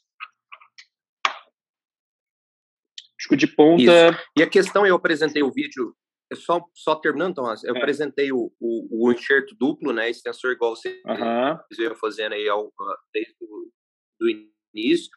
Que 3.28 3.36
de 3.36 3.46
ponta. 3.46 3.82
Isso. 3.82 4.24
E 4.36 4.42
a 4.42 4.48
questão, 4.48 4.86
eu 4.86 4.96
apresentei 4.96 5.42
o 5.42 5.52
vídeo, 5.52 5.94
só, 6.34 6.64
só 6.74 6.94
terminando, 6.96 7.34
Tomás, 7.34 7.62
eu 7.64 7.74
é. 7.74 7.78
apresentei 7.78 8.32
o, 8.32 8.52
o, 8.60 9.06
o, 9.06 9.12
enxerto 9.12 9.54
duplo, 9.58 9.92
né? 9.92 10.10
Extensor 10.10 10.52
igual 10.52 10.74
você 10.74 11.00
uhum. 11.06 11.58
veio 11.76 11.94
fazendo 11.96 12.34
aí 12.34 12.48
ao, 12.48 12.72
desde 13.12 13.34
o 13.40 13.70
do 14.18 14.28
início. 14.74 15.10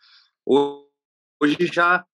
Hoje 1.41 1.58
já 1.72 2.06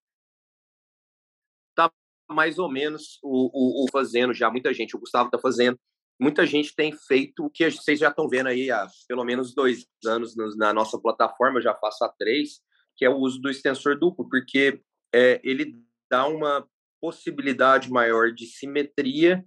tá 1.76 1.92
mais 2.30 2.60
ou 2.60 2.70
menos 2.70 3.20
o, 3.24 3.84
o, 3.84 3.86
o 3.86 3.92
fazendo 3.92 4.34
já, 4.34 4.50
muita 4.50 4.74
gente, 4.74 4.96
o 4.96 5.00
Gustavo 5.00 5.30
tá 5.30 5.40
fazendo 5.40 5.78
muita 6.20 6.46
gente 6.46 6.76
tem 6.76 6.92
feito 6.92 7.46
o 7.46 7.50
que 7.50 7.70
vocês 7.70 8.00
já 8.00 8.10
estão 8.10 8.28
vendo 8.28 8.48
aí 8.48 8.72
há 8.72 8.88
pelo 9.08 9.24
menos 9.24 9.54
dois 9.54 9.86
anos 10.06 10.36
na 10.58 10.74
nossa 10.74 11.00
plataforma, 11.00 11.60
eu 11.60 11.64
já 11.64 11.76
faço 11.76 12.04
há 12.04 12.10
três, 12.10 12.62
que 12.96 13.06
é 13.06 13.10
o 13.10 13.18
uso 13.18 13.40
do 13.40 13.50
extensor 13.50 13.98
duplo, 14.00 14.28
porque 14.30 14.82
é, 15.16 15.40
ele 15.46 15.82
dá 16.12 16.28
uma 16.28 16.68
possibilidade 17.00 17.90
maior 17.90 18.34
de 18.34 18.46
simetria 18.46 19.46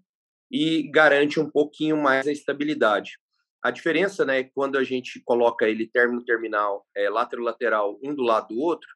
e 0.50 0.90
garante 0.90 1.38
um 1.38 1.50
pouquinho 1.50 1.98
mais 1.98 2.26
a 2.26 2.32
estabilidade. 2.32 3.18
A 3.62 3.70
diferença, 3.70 4.24
né, 4.24 4.44
quando 4.44 4.78
a 4.78 4.84
gente 4.84 5.20
coloca 5.24 5.68
ele 5.68 5.90
término 5.92 6.24
terminal, 6.24 6.86
é, 6.96 7.10
lateral 7.10 7.98
um 8.02 8.14
do 8.14 8.22
lado 8.22 8.48
do 8.54 8.60
outro, 8.60 8.88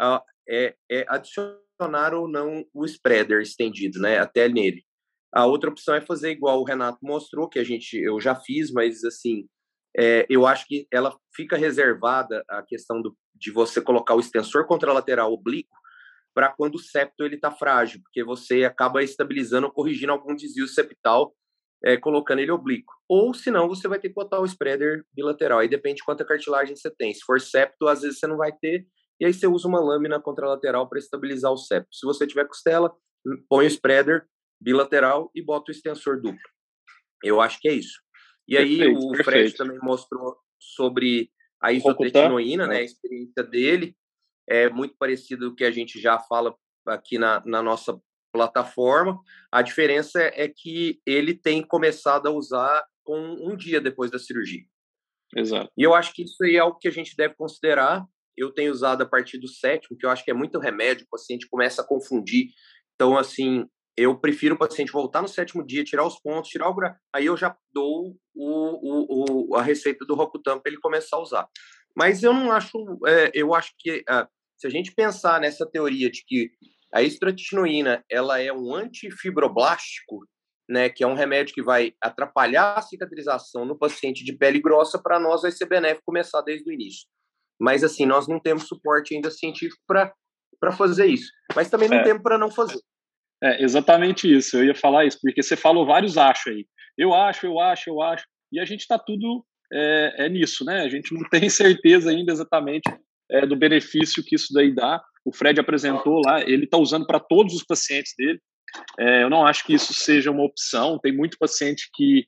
uh, 0.00 0.20
é, 0.46 0.74
é 0.90 1.06
adicionar 1.08 2.12
ou 2.12 2.28
não 2.28 2.62
o 2.74 2.84
spreader 2.84 3.40
estendido, 3.40 3.98
né, 3.98 4.18
até 4.18 4.48
nele. 4.48 4.84
A 5.32 5.46
outra 5.46 5.70
opção 5.70 5.94
é 5.94 6.00
fazer 6.00 6.32
igual 6.32 6.60
o 6.60 6.64
Renato 6.64 6.98
mostrou, 7.00 7.48
que 7.48 7.58
a 7.58 7.64
gente 7.64 7.96
eu 7.96 8.20
já 8.20 8.34
fiz, 8.34 8.70
mas 8.70 9.02
assim, 9.02 9.46
é, 9.96 10.26
eu 10.28 10.46
acho 10.46 10.66
que 10.66 10.86
ela 10.92 11.16
fica 11.34 11.56
reservada 11.56 12.44
a 12.48 12.62
questão 12.62 13.00
do, 13.00 13.16
de 13.34 13.50
você 13.50 13.80
colocar 13.80 14.14
o 14.14 14.20
extensor 14.20 14.66
contralateral 14.66 15.32
oblíquo 15.32 15.78
para 16.38 16.52
quando 16.52 16.76
o 16.76 16.78
septo 16.78 17.24
ele 17.24 17.34
está 17.34 17.50
frágil, 17.50 18.00
porque 18.00 18.22
você 18.22 18.62
acaba 18.62 19.02
estabilizando, 19.02 19.72
corrigindo 19.72 20.12
algum 20.12 20.36
desvio 20.36 20.68
septal, 20.68 21.34
é, 21.84 21.96
colocando 21.96 22.38
ele 22.38 22.52
oblíquo. 22.52 22.94
Ou 23.08 23.34
senão 23.34 23.66
você 23.66 23.88
vai 23.88 23.98
ter 23.98 24.10
que 24.10 24.14
botar 24.14 24.38
o 24.38 24.44
spreader 24.44 25.04
bilateral. 25.12 25.58
Aí 25.58 25.68
depende 25.68 25.96
de 25.96 26.04
quanta 26.04 26.24
cartilagem 26.24 26.76
você 26.76 26.92
tem. 26.94 27.12
Se 27.12 27.24
for 27.24 27.40
septo, 27.40 27.88
às 27.88 28.02
vezes 28.02 28.20
você 28.20 28.28
não 28.28 28.36
vai 28.36 28.52
ter. 28.52 28.86
E 29.18 29.26
aí 29.26 29.34
você 29.34 29.48
usa 29.48 29.66
uma 29.66 29.80
lâmina 29.80 30.20
contralateral 30.20 30.88
para 30.88 31.00
estabilizar 31.00 31.50
o 31.50 31.56
septo. 31.56 31.92
Se 31.92 32.06
você 32.06 32.24
tiver 32.24 32.46
costela, 32.46 32.94
põe 33.48 33.64
o 33.64 33.68
spreader 33.68 34.24
bilateral 34.60 35.32
e 35.34 35.42
bota 35.42 35.72
o 35.72 35.74
extensor 35.74 36.22
duplo. 36.22 36.38
Eu 37.24 37.40
acho 37.40 37.58
que 37.60 37.68
é 37.68 37.72
isso. 37.72 37.98
E 38.46 38.56
aí 38.56 38.78
perfeito, 38.78 38.98
o 39.00 39.10
perfeito. 39.10 39.24
Fred 39.24 39.56
também 39.56 39.78
mostrou 39.82 40.36
sobre 40.56 41.32
a 41.60 41.72
isotretinoína, 41.72 42.68
né, 42.68 42.76
a 42.76 42.82
experiência 42.82 43.42
dele 43.42 43.96
é 44.48 44.68
muito 44.70 44.96
parecido 44.98 45.48
com 45.48 45.52
o 45.52 45.56
que 45.56 45.64
a 45.64 45.70
gente 45.70 46.00
já 46.00 46.18
fala 46.18 46.54
aqui 46.86 47.18
na, 47.18 47.42
na 47.44 47.62
nossa 47.62 47.98
plataforma. 48.32 49.18
A 49.52 49.62
diferença 49.62 50.20
é 50.22 50.48
que 50.48 51.00
ele 51.06 51.34
tem 51.34 51.62
começado 51.62 52.26
a 52.26 52.30
usar 52.30 52.84
com 53.04 53.18
um 53.18 53.56
dia 53.56 53.80
depois 53.80 54.10
da 54.10 54.18
cirurgia. 54.18 54.64
Exato. 55.36 55.70
E 55.76 55.82
eu 55.82 55.94
acho 55.94 56.12
que 56.12 56.22
isso 56.22 56.42
aí 56.42 56.56
é 56.56 56.58
algo 56.58 56.78
que 56.78 56.88
a 56.88 56.92
gente 56.92 57.14
deve 57.16 57.34
considerar. 57.34 58.04
Eu 58.36 58.52
tenho 58.52 58.72
usado 58.72 59.02
a 59.02 59.06
partir 59.06 59.38
do 59.38 59.48
sétimo, 59.48 59.96
que 59.98 60.06
eu 60.06 60.10
acho 60.10 60.24
que 60.24 60.30
é 60.30 60.34
muito 60.34 60.58
remédio, 60.58 61.04
o 61.04 61.10
paciente 61.10 61.48
começa 61.48 61.82
a 61.82 61.86
confundir. 61.86 62.48
Então, 62.94 63.16
assim, 63.18 63.66
eu 63.96 64.18
prefiro 64.18 64.54
o 64.54 64.58
paciente 64.58 64.92
voltar 64.92 65.20
no 65.20 65.28
sétimo 65.28 65.66
dia, 65.66 65.84
tirar 65.84 66.06
os 66.06 66.20
pontos, 66.20 66.50
tirar 66.50 66.70
o 66.70 66.76
aí 67.12 67.26
eu 67.26 67.36
já 67.36 67.56
dou 67.72 68.16
o, 68.34 69.48
o, 69.50 69.50
o 69.50 69.56
a 69.56 69.62
receita 69.62 70.04
do 70.06 70.14
Rocutan 70.14 70.60
para 70.60 70.70
ele 70.70 70.80
começar 70.80 71.16
a 71.16 71.20
usar. 71.20 71.48
Mas 71.96 72.22
eu 72.22 72.32
não 72.32 72.52
acho, 72.52 72.78
é, 73.06 73.32
eu 73.34 73.52
acho 73.54 73.72
que 73.76 74.04
é, 74.08 74.26
se 74.58 74.66
a 74.66 74.70
gente 74.70 74.92
pensar 74.92 75.40
nessa 75.40 75.64
teoria 75.64 76.10
de 76.10 76.24
que 76.26 76.50
a 76.92 77.02
estratinoína 77.02 78.04
ela 78.10 78.40
é 78.40 78.52
um 78.52 78.74
antifibroblástico, 78.74 80.26
né, 80.68 80.90
que 80.90 81.04
é 81.04 81.06
um 81.06 81.14
remédio 81.14 81.54
que 81.54 81.62
vai 81.62 81.92
atrapalhar 82.02 82.74
a 82.74 82.82
cicatrização 82.82 83.64
no 83.64 83.78
paciente 83.78 84.24
de 84.24 84.32
pele 84.36 84.60
grossa, 84.60 85.00
para 85.00 85.18
nós 85.18 85.42
vai 85.42 85.52
ser 85.52 85.66
benéfico 85.66 86.02
começar 86.04 86.42
desde 86.42 86.68
o 86.68 86.72
início. 86.72 87.06
Mas 87.58 87.84
assim, 87.84 88.04
nós 88.04 88.26
não 88.26 88.40
temos 88.40 88.66
suporte 88.66 89.14
ainda 89.14 89.30
científico 89.30 89.82
para 89.86 90.72
fazer 90.72 91.06
isso. 91.06 91.30
Mas 91.54 91.70
também 91.70 91.88
não 91.88 91.98
é. 91.98 92.02
temos 92.02 92.22
para 92.22 92.36
não 92.38 92.50
fazer. 92.50 92.80
É 93.42 93.62
exatamente 93.62 94.32
isso. 94.32 94.56
Eu 94.56 94.64
ia 94.64 94.74
falar 94.74 95.06
isso, 95.06 95.18
porque 95.20 95.42
você 95.42 95.56
falou 95.56 95.86
vários 95.86 96.18
acho 96.18 96.50
aí. 96.50 96.66
Eu 96.96 97.14
acho, 97.14 97.46
eu 97.46 97.60
acho, 97.60 97.90
eu 97.90 98.02
acho. 98.02 98.26
E 98.52 98.60
a 98.60 98.64
gente 98.64 98.80
está 98.80 98.98
tudo 98.98 99.44
é, 99.72 100.26
é, 100.26 100.28
nisso, 100.28 100.64
né? 100.64 100.82
A 100.82 100.88
gente 100.88 101.14
não 101.14 101.22
tem 101.30 101.48
certeza 101.48 102.10
ainda 102.10 102.32
exatamente 102.32 102.90
é, 103.30 103.46
do 103.46 103.56
benefício 103.56 104.24
que 104.24 104.34
isso 104.34 104.52
daí 104.52 104.74
dá. 104.74 105.02
O 105.24 105.32
Fred 105.32 105.60
apresentou 105.60 106.22
lá, 106.24 106.40
ele 106.42 106.64
está 106.64 106.78
usando 106.78 107.06
para 107.06 107.20
todos 107.20 107.54
os 107.54 107.64
pacientes 107.64 108.14
dele. 108.16 108.40
É, 108.98 109.22
eu 109.22 109.30
não 109.30 109.46
acho 109.46 109.64
que 109.64 109.74
isso 109.74 109.92
seja 109.94 110.30
uma 110.30 110.44
opção. 110.44 110.98
Tem 110.98 111.14
muito 111.14 111.38
paciente 111.38 111.88
que, 111.94 112.26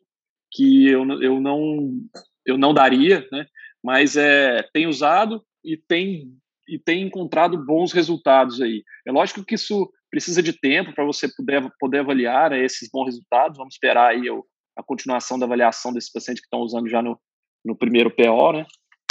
que 0.53 0.89
eu, 0.89 1.05
eu 1.23 1.41
não 1.41 2.01
eu 2.47 2.57
não 2.57 2.75
daria, 2.75 3.27
né? 3.31 3.47
Mas 3.83 4.17
é, 4.17 4.63
tem 4.73 4.87
usado 4.87 5.43
e 5.65 5.77
tem 5.77 6.35
e 6.69 6.79
tem 6.79 7.03
encontrado 7.03 7.65
bons 7.65 7.93
resultados 7.93 8.61
aí. 8.61 8.85
É 9.05 9.11
lógico 9.11 9.45
que 9.45 9.57
isso 9.57 9.91
precisa 10.09 10.41
de 10.41 10.53
tempo 10.53 10.95
para 10.95 11.05
você 11.05 11.29
poder, 11.35 11.69
poder 11.81 11.99
avaliar 11.99 12.51
né, 12.51 12.65
esses 12.65 12.89
bons 12.93 13.07
resultados. 13.07 13.59
Vamos 13.59 13.75
esperar 13.75 14.11
aí 14.11 14.29
a 14.77 14.83
continuação 14.83 15.37
da 15.37 15.47
avaliação 15.47 15.93
desses 15.93 16.13
pacientes 16.13 16.41
que 16.41 16.47
estão 16.47 16.61
usando 16.61 16.89
já 16.89 17.03
no, 17.03 17.19
no 17.65 17.77
primeiro 17.77 18.11
PO, 18.11 18.53
né? 18.53 18.67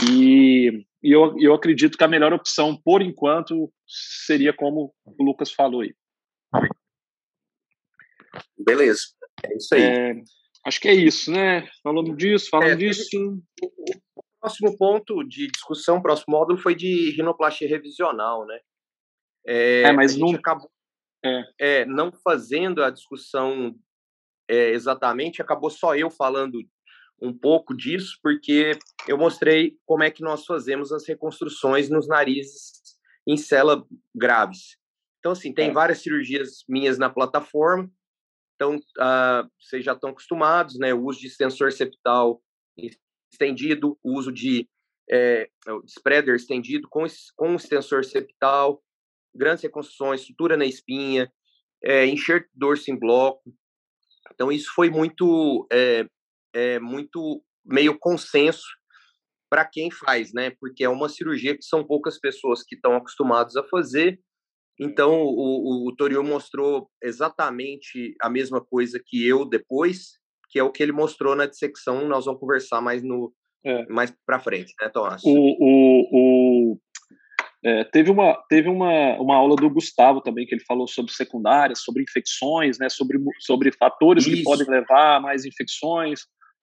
E, 0.07 0.85
e 1.03 1.11
eu, 1.11 1.35
eu 1.39 1.53
acredito 1.53 1.97
que 1.97 2.03
a 2.03 2.07
melhor 2.07 2.33
opção, 2.33 2.75
por 2.75 3.01
enquanto, 3.01 3.71
seria 4.25 4.53
como 4.53 4.93
o 5.05 5.23
Lucas 5.23 5.51
falou 5.51 5.81
aí. 5.81 5.93
Beleza, 8.57 9.01
é 9.43 9.55
isso 9.55 9.75
aí. 9.75 9.81
É, 9.81 10.21
acho 10.65 10.79
que 10.79 10.87
é 10.87 10.93
isso, 10.93 11.31
né? 11.31 11.67
Falando 11.83 12.15
disso, 12.15 12.49
falando 12.49 12.71
é, 12.71 12.75
disso. 12.75 13.07
O 14.15 14.23
próximo 14.39 14.77
ponto 14.77 15.23
de 15.23 15.47
discussão, 15.47 16.01
próximo 16.01 16.37
módulo, 16.37 16.59
foi 16.59 16.75
de 16.75 17.11
rinoplastia 17.11 17.67
revisional, 17.67 18.45
né? 18.45 18.59
É, 19.45 19.81
é 19.83 19.91
mas 19.91 20.15
não. 20.15 20.31
Acabou, 20.31 20.69
é. 21.25 21.43
é. 21.59 21.85
não 21.85 22.11
fazendo 22.23 22.83
a 22.83 22.89
discussão 22.89 23.75
é, 24.49 24.69
exatamente, 24.71 25.41
acabou 25.41 25.69
só 25.69 25.95
eu 25.95 26.09
falando 26.09 26.59
um 27.21 27.37
pouco 27.37 27.75
disso, 27.75 28.17
porque 28.21 28.71
eu 29.07 29.17
mostrei 29.17 29.77
como 29.85 30.03
é 30.03 30.11
que 30.11 30.23
nós 30.23 30.45
fazemos 30.45 30.91
as 30.91 31.07
reconstruções 31.07 31.89
nos 31.89 32.07
narizes 32.07 32.81
em 33.27 33.37
cela 33.37 33.85
graves. 34.15 34.77
Então, 35.19 35.33
assim, 35.33 35.53
tem 35.53 35.69
é. 35.69 35.73
várias 35.73 36.01
cirurgias 36.01 36.63
minhas 36.67 36.97
na 36.97 37.09
plataforma, 37.09 37.91
então 38.55 38.75
uh, 38.75 39.49
vocês 39.59 39.83
já 39.83 39.93
estão 39.93 40.09
acostumados, 40.09 40.77
né? 40.77 40.93
O 40.93 41.05
uso 41.05 41.19
de 41.19 41.27
extensor 41.27 41.71
septal 41.71 42.41
estendido, 43.31 43.97
o 44.03 44.17
uso 44.17 44.31
de 44.31 44.67
é, 45.09 45.49
spreader 45.87 46.35
estendido 46.35 46.87
com, 46.89 47.05
com 47.35 47.55
extensor 47.55 48.03
septal, 48.03 48.81
grandes 49.33 49.63
reconstruções, 49.63 50.21
sutura 50.21 50.57
na 50.57 50.65
espinha, 50.65 51.31
é, 51.83 52.05
enxerto 52.05 52.49
dorso 52.53 52.91
em 52.91 52.97
bloco. 52.97 53.53
Então, 54.33 54.51
isso 54.51 54.71
foi 54.73 54.89
muito 54.89 55.67
é, 55.71 56.05
é 56.53 56.79
muito 56.79 57.43
meio 57.65 57.97
consenso 57.97 58.65
para 59.49 59.65
quem 59.65 59.89
faz, 59.89 60.31
né? 60.33 60.51
Porque 60.59 60.83
é 60.83 60.89
uma 60.89 61.09
cirurgia 61.09 61.55
que 61.55 61.63
são 61.63 61.83
poucas 61.83 62.19
pessoas 62.19 62.63
que 62.63 62.75
estão 62.75 62.95
acostumadas 62.95 63.55
a 63.55 63.63
fazer. 63.63 64.19
Então, 64.79 65.21
o, 65.21 65.85
o, 65.85 65.89
o 65.89 65.95
Torio 65.95 66.23
mostrou 66.23 66.89
exatamente 67.01 68.15
a 68.21 68.29
mesma 68.29 68.63
coisa 68.63 69.01
que 69.03 69.27
eu 69.27 69.43
depois, 69.43 70.19
que 70.49 70.59
é 70.59 70.63
o 70.63 70.71
que 70.71 70.81
ele 70.81 70.91
mostrou 70.91 71.35
na 71.35 71.47
dissecção. 71.47 72.07
Nós 72.07 72.25
vamos 72.25 72.39
conversar 72.39 72.79
mais 72.79 73.03
no 73.03 73.33
é. 73.65 73.85
mais 73.87 74.13
para 74.25 74.39
frente, 74.39 74.73
né, 74.81 74.87
Tomás? 74.89 75.21
O, 75.25 75.31
o, 75.31 76.09
o 76.11 76.79
é, 77.65 77.83
teve 77.83 78.09
uma, 78.09 78.41
teve 78.47 78.69
uma, 78.69 79.17
uma 79.19 79.35
aula 79.35 79.55
do 79.57 79.69
Gustavo 79.69 80.21
também, 80.21 80.45
que 80.45 80.55
ele 80.55 80.63
falou 80.63 80.87
sobre 80.87 81.11
secundárias, 81.11 81.81
sobre 81.81 82.03
infecções, 82.03 82.79
né, 82.79 82.87
sobre, 82.87 83.19
sobre 83.39 83.71
fatores 83.73 84.25
Isso. 84.25 84.37
que 84.37 84.43
podem 84.43 84.67
levar 84.67 85.17
a 85.17 85.19
mais 85.19 85.43
infecções 85.43 86.21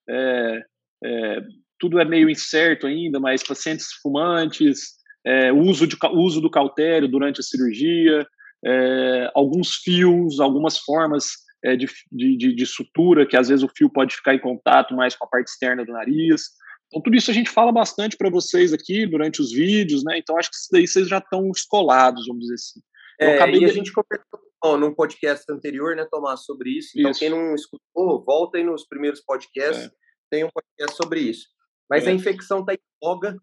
é, 0.08 0.64
é, 1.04 1.40
tudo 1.78 2.00
é 2.00 2.04
meio 2.04 2.30
incerto 2.30 2.86
ainda, 2.86 3.20
mas 3.20 3.42
pacientes 3.42 3.88
fumantes, 4.02 4.96
é, 5.24 5.52
uso, 5.52 5.86
de, 5.86 5.96
uso 6.12 6.40
do 6.40 6.50
cautério 6.50 7.08
durante 7.08 7.40
a 7.40 7.42
cirurgia, 7.42 8.26
é, 8.64 9.30
alguns 9.34 9.74
fios, 9.76 10.40
algumas 10.40 10.78
formas 10.78 11.30
é, 11.64 11.76
de, 11.76 11.86
de, 12.12 12.54
de, 12.54 12.66
sutura, 12.66 13.26
que 13.26 13.36
às 13.36 13.48
vezes 13.48 13.64
o 13.64 13.68
fio 13.68 13.90
pode 13.90 14.14
ficar 14.14 14.34
em 14.34 14.40
contato 14.40 14.94
mais 14.94 15.14
com 15.16 15.24
a 15.24 15.28
parte 15.28 15.48
externa 15.48 15.84
do 15.84 15.92
nariz. 15.92 16.42
Então, 16.86 17.02
tudo 17.02 17.16
isso 17.16 17.30
a 17.30 17.34
gente 17.34 17.50
fala 17.50 17.72
bastante 17.72 18.16
para 18.16 18.30
vocês 18.30 18.72
aqui 18.72 19.06
durante 19.06 19.40
os 19.40 19.52
vídeos, 19.52 20.04
né? 20.04 20.18
Então, 20.18 20.38
acho 20.38 20.50
que 20.50 20.56
isso 20.56 20.68
daí 20.70 20.86
vocês 20.86 21.08
já 21.08 21.18
estão 21.18 21.50
escolados, 21.50 22.26
vamos 22.26 22.42
dizer 22.42 22.54
assim. 22.54 22.80
É, 23.20 23.34
acabei... 23.34 23.60
E 23.60 23.64
a 23.64 23.72
gente 23.72 23.92
conversou 23.92 24.45
num 24.76 24.94
podcast 24.94 25.44
anterior, 25.52 25.94
né, 25.94 26.06
Tomás, 26.10 26.44
sobre 26.44 26.70
isso. 26.70 26.98
Então, 26.98 27.10
isso. 27.10 27.20
quem 27.20 27.28
não 27.28 27.54
escutou, 27.54 28.24
volta 28.24 28.56
aí 28.56 28.64
nos 28.64 28.86
primeiros 28.86 29.20
podcasts. 29.20 29.84
É 29.84 30.06
tem 30.30 30.44
um 30.44 30.50
podcast 30.50 30.96
sobre 30.96 31.20
isso. 31.20 31.48
Mas 31.88 32.06
é. 32.06 32.10
a 32.10 32.12
infecção 32.12 32.60
está 32.60 32.74
em 32.74 32.78
voga. 33.02 33.36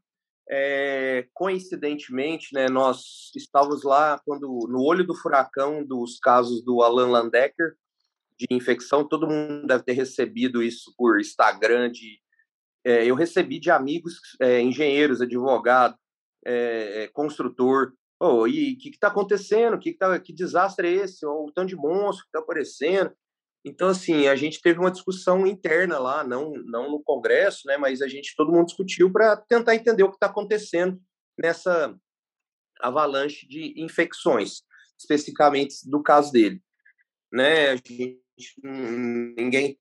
É, 0.50 1.26
coincidentemente, 1.34 2.54
né, 2.54 2.68
nós 2.68 3.32
estávamos 3.36 3.84
lá 3.84 4.20
quando 4.26 4.68
no 4.70 4.84
olho 4.84 5.06
do 5.06 5.16
furacão 5.16 5.86
dos 5.86 6.20
casos 6.20 6.64
do 6.64 6.82
Alan 6.82 7.10
Landecker 7.10 7.76
de 8.38 8.48
infecção. 8.52 9.08
Todo 9.08 9.28
mundo 9.28 9.66
deve 9.66 9.84
ter 9.84 9.94
recebido 9.94 10.62
isso 10.62 10.94
por 10.98 11.20
Instagram. 11.20 11.92
De, 11.92 12.20
é, 12.84 13.06
eu 13.06 13.16
recebi 13.16 13.60
de 13.60 13.72
amigos, 13.72 14.16
é, 14.42 14.60
engenheiros, 14.60 15.22
advogado, 15.22 15.96
é, 16.46 17.10
construtor. 17.14 17.94
Oh, 18.26 18.48
e 18.48 18.72
o 18.72 18.78
que 18.78 18.88
está 18.88 19.10
acontecendo? 19.10 19.78
Que, 19.78 19.92
que, 19.92 19.98
tá, 19.98 20.18
que 20.18 20.32
desastre 20.32 20.88
é 20.88 20.92
esse? 21.04 21.26
Oh, 21.26 21.44
o 21.44 21.52
tanto 21.52 21.68
de 21.68 21.76
monstro 21.76 22.24
que 22.24 22.30
está 22.30 22.40
aparecendo. 22.40 23.14
Então, 23.66 23.90
assim, 23.90 24.28
a 24.28 24.36
gente 24.38 24.62
teve 24.62 24.80
uma 24.80 24.92
discussão 24.92 25.46
interna 25.46 26.00
lá, 26.00 26.24
não, 26.24 26.54
não 26.66 26.90
no 26.90 27.04
Congresso, 27.04 27.68
né, 27.68 27.76
mas 27.76 28.02
a 28.02 28.08
gente, 28.08 28.34
todo 28.38 28.52
mundo 28.52 28.68
discutiu 28.68 29.12
para 29.12 29.36
tentar 29.36 29.76
entender 29.76 30.04
o 30.04 30.10
que 30.10 30.16
está 30.16 30.28
acontecendo 30.28 30.98
nessa 31.38 31.94
avalanche 32.80 33.46
de 33.46 33.74
infecções, 33.82 34.62
especificamente 34.98 35.76
do 35.90 36.02
caso 36.02 36.32
dele. 36.32 36.62
Né, 37.30 37.72
a 37.72 37.76
gente, 37.76 38.22
ninguém, 38.64 39.78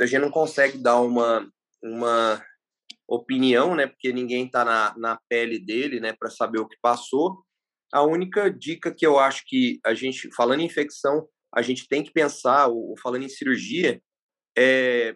a 0.00 0.06
gente 0.06 0.20
não 0.20 0.30
consegue 0.30 0.78
dar 0.78 1.00
uma, 1.00 1.50
uma 1.82 2.44
opinião, 3.08 3.74
né, 3.74 3.88
porque 3.88 4.12
ninguém 4.12 4.46
está 4.46 4.64
na, 4.64 4.94
na 4.96 5.20
pele 5.28 5.58
dele, 5.58 5.98
né, 5.98 6.12
para 6.12 6.30
saber 6.30 6.60
o 6.60 6.68
que 6.68 6.76
passou. 6.80 7.44
A 7.92 8.02
única 8.02 8.50
dica 8.50 8.94
que 8.94 9.06
eu 9.06 9.18
acho 9.18 9.42
que 9.46 9.78
a 9.84 9.92
gente, 9.92 10.32
falando 10.34 10.60
em 10.60 10.66
infecção, 10.66 11.28
a 11.54 11.60
gente 11.60 11.86
tem 11.86 12.02
que 12.02 12.10
pensar, 12.10 12.68
o, 12.68 12.94
falando 13.02 13.24
em 13.24 13.28
cirurgia, 13.28 14.00
é, 14.56 15.14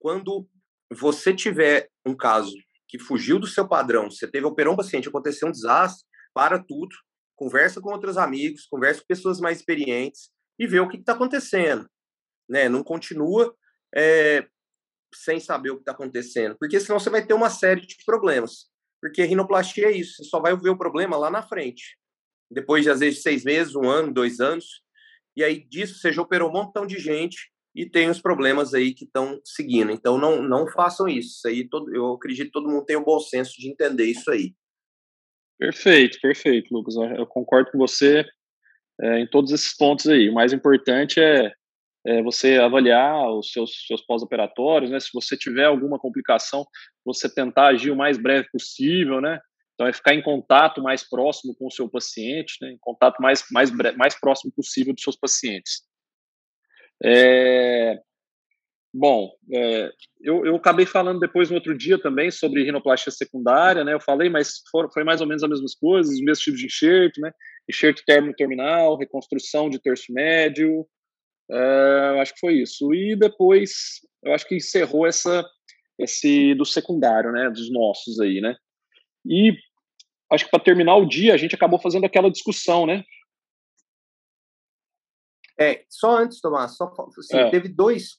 quando 0.00 0.48
você 0.92 1.32
tiver 1.32 1.88
um 2.04 2.16
caso 2.16 2.52
que 2.88 2.98
fugiu 2.98 3.38
do 3.38 3.46
seu 3.46 3.66
padrão, 3.66 4.10
você 4.10 4.28
teve 4.28 4.44
operou 4.44 4.74
um 4.74 4.76
paciente, 4.76 5.08
aconteceu 5.08 5.48
um 5.48 5.52
desastre, 5.52 6.04
para 6.34 6.58
tudo, 6.58 6.94
conversa 7.36 7.80
com 7.80 7.90
outros 7.90 8.16
amigos, 8.16 8.66
conversa 8.66 9.00
com 9.00 9.06
pessoas 9.06 9.40
mais 9.40 9.58
experientes 9.58 10.30
e 10.58 10.66
vê 10.66 10.80
o 10.80 10.88
que 10.88 10.96
está 10.96 11.12
acontecendo, 11.12 11.88
né? 12.48 12.68
Não 12.68 12.82
continua 12.82 13.54
é, 13.94 14.46
sem 15.14 15.38
saber 15.38 15.70
o 15.70 15.76
que 15.76 15.82
está 15.82 15.92
acontecendo, 15.92 16.56
porque 16.58 16.80
senão 16.80 16.98
você 16.98 17.10
vai 17.10 17.24
ter 17.24 17.34
uma 17.34 17.50
série 17.50 17.82
de 17.82 17.96
problemas. 18.04 18.71
Porque 19.02 19.24
rinoplastia 19.24 19.88
é 19.88 19.92
isso, 19.92 20.22
você 20.22 20.24
só 20.24 20.40
vai 20.40 20.56
ver 20.56 20.70
o 20.70 20.78
problema 20.78 21.16
lá 21.16 21.28
na 21.28 21.42
frente. 21.42 21.98
Depois 22.48 22.84
de, 22.84 22.90
às 22.90 23.00
vezes, 23.00 23.20
seis 23.20 23.42
meses, 23.42 23.74
um 23.74 23.90
ano, 23.90 24.14
dois 24.14 24.38
anos, 24.38 24.82
e 25.36 25.42
aí 25.42 25.66
disso 25.68 25.98
você 25.98 26.12
já 26.12 26.22
operou 26.22 26.48
um 26.48 26.52
montão 26.52 26.86
de 26.86 26.98
gente 26.98 27.50
e 27.74 27.88
tem 27.88 28.08
os 28.08 28.20
problemas 28.20 28.74
aí 28.74 28.94
que 28.94 29.04
estão 29.04 29.40
seguindo. 29.44 29.90
Então 29.90 30.18
não, 30.18 30.42
não 30.42 30.68
façam 30.68 31.08
isso. 31.08 31.36
isso 31.36 31.48
aí 31.48 31.68
todo, 31.68 31.92
eu 31.94 32.12
acredito 32.12 32.46
que 32.46 32.52
todo 32.52 32.70
mundo 32.70 32.84
tem 32.84 32.96
o 32.96 33.04
bom 33.04 33.18
senso 33.18 33.54
de 33.58 33.68
entender 33.68 34.04
isso 34.04 34.30
aí. 34.30 34.54
Perfeito, 35.58 36.18
perfeito, 36.20 36.72
Lucas. 36.72 36.94
Eu 37.16 37.26
concordo 37.26 37.70
com 37.70 37.78
você 37.78 38.24
é, 39.00 39.20
em 39.20 39.26
todos 39.26 39.50
esses 39.52 39.74
pontos 39.76 40.06
aí. 40.06 40.28
O 40.28 40.34
mais 40.34 40.52
importante 40.52 41.18
é, 41.18 41.52
é 42.04 42.22
você 42.22 42.56
avaliar 42.56 43.30
os 43.30 43.52
seus, 43.52 43.86
seus 43.86 44.02
pós-operatórios, 44.04 44.90
né? 44.90 44.98
Se 44.98 45.10
você 45.12 45.36
tiver 45.36 45.64
alguma 45.64 45.98
complicação, 45.98 46.66
você 47.04 47.32
tentar 47.32 47.68
agir 47.68 47.90
o 47.90 47.96
mais 47.96 48.18
breve 48.18 48.48
possível, 48.50 49.20
né? 49.20 49.40
Então, 49.74 49.86
é 49.86 49.92
ficar 49.92 50.14
em 50.14 50.22
contato 50.22 50.82
mais 50.82 51.08
próximo 51.08 51.54
com 51.54 51.66
o 51.66 51.70
seu 51.70 51.88
paciente, 51.88 52.56
né, 52.60 52.72
em 52.72 52.78
contato 52.78 53.20
mais, 53.20 53.44
mais, 53.50 53.70
mais 53.96 54.18
próximo 54.18 54.52
possível 54.52 54.92
dos 54.92 55.02
seus 55.02 55.16
pacientes. 55.16 55.82
É, 57.02 57.98
bom, 58.94 59.32
é, 59.52 59.90
eu, 60.20 60.44
eu 60.46 60.54
acabei 60.54 60.86
falando 60.86 61.18
depois 61.18 61.48
no 61.48 61.56
outro 61.56 61.76
dia 61.76 62.00
também 62.00 62.30
sobre 62.30 62.62
rinoplastia 62.62 63.10
secundária, 63.10 63.82
né? 63.82 63.94
Eu 63.94 64.00
falei, 64.00 64.28
mas 64.28 64.62
for, 64.70 64.88
foi 64.92 65.02
mais 65.02 65.20
ou 65.20 65.26
menos 65.26 65.42
as 65.42 65.50
mesmas 65.50 65.74
coisas, 65.74 66.14
os 66.14 66.20
mesmos 66.20 66.44
tipos 66.44 66.60
de 66.60 66.66
enxerto, 66.66 67.20
né? 67.20 67.32
Enxerto 67.68 68.04
término 68.04 68.34
terminal, 68.34 68.96
reconstrução 68.96 69.68
de 69.68 69.80
terço 69.80 70.12
médio, 70.12 70.86
é, 71.50 72.20
acho 72.20 72.34
que 72.34 72.40
foi 72.40 72.54
isso. 72.54 72.92
E 72.94 73.16
depois, 73.16 74.00
eu 74.22 74.32
acho 74.34 74.46
que 74.46 74.56
encerrou 74.56 75.06
essa, 75.06 75.44
esse 75.98 76.54
do 76.54 76.64
secundário, 76.64 77.32
né? 77.32 77.50
Dos 77.50 77.70
nossos 77.72 78.20
aí, 78.20 78.40
né? 78.40 78.56
E 79.24 79.56
acho 80.30 80.44
que 80.44 80.50
para 80.50 80.64
terminar 80.64 80.96
o 80.96 81.06
dia 81.06 81.34
a 81.34 81.36
gente 81.36 81.54
acabou 81.54 81.78
fazendo 81.78 82.06
aquela 82.06 82.30
discussão, 82.30 82.86
né? 82.86 83.04
É, 85.58 85.84
só 85.88 86.16
antes, 86.18 86.40
Tomás, 86.40 86.76
só 86.76 86.92
assim, 87.18 87.36
é. 87.36 87.50
teve 87.50 87.68
dois, 87.68 88.18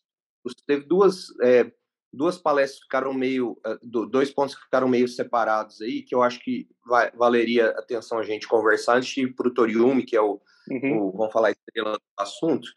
teve 0.66 0.86
duas, 0.86 1.26
é, 1.42 1.70
duas 2.12 2.38
palestras 2.38 2.80
que 2.80 2.86
ficaram 2.86 3.14
meio, 3.14 3.60
é, 3.66 3.78
dois 3.82 4.32
pontos 4.32 4.56
que 4.56 4.64
ficaram 4.64 4.88
meio 4.88 5.08
separados 5.08 5.82
aí, 5.82 6.04
que 6.04 6.14
eu 6.14 6.22
acho 6.22 6.40
que 6.40 6.70
vai, 6.86 7.12
valeria 7.12 7.70
atenção 7.72 8.20
a 8.20 8.24
gente 8.24 8.48
conversar 8.48 8.98
antes 8.98 9.10
de 9.10 9.24
ir 9.24 9.36
para 9.36 9.48
o 9.48 9.54
Toriumi, 9.54 10.06
que 10.06 10.16
é 10.16 10.22
o, 10.22 10.40
uhum. 10.70 11.08
o, 11.08 11.12
vamos 11.12 11.34
falar 11.34 11.52
estrela 11.52 11.94
do 11.94 12.02
assunto. 12.18 12.68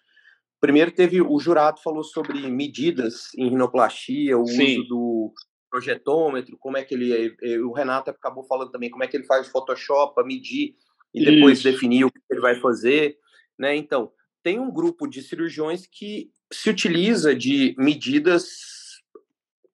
Primeiro 0.66 0.90
teve 0.90 1.22
o 1.22 1.38
jurado 1.38 1.80
falou 1.80 2.02
sobre 2.02 2.40
medidas 2.50 3.32
em 3.38 3.48
rinoplastia, 3.48 4.36
o 4.36 4.44
Sim. 4.44 4.80
uso 4.80 4.88
do 4.88 5.34
projetômetro, 5.70 6.58
como 6.58 6.76
é 6.76 6.82
que 6.82 6.92
ele. 6.92 7.36
O 7.62 7.72
Renato 7.72 8.10
acabou 8.10 8.42
falando 8.42 8.72
também 8.72 8.90
como 8.90 9.04
é 9.04 9.06
que 9.06 9.16
ele 9.16 9.26
faz 9.26 9.46
o 9.46 9.50
Photoshop 9.52 10.12
para 10.12 10.26
medir 10.26 10.74
e 11.14 11.24
depois 11.24 11.60
Isso. 11.60 11.70
definir 11.70 12.04
o 12.04 12.10
que 12.10 12.18
ele 12.28 12.40
vai 12.40 12.56
fazer. 12.56 13.16
Né? 13.56 13.76
Então, 13.76 14.10
tem 14.42 14.58
um 14.58 14.68
grupo 14.68 15.06
de 15.06 15.22
cirurgiões 15.22 15.86
que 15.86 16.32
se 16.52 16.68
utiliza 16.68 17.32
de 17.32 17.72
medidas 17.78 18.48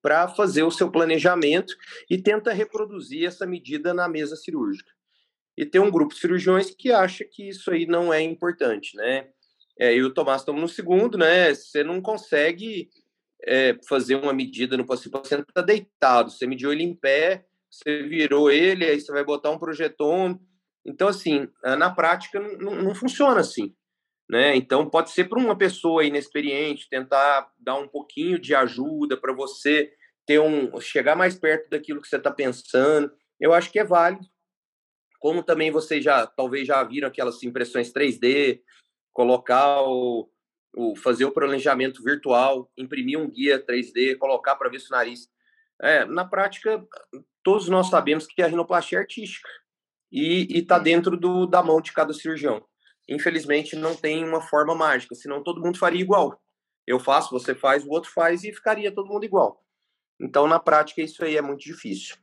para 0.02 0.28
fazer 0.28 0.62
o 0.62 0.70
seu 0.70 0.90
planejamento 0.90 1.74
e 2.10 2.18
tenta 2.18 2.52
reproduzir 2.52 3.24
essa 3.24 3.46
medida 3.46 3.94
na 3.94 4.06
mesa 4.10 4.36
cirúrgica. 4.36 4.90
E 5.56 5.64
tem 5.64 5.80
um 5.80 5.90
grupo 5.90 6.12
de 6.12 6.20
cirurgiões 6.20 6.70
que 6.70 6.92
acha 6.92 7.24
que 7.24 7.48
isso 7.48 7.70
aí 7.70 7.86
não 7.86 8.12
é 8.12 8.20
importante, 8.20 8.94
né? 8.94 9.30
É, 9.82 9.96
e 9.96 10.00
o 10.04 10.14
Tomás 10.14 10.42
estamos 10.42 10.60
no 10.60 10.68
segundo, 10.68 11.18
né? 11.18 11.52
Você 11.52 11.82
não 11.82 12.00
consegue 12.00 12.88
é, 13.44 13.76
fazer 13.88 14.14
uma 14.14 14.32
medida 14.32 14.76
no 14.76 14.86
paciente, 14.86 15.08
o 15.08 15.20
paciente 15.20 15.44
está 15.48 15.60
deitado, 15.60 16.30
você 16.30 16.46
mediu 16.46 16.72
ele 16.72 16.84
em 16.84 16.94
pé, 16.94 17.44
você 17.68 18.04
virou 18.04 18.48
ele, 18.48 18.84
aí 18.84 19.00
você 19.00 19.10
vai 19.10 19.24
botar 19.24 19.50
um 19.50 19.58
projetom. 19.58 20.38
Então, 20.86 21.08
assim, 21.08 21.48
na 21.64 21.90
prática 21.90 22.38
não, 22.38 22.76
não 22.76 22.94
funciona 22.94 23.40
assim. 23.40 23.74
Né? 24.30 24.54
Então, 24.54 24.88
pode 24.88 25.10
ser 25.10 25.24
para 25.24 25.40
uma 25.40 25.58
pessoa 25.58 26.04
inexperiente 26.04 26.88
tentar 26.88 27.50
dar 27.58 27.74
um 27.74 27.88
pouquinho 27.88 28.38
de 28.38 28.54
ajuda 28.54 29.16
para 29.16 29.32
você 29.32 29.92
ter 30.24 30.38
um 30.38 30.80
chegar 30.80 31.16
mais 31.16 31.36
perto 31.36 31.68
daquilo 31.68 32.00
que 32.00 32.06
você 32.06 32.18
está 32.18 32.30
pensando. 32.30 33.12
Eu 33.40 33.52
acho 33.52 33.68
que 33.72 33.80
é 33.80 33.84
válido. 33.84 34.24
Como 35.18 35.42
também 35.42 35.72
vocês 35.72 36.04
já 36.04 36.24
talvez 36.24 36.68
já 36.68 36.84
viram 36.84 37.08
aquelas 37.08 37.42
impressões 37.42 37.92
3D, 37.92 38.60
colocar 39.12 39.82
o, 39.82 40.28
o 40.74 40.96
fazer 40.96 41.24
o 41.24 41.32
planejamento 41.32 42.02
virtual, 42.02 42.70
imprimir 42.76 43.18
um 43.18 43.28
guia 43.28 43.64
3D, 43.64 44.16
colocar 44.16 44.56
para 44.56 44.70
ver 44.70 44.80
se 44.80 44.88
o 44.88 44.96
nariz. 44.96 45.28
É, 45.80 46.04
na 46.04 46.24
prática, 46.24 46.84
todos 47.42 47.68
nós 47.68 47.88
sabemos 47.88 48.26
que 48.26 48.42
a 48.42 48.46
rinoplastia 48.46 48.98
é 48.98 49.00
artística 49.00 49.48
e 50.10 50.46
está 50.58 50.78
dentro 50.78 51.16
do, 51.16 51.46
da 51.46 51.62
mão 51.62 51.80
de 51.80 51.92
cada 51.92 52.12
cirurgião. 52.12 52.64
Infelizmente, 53.08 53.74
não 53.74 53.96
tem 53.96 54.24
uma 54.24 54.40
forma 54.40 54.74
mágica, 54.74 55.14
senão 55.14 55.42
todo 55.42 55.60
mundo 55.60 55.78
faria 55.78 56.00
igual. 56.00 56.40
Eu 56.86 57.00
faço, 57.00 57.30
você 57.30 57.54
faz, 57.54 57.84
o 57.84 57.90
outro 57.90 58.10
faz 58.10 58.44
e 58.44 58.52
ficaria 58.52 58.92
todo 58.92 59.08
mundo 59.08 59.24
igual. 59.24 59.64
Então, 60.20 60.46
na 60.46 60.60
prática, 60.60 61.02
isso 61.02 61.24
aí 61.24 61.36
é 61.36 61.42
muito 61.42 61.62
difícil. 61.62 62.16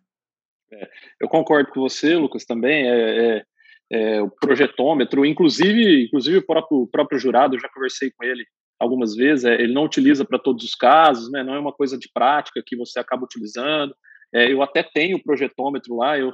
É, 0.71 0.89
eu 1.19 1.27
concordo 1.27 1.69
com 1.71 1.81
você, 1.81 2.15
Lucas, 2.15 2.45
também. 2.45 2.87
É, 2.87 3.37
é, 3.37 3.45
é, 3.91 4.21
o 4.21 4.29
projetômetro, 4.29 5.25
inclusive, 5.25 6.05
inclusive 6.05 6.37
o 6.37 6.45
próprio, 6.45 6.81
o 6.81 6.87
próprio 6.87 7.19
jurado, 7.19 7.55
eu 7.55 7.59
já 7.59 7.69
conversei 7.69 8.11
com 8.11 8.23
ele 8.23 8.45
algumas 8.79 9.15
vezes, 9.15 9.45
é, 9.45 9.55
ele 9.55 9.73
não 9.73 9.83
utiliza 9.83 10.23
para 10.23 10.39
todos 10.39 10.63
os 10.63 10.75
casos, 10.75 11.29
né, 11.31 11.43
não 11.43 11.53
é 11.53 11.59
uma 11.59 11.73
coisa 11.73 11.97
de 11.97 12.09
prática 12.13 12.63
que 12.65 12.77
você 12.77 12.99
acaba 12.99 13.25
utilizando. 13.25 13.93
É, 14.33 14.51
eu 14.51 14.61
até 14.61 14.83
tenho 14.83 15.17
o 15.17 15.23
projetômetro 15.23 15.95
lá, 15.95 16.17
eu, 16.17 16.31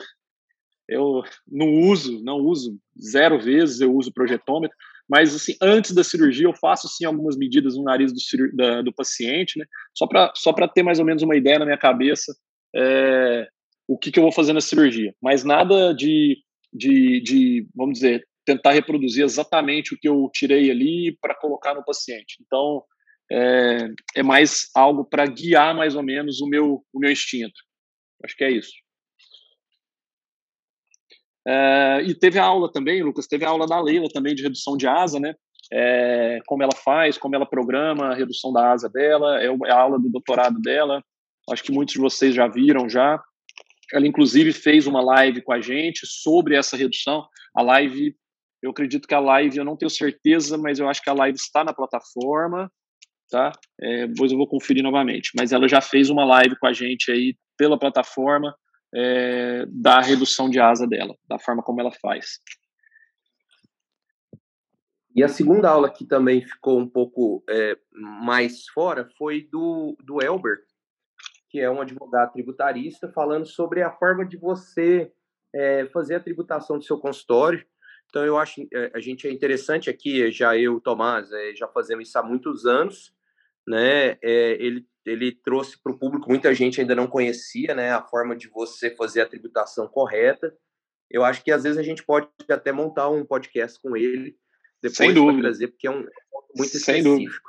eu 0.88 1.24
não 1.48 1.68
uso, 1.90 2.24
não 2.24 2.40
uso 2.40 2.78
zero 3.02 3.40
vezes, 3.40 3.82
eu 3.82 3.94
uso 3.94 4.14
projetômetro, 4.14 4.78
mas 5.10 5.34
assim, 5.34 5.56
antes 5.62 5.92
da 5.92 6.04
cirurgia 6.04 6.46
eu 6.46 6.54
faço 6.54 6.88
sim 6.88 7.06
algumas 7.06 7.38
medidas 7.38 7.76
no 7.78 7.84
nariz 7.84 8.12
do, 8.12 8.56
da, 8.56 8.82
do 8.82 8.94
paciente, 8.94 9.58
né, 9.58 9.66
só 9.94 10.06
para 10.06 10.32
só 10.36 10.54
ter 10.68 10.84
mais 10.84 11.00
ou 11.00 11.06
menos 11.06 11.24
uma 11.24 11.36
ideia 11.36 11.60
na 11.60 11.66
minha 11.66 11.78
cabeça 11.78 12.36
é, 12.76 13.48
o 13.88 13.98
que, 13.98 14.12
que 14.12 14.20
eu 14.20 14.24
vou 14.24 14.32
fazer 14.32 14.54
na 14.54 14.62
cirurgia, 14.62 15.16
mas 15.22 15.44
nada 15.44 15.94
de 15.94 16.38
de, 16.76 17.22
de, 17.22 17.68
vamos 17.74 17.96
dizer, 17.96 18.28
tentar 18.46 18.72
reproduzir 18.72 19.24
exatamente 19.24 19.94
o 19.94 19.98
que 19.98 20.08
eu 20.08 20.30
tirei 20.34 20.70
ali 20.70 21.18
para 21.22 21.34
colocar 21.34 21.74
no 21.74 21.84
paciente. 21.84 22.38
Então, 22.42 22.84
é, 23.32 23.88
é 24.18 24.24
mais 24.24 24.70
algo 24.76 25.04
para 25.06 25.26
guiar 25.26 25.76
mais 25.76 25.96
ou 25.96 26.04
menos 26.04 26.42
o 26.42 26.48
meu, 26.48 26.84
o 26.94 27.00
meu 27.00 27.12
instinto. 27.12 27.56
Acho 28.24 28.36
que 28.36 28.44
é 28.44 28.52
isso. 28.52 28.74
É, 31.48 32.02
e 32.04 32.16
teve 32.16 32.40
a 32.40 32.44
aula 32.44 32.72
também, 32.72 33.04
Lucas, 33.04 33.28
teve 33.28 33.46
a 33.46 33.50
aula 33.50 33.68
da 33.68 33.80
Leila 33.80 34.08
também 34.12 34.34
de 34.34 34.44
redução 34.44 34.76
de 34.76 34.88
asa, 34.88 35.20
né? 35.20 35.34
É, 35.72 36.40
como 36.46 36.62
ela 36.62 36.76
faz, 36.76 37.18
como 37.18 37.36
ela 37.36 37.46
programa 37.46 38.08
a 38.08 38.16
redução 38.16 38.54
da 38.54 38.72
asa 38.72 38.90
dela, 38.90 39.42
é, 39.42 39.48
é 39.48 39.72
a 39.72 39.80
aula 39.80 40.00
do 40.00 40.10
doutorado 40.10 40.60
dela. 40.60 41.04
Acho 41.50 41.64
que 41.64 41.72
muitos 41.72 41.94
de 41.94 42.00
vocês 42.00 42.34
já 42.34 42.48
viram 42.48 42.90
já. 42.90 43.22
Ela, 43.94 44.08
inclusive, 44.08 44.52
fez 44.52 44.88
uma 44.88 45.02
live 45.02 45.42
com 45.42 45.54
a 45.54 45.62
gente 45.62 46.06
sobre 46.06 46.56
essa 46.56 46.76
redução. 46.76 47.28
A 47.56 47.62
live, 47.62 48.16
eu 48.62 48.72
acredito 48.72 49.08
que 49.08 49.14
a 49.14 49.20
live, 49.20 49.58
eu 49.58 49.66
não 49.66 49.78
tenho 49.78 49.90
certeza, 49.90 50.58
mas 50.58 50.80
eu 50.80 50.90
acho 50.90 51.02
que 51.02 51.10
a 51.10 51.14
live 51.14 51.38
está 51.38 51.64
na 51.64 51.74
plataforma, 51.74 52.72
tá? 53.30 53.52
É, 53.82 54.08
depois 54.08 54.32
eu 54.32 54.38
vou 54.38 54.48
conferir 54.48 54.84
novamente. 54.84 55.32
Mas 55.38 55.52
ela 55.52 55.68
já 55.68 55.82
fez 55.82 56.10
uma 56.10 56.26
live 56.26 56.58
com 56.58 56.68
a 56.68 56.74
gente 56.74 57.12
aí 57.12 57.38
pela 57.58 57.80
plataforma 57.80 58.56
é, 58.94 59.66
da 59.68 60.02
redução 60.02 60.50
de 60.50 60.60
asa 60.60 60.88
dela, 60.88 61.16
da 61.28 61.38
forma 61.38 61.62
como 61.62 61.82
ela 61.82 61.92
faz. 61.92 62.40
E 65.16 65.24
a 65.24 65.30
segunda 65.30 65.70
aula 65.70 65.90
que 65.90 66.06
também 66.06 66.42
ficou 66.42 66.78
um 66.78 66.88
pouco 66.88 67.42
é, 67.50 67.78
mais 67.94 68.68
fora 68.68 69.08
foi 69.18 69.48
do, 69.50 69.96
do 70.04 70.22
Elber, 70.22 70.58
que 71.56 71.62
é 71.62 71.72
um 71.72 71.80
advogado 71.80 72.34
tributarista, 72.34 73.10
falando 73.14 73.46
sobre 73.46 73.82
a 73.82 73.90
forma 73.90 74.26
de 74.26 74.36
você 74.36 75.10
é, 75.54 75.86
fazer 75.86 76.16
a 76.16 76.20
tributação 76.20 76.78
do 76.78 76.84
seu 76.84 77.00
consultório. 77.00 77.66
Então, 78.10 78.26
eu 78.26 78.38
acho 78.38 78.68
é, 78.74 78.92
a 78.94 79.00
gente 79.00 79.26
é 79.26 79.32
interessante 79.32 79.90
aqui, 79.90 80.30
já 80.34 80.58
eu, 80.58 80.82
Tomás, 80.82 81.32
é, 81.32 81.56
já 81.56 81.66
fazemos 81.70 82.10
isso 82.10 82.20
há 82.20 82.24
muitos 82.24 82.66
anos, 82.66 83.14
né? 83.66 84.18
É, 84.22 84.58
ele, 84.60 84.86
ele 85.06 85.32
trouxe 85.32 85.82
para 85.82 85.94
o 85.94 85.98
público, 85.98 86.28
muita 86.28 86.54
gente 86.54 86.82
ainda 86.82 86.94
não 86.94 87.08
conhecia, 87.08 87.74
né? 87.74 87.94
A 87.94 88.04
forma 88.04 88.36
de 88.36 88.50
você 88.50 88.94
fazer 88.94 89.22
a 89.22 89.26
tributação 89.26 89.88
correta. 89.88 90.54
Eu 91.10 91.24
acho 91.24 91.42
que 91.42 91.54
às 91.54 91.64
vezes 91.64 91.78
a 91.78 91.84
gente 91.84 92.04
pode 92.04 92.28
até 92.50 92.74
montar 92.74 93.10
um 93.10 93.24
podcast 93.24 93.80
com 93.82 93.96
ele 93.96 94.36
depois 94.82 94.98
Sem 94.98 95.14
dúvida. 95.14 95.44
trazer, 95.44 95.70
porque 95.70 95.88
é 95.88 95.92
um 95.92 96.06
muito 96.54 96.78
Sem 96.78 96.98
específico. 97.00 97.14
Dúvida. 97.16 97.40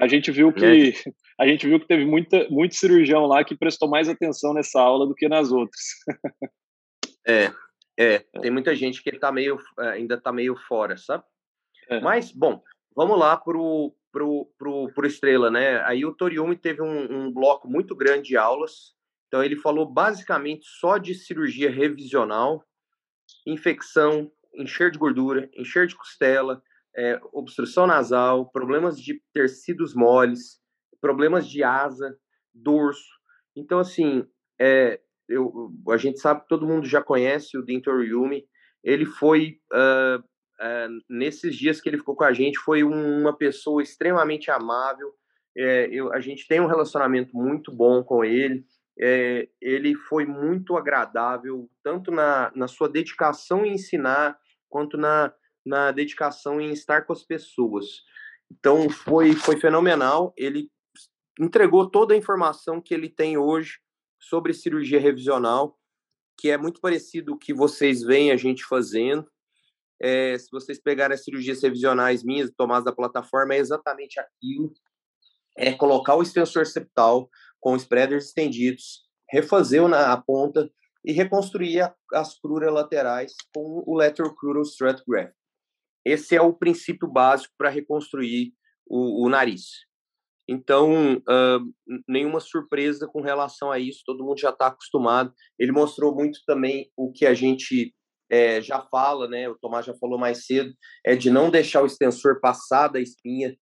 A 0.00 0.08
gente 0.08 0.32
viu 0.32 0.52
que 0.52 0.66
né? 0.66 0.92
A 1.38 1.46
gente 1.46 1.66
viu 1.66 1.78
que 1.78 1.86
teve 1.86 2.04
muita, 2.04 2.48
muito 2.48 2.74
cirurgião 2.74 3.26
lá 3.26 3.44
que 3.44 3.56
prestou 3.56 3.88
mais 3.88 4.08
atenção 4.08 4.52
nessa 4.52 4.80
aula 4.80 5.06
do 5.06 5.14
que 5.14 5.28
nas 5.28 5.52
outras. 5.52 5.82
é, 7.26 7.52
é, 7.96 8.18
tem 8.40 8.50
muita 8.50 8.74
gente 8.74 9.02
que 9.02 9.12
tá 9.18 9.30
meio, 9.30 9.58
é, 9.78 9.88
ainda 9.90 10.16
está 10.16 10.32
meio 10.32 10.56
fora, 10.66 10.96
sabe? 10.96 11.22
É. 11.88 12.00
Mas, 12.00 12.32
bom, 12.32 12.62
vamos 12.94 13.18
lá 13.18 13.36
pro, 13.36 13.94
pro, 14.10 14.50
pro, 14.58 14.92
pro 14.92 15.06
Estrela, 15.06 15.50
né? 15.50 15.80
Aí 15.84 16.04
o 16.04 16.12
Toriumi 16.12 16.56
teve 16.56 16.82
um, 16.82 17.26
um 17.26 17.32
bloco 17.32 17.68
muito 17.68 17.94
grande 17.94 18.28
de 18.28 18.36
aulas, 18.36 18.94
então 19.28 19.42
ele 19.42 19.56
falou 19.56 19.86
basicamente 19.86 20.66
só 20.66 20.98
de 20.98 21.14
cirurgia 21.14 21.70
revisional, 21.70 22.64
infecção, 23.46 24.30
encher 24.54 24.90
de 24.90 24.98
gordura, 24.98 25.48
encher 25.54 25.86
de 25.86 25.94
costela, 25.94 26.60
é, 26.96 27.20
obstrução 27.32 27.86
nasal, 27.86 28.50
problemas 28.50 29.00
de 29.00 29.22
tecidos 29.32 29.94
moles, 29.94 30.58
problemas 31.00 31.48
de 31.48 31.62
asa, 31.62 32.16
dorso. 32.54 33.08
Então, 33.56 33.78
assim, 33.78 34.26
é, 34.60 35.00
eu, 35.28 35.70
a 35.90 35.96
gente 35.96 36.18
sabe, 36.18 36.46
todo 36.48 36.66
mundo 36.66 36.86
já 36.86 37.02
conhece 37.02 37.56
o 37.58 37.64
Dintor 37.64 38.02
Yumi. 38.02 38.44
Ele 38.82 39.04
foi, 39.04 39.58
uh, 39.72 40.18
uh, 40.18 41.02
nesses 41.08 41.54
dias 41.54 41.80
que 41.80 41.88
ele 41.88 41.98
ficou 41.98 42.16
com 42.16 42.24
a 42.24 42.32
gente, 42.32 42.58
foi 42.58 42.82
uma 42.82 43.36
pessoa 43.36 43.82
extremamente 43.82 44.50
amável. 44.50 45.12
É, 45.56 45.88
eu, 45.90 46.12
a 46.12 46.20
gente 46.20 46.46
tem 46.46 46.60
um 46.60 46.66
relacionamento 46.66 47.36
muito 47.36 47.70
bom 47.72 48.02
com 48.02 48.24
ele. 48.24 48.64
É, 49.00 49.48
ele 49.60 49.94
foi 49.94 50.24
muito 50.24 50.76
agradável, 50.76 51.68
tanto 51.84 52.10
na, 52.10 52.50
na 52.54 52.66
sua 52.66 52.88
dedicação 52.88 53.64
em 53.64 53.74
ensinar, 53.74 54.36
quanto 54.68 54.96
na, 54.96 55.32
na 55.64 55.92
dedicação 55.92 56.60
em 56.60 56.72
estar 56.72 57.02
com 57.02 57.12
as 57.12 57.22
pessoas. 57.22 57.86
Então, 58.50 58.88
foi, 58.88 59.34
foi 59.34 59.58
fenomenal. 59.60 60.32
Ele 60.36 60.70
entregou 61.38 61.88
toda 61.88 62.14
a 62.14 62.16
informação 62.16 62.80
que 62.80 62.92
ele 62.92 63.08
tem 63.08 63.36
hoje 63.36 63.78
sobre 64.18 64.52
cirurgia 64.52 65.00
revisional, 65.00 65.78
que 66.36 66.50
é 66.50 66.56
muito 66.56 66.80
parecido 66.80 67.34
o 67.34 67.38
que 67.38 67.54
vocês 67.54 68.02
veem 68.02 68.30
a 68.30 68.36
gente 68.36 68.64
fazendo. 68.64 69.28
É, 70.00 70.38
se 70.38 70.48
vocês 70.50 70.80
pegarem 70.80 71.14
as 71.14 71.24
cirurgias 71.24 71.62
revisionais 71.62 72.22
minhas, 72.22 72.50
tomadas 72.56 72.84
da 72.84 72.92
plataforma, 72.92 73.54
é 73.54 73.58
exatamente 73.58 74.20
aquilo. 74.20 74.72
É 75.56 75.72
colocar 75.72 76.14
o 76.14 76.22
extensor 76.22 76.66
septal 76.66 77.28
com 77.60 77.74
spreaders 77.76 78.26
estendidos, 78.26 79.02
refazer 79.28 79.82
a 79.92 80.16
ponta 80.16 80.70
e 81.04 81.12
reconstruir 81.12 81.80
a, 81.80 81.94
as 82.12 82.38
cruras 82.38 82.72
laterais 82.72 83.34
com 83.52 83.82
o 83.86 83.96
lateral 83.96 84.34
crural 84.34 84.62
strut 84.62 85.02
graft. 85.06 85.34
Esse 86.04 86.36
é 86.36 86.40
o 86.40 86.54
princípio 86.54 87.08
básico 87.08 87.52
para 87.58 87.68
reconstruir 87.68 88.54
o, 88.86 89.26
o 89.26 89.28
nariz. 89.28 89.88
Então, 90.48 91.16
uh, 91.16 92.00
nenhuma 92.08 92.40
surpresa 92.40 93.06
com 93.06 93.20
relação 93.20 93.70
a 93.70 93.78
isso, 93.78 94.02
todo 94.06 94.24
mundo 94.24 94.40
já 94.40 94.48
está 94.48 94.68
acostumado. 94.68 95.32
Ele 95.58 95.72
mostrou 95.72 96.14
muito 96.14 96.40
também 96.46 96.90
o 96.96 97.12
que 97.12 97.26
a 97.26 97.34
gente 97.34 97.94
é, 98.30 98.60
já 98.62 98.80
fala, 98.80 99.28
né? 99.28 99.48
O 99.48 99.58
Tomás 99.58 99.84
já 99.84 99.94
falou 99.94 100.18
mais 100.18 100.46
cedo, 100.46 100.72
é 101.04 101.14
de 101.14 101.30
não 101.30 101.50
deixar 101.50 101.82
o 101.82 101.86
extensor 101.86 102.40
passar 102.40 102.88
da 102.88 103.00
espinha. 103.00 103.54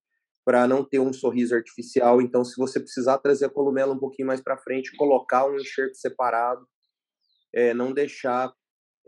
para 0.44 0.68
não 0.68 0.84
ter 0.84 1.00
um 1.00 1.12
sorriso 1.12 1.56
artificial. 1.56 2.22
Então, 2.22 2.44
se 2.44 2.56
você 2.56 2.78
precisar 2.78 3.18
trazer 3.18 3.46
a 3.46 3.50
columela 3.50 3.92
um 3.92 3.98
pouquinho 3.98 4.28
mais 4.28 4.40
para 4.40 4.56
frente, 4.56 4.96
colocar 4.96 5.44
um 5.44 5.56
enxerto 5.56 5.96
separado, 5.96 6.64
é, 7.52 7.74
não 7.74 7.92
deixar 7.92 8.52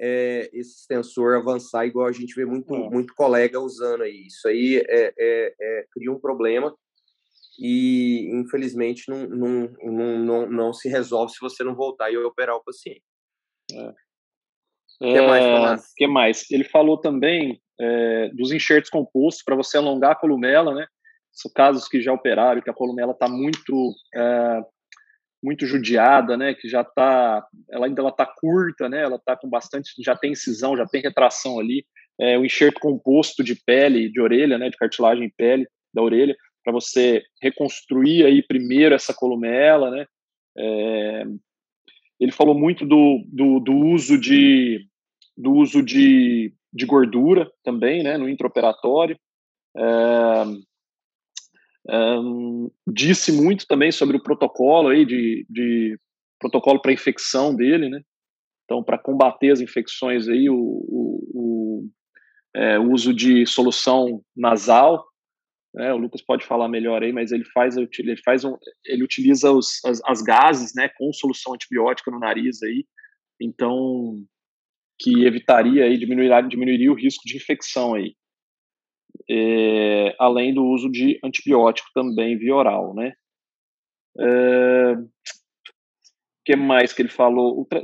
é, 0.01 0.51
esse 0.53 0.81
extensor 0.81 1.37
avançar 1.37 1.87
igual 1.87 2.09
a 2.09 2.13
gente 2.13 2.35
vê 2.35 2.45
muito, 2.45 2.75
é. 2.75 2.91
muito 2.91 3.15
colega 3.15 3.61
usando 3.61 4.03
aí. 4.03 4.27
Isso 4.27 4.49
aí 4.49 4.83
é, 4.85 5.15
é, 5.17 5.55
é 5.61 5.87
cria 5.93 6.11
um 6.11 6.19
problema 6.19 6.75
e, 7.59 8.31
infelizmente, 8.33 9.05
não, 9.09 9.27
não, 9.27 9.73
não, 9.83 10.19
não, 10.19 10.51
não 10.51 10.73
se 10.73 10.89
resolve 10.89 11.33
se 11.33 11.41
você 11.41 11.65
não 11.65 11.75
voltar 11.75 12.11
e 12.11 12.17
operar 12.17 12.57
o 12.57 12.63
paciente. 12.63 13.03
É. 13.73 13.93
que 14.99 15.21
mais, 15.21 15.95
que 15.95 16.07
mais? 16.07 16.51
Ele 16.51 16.65
falou 16.65 16.97
também 16.97 17.61
é, 17.81 18.29
dos 18.29 18.53
enxertos 18.53 18.91
compostos 18.91 19.43
para 19.43 19.57
você 19.57 19.77
alongar 19.77 20.13
a 20.13 20.17
columela, 20.17 20.75
né? 20.75 20.87
São 21.33 21.51
casos 21.53 21.87
que 21.89 22.01
já 22.01 22.13
operaram, 22.13 22.63
que 22.63 22.71
a 22.71 22.75
columela 22.75 23.13
está 23.13 23.29
muito 23.29 23.95
é, 24.15 24.63
muito 25.43 25.67
judiada, 25.67 26.37
né? 26.37 26.55
Que 26.55 26.69
já 26.69 26.83
está, 26.83 27.47
ela 27.71 27.87
ainda 27.87 28.01
ela 28.01 28.11
está 28.11 28.27
curta, 28.27 28.89
né? 28.89 29.03
Ela 29.03 29.17
está 29.17 29.37
com 29.37 29.49
bastante, 29.49 29.93
já 30.03 30.17
tem 30.17 30.33
incisão, 30.33 30.77
já 30.77 30.87
tem 30.87 31.03
retração 31.03 31.59
ali. 31.59 31.85
É, 32.21 32.37
o 32.37 32.45
enxerto 32.45 32.81
composto 32.81 33.45
de 33.45 33.55
pele, 33.55 34.11
de 34.11 34.21
orelha, 34.21 34.59
né? 34.59 34.69
De 34.69 34.77
cartilagem 34.77 35.25
em 35.25 35.33
pele 35.37 35.69
da 35.95 36.03
orelha, 36.03 36.37
para 36.69 36.73
você 36.73 37.25
reconstruir 37.41 38.27
aí 38.27 38.43
primeiro 38.43 38.95
essa 38.95 39.15
columela, 39.15 39.91
né? 39.91 40.07
É, 40.59 41.25
ele 42.21 42.31
falou 42.31 42.55
muito 42.55 42.85
do, 42.85 43.25
do, 43.27 43.59
do, 43.59 43.73
uso 43.73 44.19
de 44.21 44.87
do 45.35 45.53
uso 45.53 45.83
de, 45.83 46.53
de 46.71 46.85
gordura 46.85 47.51
também, 47.65 48.03
né? 48.03 48.19
No 48.19 48.29
intraoperatório. 48.29 49.19
É, 49.79 50.45
um, 52.21 52.71
disse 52.87 53.33
muito 53.33 53.67
também 53.67 53.91
sobre 53.91 54.19
o 54.19 54.23
protocolo 54.23 54.89
aí 54.89 55.07
de, 55.07 55.47
de 55.49 55.99
protocolo 56.39 56.83
para 56.83 56.93
infecção 56.93 57.57
dele, 57.57 57.89
né? 57.89 58.03
Então, 58.65 58.85
para 58.85 58.99
combater 58.99 59.53
as 59.53 59.63
infecções 59.63 60.29
aí, 60.29 60.51
o, 60.51 60.55
o, 60.55 61.31
o, 61.33 61.89
é, 62.55 62.79
o 62.79 62.93
uso 62.93 63.15
de 63.15 63.47
solução 63.47 64.23
nasal, 64.37 65.09
né? 65.75 65.93
O 65.93 65.99
Lucas 65.99 66.23
pode 66.23 66.45
falar 66.45 66.69
melhor 66.69 67.03
aí, 67.03 67.13
mas 67.13 67.33
ele 67.33 67.45
faz, 67.45 67.77
ele 67.77 68.17
faz 68.25 68.45
um, 68.45 68.57
ele 68.85 69.05
utiliza 69.05 69.51
os, 69.51 69.85
as, 69.85 70.01
as 70.05 70.23
gases, 70.23 70.75
né, 70.75 70.89
com 70.97 71.13
solução 71.13 71.55
antibiótica 71.55 72.11
no 72.11 72.19
nariz 72.19 72.63
aí, 72.63 72.85
então 73.41 74.25
que 75.01 75.25
evitaria 75.25 75.85
aí 75.85 75.97
diminuiria, 75.97 76.41
diminuiria 76.41 76.91
o 76.91 76.97
risco 76.97 77.23
de 77.25 77.37
infecção 77.37 77.95
aí 77.95 78.17
é, 79.31 80.15
além 80.19 80.55
do 80.55 80.65
uso 80.65 80.91
de 80.91 81.19
antibiótico 81.23 81.89
também 81.95 82.37
via 82.39 82.55
oral, 82.55 82.95
né? 82.95 83.13
É, 84.21 84.97
que 86.45 86.57
mais 86.57 86.93
que 86.93 87.03
ele 87.03 87.09
falou? 87.09 87.67
Tra 87.67 87.81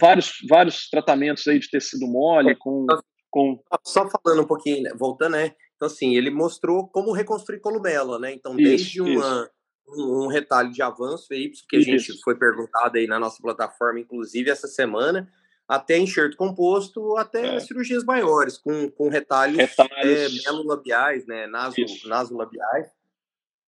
vários, 0.00 0.38
vários 0.48 0.88
tratamentos 0.88 1.46
aí 1.48 1.58
de 1.58 1.68
tecido 1.68 2.06
mole 2.06 2.54
com, 2.56 2.86
com... 3.30 3.60
Só 3.82 4.08
falando 4.08 4.44
um 4.44 4.46
pouquinho, 4.46 4.82
né? 4.82 4.90
voltando, 4.94 5.32
né? 5.32 5.54
Então, 5.84 5.86
assim, 5.86 6.16
ele 6.16 6.30
mostrou 6.30 6.88
como 6.88 7.12
reconstruir 7.12 7.60
columela, 7.60 8.18
né? 8.18 8.32
Então, 8.32 8.56
desde 8.56 9.00
isso, 9.00 9.04
uma, 9.04 9.42
isso. 9.42 9.50
Um, 9.88 10.24
um, 10.24 10.26
retalho 10.28 10.72
de 10.72 10.80
avanço 10.80 11.26
aí, 11.32 11.50
que 11.68 11.76
a 11.76 11.78
isso. 11.78 11.90
gente 11.90 12.22
foi 12.22 12.36
perguntado 12.36 12.96
aí 12.96 13.06
na 13.06 13.18
nossa 13.18 13.40
plataforma, 13.42 14.00
inclusive, 14.00 14.50
essa 14.50 14.66
semana, 14.66 15.30
até 15.68 15.98
enxerto 15.98 16.36
composto, 16.38 17.16
até 17.18 17.56
é. 17.56 17.60
cirurgias 17.60 18.02
maiores, 18.02 18.56
com, 18.56 18.90
com 18.90 19.08
retalhos, 19.08 19.58
retalhos. 19.58 19.94
É, 20.46 20.50
melolabiais, 20.50 21.26
né, 21.26 21.46
naso, 21.46 21.76
nasolabiais. 22.06 22.88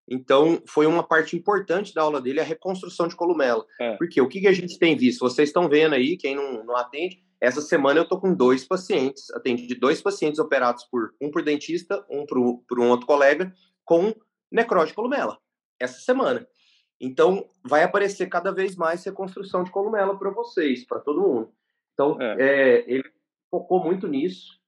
Então, 0.08 0.62
foi 0.68 0.86
uma 0.86 1.04
parte 1.04 1.36
importante 1.36 1.94
da 1.94 2.04
aula 2.04 2.22
dele, 2.22 2.40
a 2.40 2.44
reconstrução 2.44 3.08
de 3.08 3.16
columela. 3.16 3.66
É. 3.82 3.98
Porque 3.98 4.22
o 4.22 4.30
que, 4.30 4.40
que 4.40 4.48
a 4.48 4.54
gente 4.54 4.80
tem 4.80 4.96
visto? 4.96 5.20
Vocês 5.20 5.50
estão 5.50 5.68
vendo 5.68 5.96
aí, 5.96 6.16
quem 6.16 6.36
não, 6.36 6.64
não 6.64 6.78
atende, 6.78 7.22
essa 7.46 7.62
semana 7.62 8.00
eu 8.00 8.04
estou 8.04 8.20
com 8.20 8.34
dois 8.34 8.66
pacientes, 8.66 9.30
atendi 9.32 9.76
dois 9.76 10.02
pacientes 10.02 10.40
operados 10.40 10.84
por 10.86 11.14
um 11.22 11.30
por 11.30 11.44
dentista, 11.44 12.06
um 12.10 12.26
por, 12.26 12.64
por 12.68 12.80
um 12.80 12.90
outro 12.90 13.06
colega, 13.06 13.54
com 13.84 14.14
necrose 14.52 14.88
de 14.88 14.94
columela, 14.94 15.38
essa 15.80 16.00
semana. 16.00 16.48
Então, 17.00 17.46
vai 17.64 17.84
aparecer 17.84 18.28
cada 18.28 18.52
vez 18.52 18.76
mais 18.76 19.04
reconstrução 19.04 19.64
de 19.64 19.72
columela 19.72 20.18
para 20.18 20.32
vocês, 20.32 20.86
para 20.86 21.00
todo 21.00 21.22
mundo. 21.22 21.52
Então, 21.94 22.18
é. 22.22 22.36
É, 22.40 22.92
ele 22.92 23.10
focou 23.52 23.84
muito 23.84 24.08
nisso, 24.08 24.60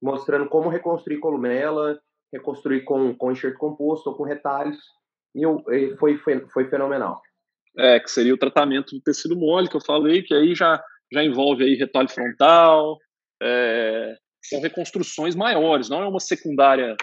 mostrando 0.00 0.48
como 0.48 0.68
reconstruir 0.68 1.18
columela, 1.18 2.00
reconstruir 2.32 2.82
com, 2.82 3.14
com 3.14 3.32
enxerto 3.32 3.58
composto 3.58 4.10
ou 4.10 4.16
com 4.16 4.22
retalhos, 4.22 4.78
e, 5.34 5.42
eu, 5.42 5.62
foi, 5.98 6.16
foi, 6.18 6.46
foi 6.48 6.68
fenomenal. 6.68 7.20
É, 7.76 7.98
que 8.00 8.10
seria 8.10 8.34
o 8.34 8.38
tratamento 8.38 8.94
do 8.94 9.00
tecido 9.00 9.36
mole, 9.36 9.68
que 9.68 9.76
eu 9.76 9.80
falei, 9.80 10.22
que 10.22 10.34
aí 10.34 10.54
já, 10.54 10.82
já 11.12 11.22
envolve 11.22 11.64
aí 11.64 11.74
retalho 11.74 12.08
frontal, 12.08 12.98
é, 13.42 14.16
são 14.42 14.60
reconstruções 14.60 15.34
maiores, 15.34 15.88
não 15.88 16.02
é 16.02 16.08
uma 16.08 16.20
secundária, 16.20 16.96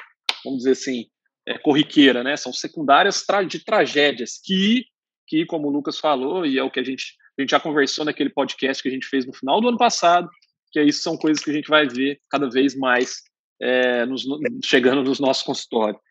vamos 0.44 0.60
dizer 0.60 0.72
assim, 0.72 1.06
é, 1.48 1.58
corriqueira, 1.58 2.24
né? 2.24 2.36
São 2.36 2.52
secundárias 2.52 3.26
tra 3.26 3.44
de 3.44 3.64
tragédias 3.64 4.40
que, 4.44 4.86
que, 5.28 5.46
como 5.46 5.68
o 5.68 5.72
Lucas 5.72 6.00
falou, 6.00 6.46
e 6.46 6.58
é 6.58 6.64
o 6.64 6.72
que 6.72 6.80
a 6.80 6.84
gente 6.84 7.18
a 7.38 7.42
gente 7.42 7.52
já 7.52 7.60
conversou 7.60 8.04
naquele 8.04 8.30
podcast 8.30 8.84
que 8.84 8.90
a 8.90 8.92
gente 8.92 9.08
fez 9.08 9.26
no 9.26 9.32
final 9.32 9.62
do 9.62 9.70
ano 9.70 9.78
passado, 9.78 10.30
que 10.74 10.82
isso 10.82 11.02
são 11.02 11.18
coisas 11.18 11.42
que 11.42 11.50
a 11.50 11.54
gente 11.54 11.70
vai 11.70 11.88
ver 11.88 12.20
cada 12.30 12.50
vez 12.50 12.76
mais 12.76 13.22
é, 13.62 14.06
nos, 14.06 14.26
chegando 14.62 15.02
nos 15.02 15.22
nossos 15.22 15.44
consultórios. 15.44 16.02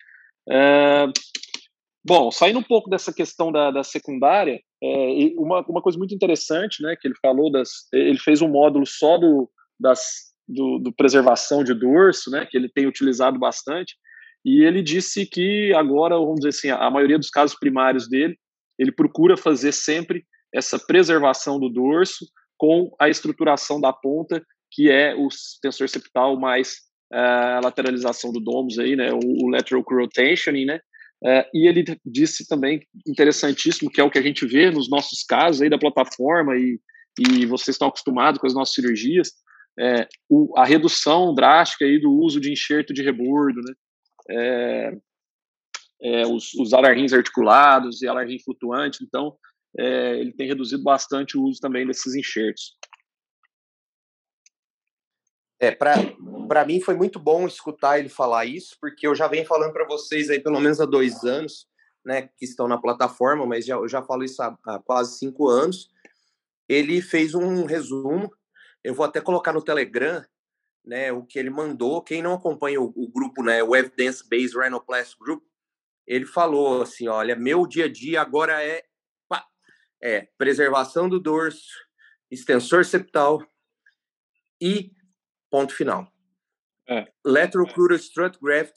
É, 0.51 1.05
bom, 2.09 2.31
saindo 2.31 2.59
um 2.59 2.63
pouco 2.63 2.89
dessa 2.89 3.13
questão 3.13 3.53
da, 3.53 3.71
da 3.71 3.85
secundária, 3.85 4.59
é, 4.83 5.31
uma, 5.37 5.61
uma 5.69 5.83
coisa 5.83 5.99
muito 5.99 6.15
interessante, 6.15 6.83
né, 6.83 6.97
que 6.99 7.07
ele 7.07 7.15
falou 7.21 7.53
das, 7.53 7.87
ele 7.93 8.19
fez 8.19 8.41
um 8.41 8.49
módulo 8.49 8.87
só 8.87 9.19
do, 9.19 9.49
das, 9.79 10.33
do, 10.49 10.79
do 10.79 10.91
preservação 10.91 11.63
de 11.63 11.75
dorso, 11.75 12.31
né, 12.31 12.47
que 12.51 12.57
ele 12.57 12.71
tem 12.71 12.87
utilizado 12.87 13.39
bastante, 13.39 13.95
e 14.43 14.65
ele 14.65 14.83
disse 14.83 15.27
que 15.27 15.71
agora, 15.75 16.17
vamos 16.17 16.37
dizer 16.37 16.49
assim, 16.49 16.71
a 16.71 16.91
maioria 16.91 17.19
dos 17.19 17.29
casos 17.29 17.59
primários 17.59 18.09
dele, 18.09 18.39
ele 18.79 18.91
procura 18.91 19.37
fazer 19.37 19.73
sempre 19.73 20.25
essa 20.55 20.79
preservação 20.79 21.61
do 21.61 21.69
dorso 21.69 22.25
com 22.57 22.91
a 22.99 23.11
estruturação 23.11 23.79
da 23.79 23.93
ponta, 23.93 24.43
que 24.73 24.91
é 24.91 25.15
o 25.15 25.29
tensor 25.61 25.91
septal 25.91 26.41
mais 26.41 26.77
uh, 27.13 27.63
lateralização 27.63 28.33
do 28.33 28.41
domus 28.41 28.79
aí, 28.79 28.97
né, 28.97 29.11
o, 29.13 29.51
lateral 29.51 29.85
rotationing, 29.87 30.65
né, 30.65 30.81
uh, 31.25 31.45
e 31.55 31.69
ele 31.69 31.85
disse 32.05 32.47
também, 32.47 32.87
interessantíssimo, 33.07 33.91
que 33.91 34.01
é 34.01 34.05
o 34.05 34.11
que 34.11 34.19
a 34.19 34.23
gente 34.23 34.47
vê 34.47 34.71
nos 34.71 34.89
nossos 34.91 35.23
casos 35.23 35.63
aí 35.63 35.71
da 35.71 35.79
plataforma 35.79 36.57
e, 36.57 36.81
e 37.19 37.47
vocês 37.47 37.75
estão 37.75 37.89
acostumados 37.89 38.41
com 38.41 38.47
as 38.47 38.55
nossas 38.55 38.75
cirurgias, 38.75 39.33
é, 39.79 40.09
o, 40.29 40.59
a 40.59 40.65
redução 40.65 41.33
drástica 41.33 41.85
aí 41.85 42.01
do 42.01 42.11
uso 42.11 42.41
de 42.41 42.53
enxerto 42.53 42.93
de 42.93 43.03
rebordo, 43.03 43.61
né, 43.61 43.75
é, 44.31 44.99
é, 46.03 46.27
os, 46.27 46.53
os 46.55 46.73
alarrins 46.73 47.13
articulados 47.13 48.03
e 48.03 48.09
alarrim 48.09 48.39
flutuante, 48.41 49.05
então 49.05 49.37
é, 49.79 50.19
ele 50.19 50.33
tem 50.33 50.49
reduzido 50.49 50.83
bastante 50.83 51.37
o 51.37 51.43
uso 51.43 51.61
também 51.61 51.87
desses 51.87 52.15
enxertos. 52.15 52.77
É, 55.61 55.73
para 55.73 56.65
mim 56.65 56.81
foi 56.81 56.95
muito 56.95 57.19
bom 57.19 57.47
escutar 57.47 57.99
ele 57.99 58.09
falar 58.09 58.47
isso, 58.47 58.77
porque 58.81 59.07
eu 59.07 59.15
já 59.15 59.27
venho 59.27 59.47
falando 59.47 59.73
para 59.73 59.87
vocês 59.87 60.31
aí 60.31 60.41
pelo 60.41 60.61
menos 60.61 60.81
há 60.81 60.87
dois 60.87 61.25
anos, 61.25 61.67
né, 62.05 62.29
que 62.37 62.45
estão 62.45 62.69
na 62.69 62.79
plataforma, 62.79 63.45
mas 63.45 63.67
já, 63.67 63.75
eu 63.75 63.89
já 63.89 64.03
falo 64.03 64.25
isso 64.25 64.41
há, 64.43 64.57
há 64.67 64.79
quase 64.79 65.19
cinco 65.19 65.49
anos. 65.49 65.91
Ele 66.69 67.03
fez 67.03 67.35
um 67.35 67.65
resumo, 67.65 68.33
eu 68.85 68.95
vou 68.95 69.05
até 69.05 69.21
colocar 69.21 69.53
no 69.53 69.63
Telegram, 69.63 70.25
né, 70.85 71.11
o 71.13 71.25
que 71.25 71.39
ele 71.39 71.51
mandou. 71.51 72.03
Quem 72.03 72.23
não 72.23 72.35
acompanha 72.35 72.81
o, 72.81 72.93
o 72.95 73.09
grupo, 73.09 73.43
né, 73.43 73.63
o 73.63 73.75
Evidence 73.75 74.23
Based 74.29 74.57
Rhinoplasty 74.57 75.17
Group, 75.19 75.43
ele 76.07 76.25
falou 76.25 76.83
assim, 76.83 77.09
olha, 77.09 77.35
meu 77.35 77.67
dia 77.67 77.87
a 77.87 77.93
dia 77.93 78.21
agora 78.21 78.63
é 78.63 78.85
é 80.01 80.29
preservação 80.39 81.09
do 81.09 81.19
dorso, 81.19 81.73
extensor 82.31 82.85
septal 82.85 83.43
e 84.61 84.93
ponto 85.51 85.75
final. 85.75 86.11
É. 86.89 87.07
Lateral 87.25 87.67
crural 87.67 87.97
strut 87.97 88.39
graft 88.41 88.75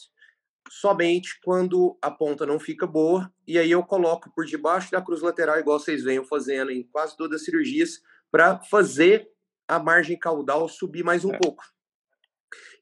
somente 0.70 1.40
quando 1.44 1.98
a 2.02 2.10
ponta 2.10 2.46
não 2.46 2.60
fica 2.60 2.88
boa 2.88 3.32
e 3.48 3.58
aí 3.58 3.72
eu 3.72 3.84
coloco 3.84 4.32
por 4.34 4.46
debaixo 4.46 4.92
da 4.92 5.02
cruz 5.02 5.22
lateral 5.22 5.60
igual 5.60 5.80
vocês 5.80 6.04
vêm 6.04 6.24
fazendo 6.24 6.72
em 6.72 6.84
quase 6.84 7.18
todas 7.18 7.42
as 7.42 7.46
cirurgias 7.46 8.02
para 8.32 8.60
fazer 8.64 9.30
a 9.68 9.80
margem 9.80 10.18
caudal 10.18 10.68
subir 10.70 11.04
mais 11.04 11.26
um 11.26 11.34
é. 11.34 11.38
pouco. 11.38 11.64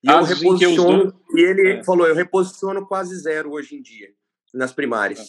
E 0.03 0.09
eu 0.09 0.23
reposiciono, 0.23 1.21
e 1.35 1.41
ele 1.41 1.71
é. 1.73 1.83
falou, 1.83 2.07
eu 2.07 2.15
reposiciono 2.15 2.87
quase 2.87 3.15
zero 3.19 3.51
hoje 3.51 3.75
em 3.75 3.81
dia 3.81 4.13
nas 4.53 4.71
primárias. 4.71 5.19
É. 5.19 5.23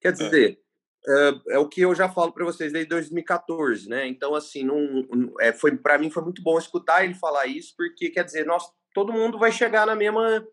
Quer 0.00 0.12
dizer, 0.12 0.58
é, 1.06 1.54
é, 1.54 1.58
o 1.58 1.68
que 1.68 1.82
eu 1.82 1.94
já 1.94 2.08
falo 2.08 2.32
para 2.32 2.44
vocês 2.44 2.72
desde 2.72 2.88
2014, 2.88 3.88
né? 3.88 4.06
Então, 4.06 4.34
assim, 4.34 4.64
não, 4.64 5.06
é, 5.38 5.52
foi 5.52 5.76
para 5.76 5.98
mim 5.98 6.10
foi 6.10 6.22
muito 6.22 6.42
bom 6.42 6.58
escutar 6.58 7.04
ele 7.04 7.14
falar 7.14 7.46
isso, 7.46 7.74
porque 7.76 8.08
quer 8.08 8.24
dizer, 8.24 8.46
nós 8.46 8.64
todo 8.94 9.12
mundo 9.12 9.38
vai 9.38 9.52
chegar 9.52 9.86
na 9.86 9.94
mesma 9.94 10.46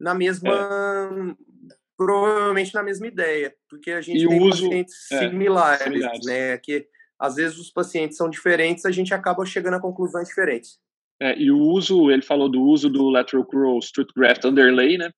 na 0.00 0.14
mesma 0.14 1.36
provavelmente 1.96 2.74
na 2.74 2.82
mesma 2.82 3.06
ideia, 3.06 3.54
porque 3.68 3.90
a 3.90 4.00
gente 4.00 4.24
e 4.24 4.28
tem 4.28 4.40
uso, 4.40 4.64
pacientes 4.64 5.12
é, 5.12 5.18
similares, 5.18 5.82
similares, 5.82 6.26
né? 6.26 6.58
Que 6.58 6.86
às 7.18 7.34
vezes 7.34 7.58
os 7.58 7.70
pacientes 7.70 8.16
são 8.16 8.30
diferentes, 8.30 8.86
a 8.86 8.90
gente 8.90 9.12
acaba 9.12 9.44
chegando 9.44 9.74
a 9.74 9.80
conclusões 9.80 10.28
diferentes. 10.28 10.78
É, 11.20 11.36
e 11.38 11.50
o 11.50 11.58
uso, 11.58 12.10
ele 12.10 12.22
falou 12.22 12.48
do 12.48 12.62
uso 12.62 12.90
do 12.90 13.08
lateral 13.08 13.44
crural 13.44 13.78
strut 13.78 14.10
graft 14.14 14.44
underlay, 14.44 14.96
né? 14.96 15.10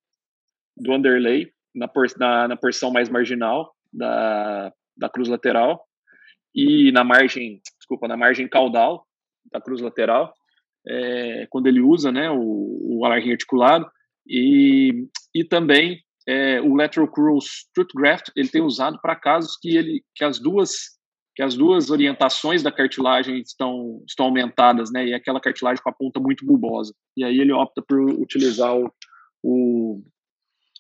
Do 0.77 0.93
underlay 0.93 1.53
na, 1.75 1.87
por, 1.87 2.07
na, 2.17 2.49
na 2.49 2.57
porção 2.57 2.91
mais 2.91 3.09
marginal 3.09 3.73
da, 3.93 4.73
da 4.97 5.09
cruz 5.09 5.29
lateral 5.29 5.85
e 6.55 6.91
na 6.93 7.05
margem, 7.05 7.61
desculpa, 7.79 8.09
na 8.09 8.17
margem 8.17 8.49
caudal 8.49 9.07
da 9.51 9.61
cruz 9.61 9.81
lateral, 9.81 10.33
é, 10.87 11.47
quando 11.51 11.67
ele 11.67 11.81
usa, 11.81 12.11
né, 12.11 12.31
o, 12.31 12.99
o 12.99 13.05
alargue 13.05 13.33
articulado 13.33 13.91
e, 14.27 15.09
e 15.35 15.45
também 15.45 16.03
é, 16.27 16.61
o 16.61 16.75
lateral 16.75 17.09
crural 17.11 17.39
strut 17.39 17.93
graft 17.95 18.31
ele 18.37 18.49
tem 18.49 18.63
usado 18.63 18.99
para 19.01 19.17
casos 19.17 19.57
que 19.57 19.77
ele 19.77 20.05
que 20.15 20.23
as 20.23 20.39
duas 20.39 20.99
que 21.39 21.43
as 21.43 21.55
duas 21.57 21.89
orientações 21.89 22.65
da 22.65 22.73
cartilagem 22.73 23.39
estão, 23.39 24.03
estão 24.05 24.27
aumentadas, 24.27 24.91
né? 24.91 25.07
E 25.07 25.15
aquela 25.15 25.41
cartilagem 25.41 25.81
com 25.81 25.89
a 25.89 25.93
ponta 25.93 26.19
muito 26.19 26.45
bulbosa. 26.45 26.93
E 27.17 27.23
aí 27.23 27.39
ele 27.39 27.53
opta 27.53 27.81
por 27.81 27.97
utilizar 28.21 28.77
o, 28.77 28.93
o, 29.41 30.03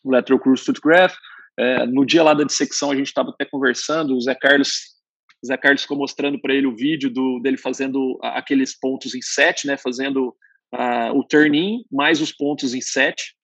o 0.02 0.10
lateral 0.10 0.40
cruise 0.40 0.64
tooth 0.64 0.80
graft. 0.82 1.16
É, 1.58 1.86
no 1.86 2.06
dia 2.06 2.22
lá 2.22 2.34
da 2.34 2.44
dissecção 2.44 2.90
a 2.90 2.94
gente 2.94 3.08
estava 3.08 3.30
até 3.30 3.44
conversando, 3.44 4.16
o 4.16 4.20
Zé 4.20 4.34
Carlos, 4.34 4.96
o 5.42 5.46
Zé 5.46 5.56
Carlos 5.56 5.82
ficou 5.82 5.96
mostrando 5.96 6.40
para 6.40 6.54
ele 6.54 6.68
o 6.68 6.76
vídeo 6.76 7.10
do, 7.10 7.40
dele 7.40 7.56
fazendo 7.56 8.18
aqueles 8.22 8.78
pontos 8.78 9.14
em 9.14 9.22
sete, 9.22 9.66
né? 9.66 9.76
Fazendo 9.76 10.28
uh, 10.72 11.12
o 11.14 11.24
turn-in 11.24 11.84
mais 11.90 12.20
os 12.20 12.32
pontos 12.32 12.74
em 12.74 12.80
sete. 12.80 13.34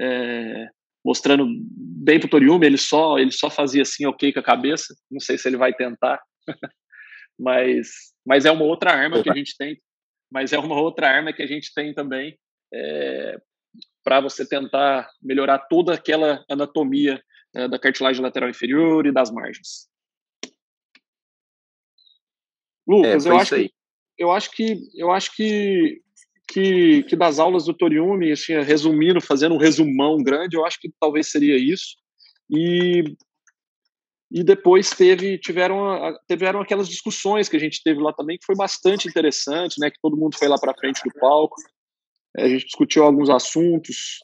É, 0.00 0.68
mostrando 1.04 1.46
bem 1.46 2.18
para 2.18 2.26
o 2.26 2.30
Toriumi, 2.30 2.64
ele 2.64 2.78
só, 2.78 3.18
ele 3.18 3.30
só 3.30 3.50
fazia 3.50 3.82
assim 3.82 4.06
ok 4.06 4.32
com 4.32 4.40
a 4.40 4.44
cabeça. 4.44 4.94
Não 5.10 5.20
sei 5.20 5.36
se 5.36 5.46
ele 5.48 5.56
vai 5.56 5.74
tentar, 5.74 6.20
mas, 7.38 7.88
mas 8.24 8.46
é 8.46 8.50
uma 8.50 8.64
outra 8.64 8.92
arma 8.92 9.22
que 9.22 9.30
a 9.30 9.34
gente 9.34 9.56
tem, 9.56 9.80
mas 10.32 10.52
é 10.52 10.58
uma 10.58 10.80
outra 10.80 11.08
arma 11.08 11.32
que 11.32 11.42
a 11.42 11.46
gente 11.46 11.72
tem 11.74 11.92
também 11.92 12.38
é, 12.72 13.38
para 14.02 14.20
você 14.20 14.48
tentar 14.48 15.10
melhorar 15.22 15.58
toda 15.58 15.94
aquela 15.94 16.44
anatomia 16.48 17.22
é, 17.54 17.68
da 17.68 17.78
cartilagem 17.78 18.22
lateral 18.22 18.48
inferior 18.48 19.06
e 19.06 19.12
das 19.12 19.30
margens. 19.30 19.88
Lucas, 22.86 23.24
é, 23.26 23.30
eu 23.30 23.36
acho 23.36 23.54
que 23.54 23.70
eu 24.16 24.30
acho 24.30 24.50
que 24.50 24.78
eu 24.94 25.10
acho 25.10 25.34
que 25.34 26.02
que, 26.46 27.02
que 27.04 27.16
das 27.16 27.38
aulas 27.38 27.64
do 27.64 27.74
Toriumi, 27.74 28.30
assim, 28.30 28.52
resumindo, 28.60 29.20
fazendo 29.20 29.54
um 29.54 29.58
resumão 29.58 30.22
grande, 30.22 30.56
eu 30.56 30.64
acho 30.64 30.78
que 30.78 30.92
talvez 31.00 31.30
seria 31.30 31.56
isso. 31.56 31.96
E 32.50 33.04
e 34.30 34.42
depois 34.42 34.90
teve 34.90 35.38
tiveram 35.38 36.16
tiveram 36.28 36.60
aquelas 36.60 36.88
discussões 36.88 37.48
que 37.48 37.56
a 37.56 37.60
gente 37.60 37.82
teve 37.82 38.00
lá 38.00 38.12
também 38.12 38.36
que 38.36 38.44
foi 38.44 38.56
bastante 38.56 39.06
interessante 39.06 39.78
né 39.78 39.90
que 39.90 40.00
todo 40.00 40.16
mundo 40.16 40.36
foi 40.36 40.48
lá 40.48 40.58
para 40.58 40.74
frente 40.74 41.00
do 41.04 41.12
palco 41.20 41.54
é, 42.36 42.44
a 42.44 42.48
gente 42.48 42.64
discutiu 42.64 43.04
alguns 43.04 43.30
assuntos 43.30 44.18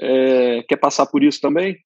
é, 0.00 0.62
quer 0.62 0.76
passar 0.76 1.04
por 1.06 1.22
isso 1.22 1.40
também 1.40 1.76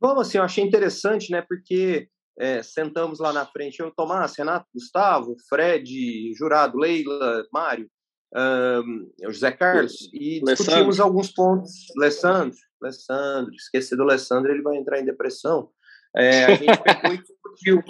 Bom, 0.00 0.18
assim, 0.18 0.38
eu 0.38 0.44
achei 0.44 0.64
interessante, 0.64 1.30
né, 1.30 1.44
porque 1.46 2.08
é, 2.38 2.62
sentamos 2.62 3.18
lá 3.18 3.32
na 3.32 3.44
frente, 3.44 3.80
eu, 3.80 3.90
Tomás, 3.90 4.34
Renato, 4.36 4.66
Gustavo, 4.74 5.36
Fred, 5.48 6.32
Jurado, 6.34 6.78
Leila, 6.78 7.44
Mário, 7.52 7.90
um, 8.34 9.12
José 9.24 9.52
Carlos, 9.52 10.08
e 10.14 10.40
discutimos 10.42 11.00
alguns 11.00 11.30
pontos. 11.32 11.70
Alessandro, 11.98 12.56
Alessandro, 12.82 13.52
esqueci 13.54 13.94
do 13.96 14.02
Alessandro, 14.02 14.50
ele 14.50 14.62
vai 14.62 14.76
entrar 14.76 15.00
em 15.00 15.04
depressão. 15.04 15.70
É, 16.16 16.44
a 16.44 16.54
gente 16.54 16.82
pegou 16.82 17.12
e 17.12 17.18
discutiu, 17.18 17.82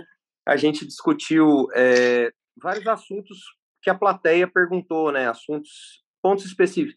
a 0.47 0.57
gente 0.57 0.87
discutiu 0.87 1.69
é, 1.75 2.33
vários 2.61 2.87
assuntos 2.87 3.39
que 3.83 3.89
a 3.89 3.95
plateia 3.95 4.47
perguntou, 4.47 5.13
né? 5.13 5.29
Assuntos, 5.29 6.03
pontos 6.23 6.45
específicos. 6.45 6.97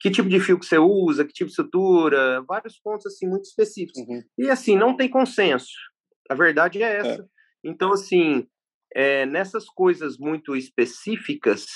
Que 0.00 0.10
tipo 0.10 0.28
de 0.28 0.40
fio 0.40 0.58
que 0.58 0.64
você 0.64 0.78
usa, 0.78 1.24
que 1.24 1.32
tipo 1.32 1.46
de 1.46 1.52
estrutura, 1.52 2.42
vários 2.48 2.78
pontos 2.80 3.06
assim 3.06 3.28
muito 3.28 3.44
específicos. 3.44 4.00
Uhum. 4.00 4.22
E 4.38 4.48
assim, 4.48 4.76
não 4.76 4.96
tem 4.96 5.08
consenso. 5.08 5.68
A 6.30 6.34
verdade 6.34 6.82
é 6.82 6.98
essa. 6.98 7.22
É. 7.22 7.24
Então, 7.62 7.92
assim, 7.92 8.46
é, 8.94 9.26
nessas 9.26 9.66
coisas 9.66 10.16
muito 10.16 10.56
específicas, 10.56 11.66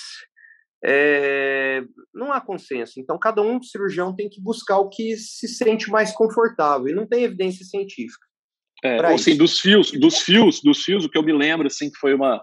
é, 0.85 1.83
não 2.14 2.33
há 2.33 2.41
consenso. 2.41 2.99
Então, 2.99 3.18
cada 3.18 3.43
um 3.43 3.62
cirurgião 3.62 4.14
tem 4.14 4.29
que 4.29 4.41
buscar 4.41 4.79
o 4.79 4.89
que 4.89 5.16
se 5.16 5.49
sente 5.49 5.91
mais 5.91 6.12
confortável, 6.12 6.89
e 6.89 6.95
não 6.95 7.07
tem 7.07 7.25
evidência 7.25 7.64
científica. 7.64 8.27
É, 8.83 8.99
assim, 9.07 9.37
dos 9.37 9.61
fios, 9.61 9.93
dos 9.93 10.18
fios, 10.20 10.61
dos 10.61 10.83
fios, 10.83 11.05
o 11.05 11.09
que 11.09 11.16
eu 11.16 11.22
me 11.22 11.33
lembro, 11.33 11.66
assim, 11.66 11.91
que 11.91 11.99
foi 11.99 12.14
uma, 12.14 12.43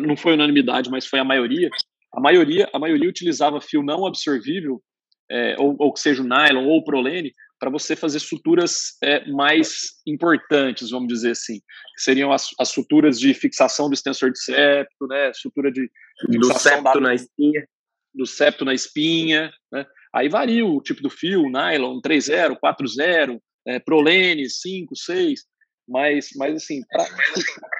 não 0.00 0.16
foi 0.16 0.34
unanimidade, 0.34 0.90
mas 0.90 1.06
foi 1.06 1.20
a 1.20 1.24
maioria. 1.24 1.70
A 2.12 2.20
maioria, 2.20 2.68
a 2.72 2.78
maioria 2.78 3.08
utilizava 3.08 3.60
fio 3.60 3.82
não 3.82 4.04
absorvível, 4.04 4.82
é, 5.30 5.56
ou, 5.58 5.76
ou, 5.78 5.92
que 5.92 6.00
seja 6.00 6.22
o 6.22 6.26
nylon 6.26 6.66
ou 6.66 6.78
o 6.78 6.84
prolene, 6.84 7.32
para 7.58 7.70
você 7.70 7.94
fazer 7.94 8.18
suturas 8.20 8.96
é, 9.02 9.28
mais 9.30 10.00
importantes, 10.06 10.90
vamos 10.90 11.08
dizer 11.08 11.32
assim, 11.32 11.60
que 11.94 12.02
seriam 12.02 12.32
as, 12.32 12.48
as, 12.58 12.70
suturas 12.70 13.20
de 13.20 13.32
fixação 13.34 13.88
do 13.88 13.94
extensor 13.94 14.32
de 14.32 14.42
septo, 14.42 15.06
né, 15.06 15.30
sutura 15.34 15.70
de, 15.70 15.90
de 16.28 16.38
do 16.38 16.52
septo 16.58 16.82
da, 16.82 17.00
na 17.00 17.14
espinha, 17.14 17.68
do 18.14 18.26
septo 18.26 18.64
na 18.64 18.74
espinha, 18.74 19.52
né? 19.70 19.86
Aí 20.12 20.28
varia 20.28 20.66
o 20.66 20.80
tipo 20.80 21.00
do 21.02 21.10
fio, 21.10 21.42
nylon 21.44 22.00
3.0, 22.00 22.58
4.0, 22.58 23.40
é, 23.66 23.78
prolene 23.78 24.50
5, 24.50 24.96
6 24.96 25.44
mas, 25.90 26.30
mas 26.36 26.54
assim, 26.54 26.82
para 26.88 27.04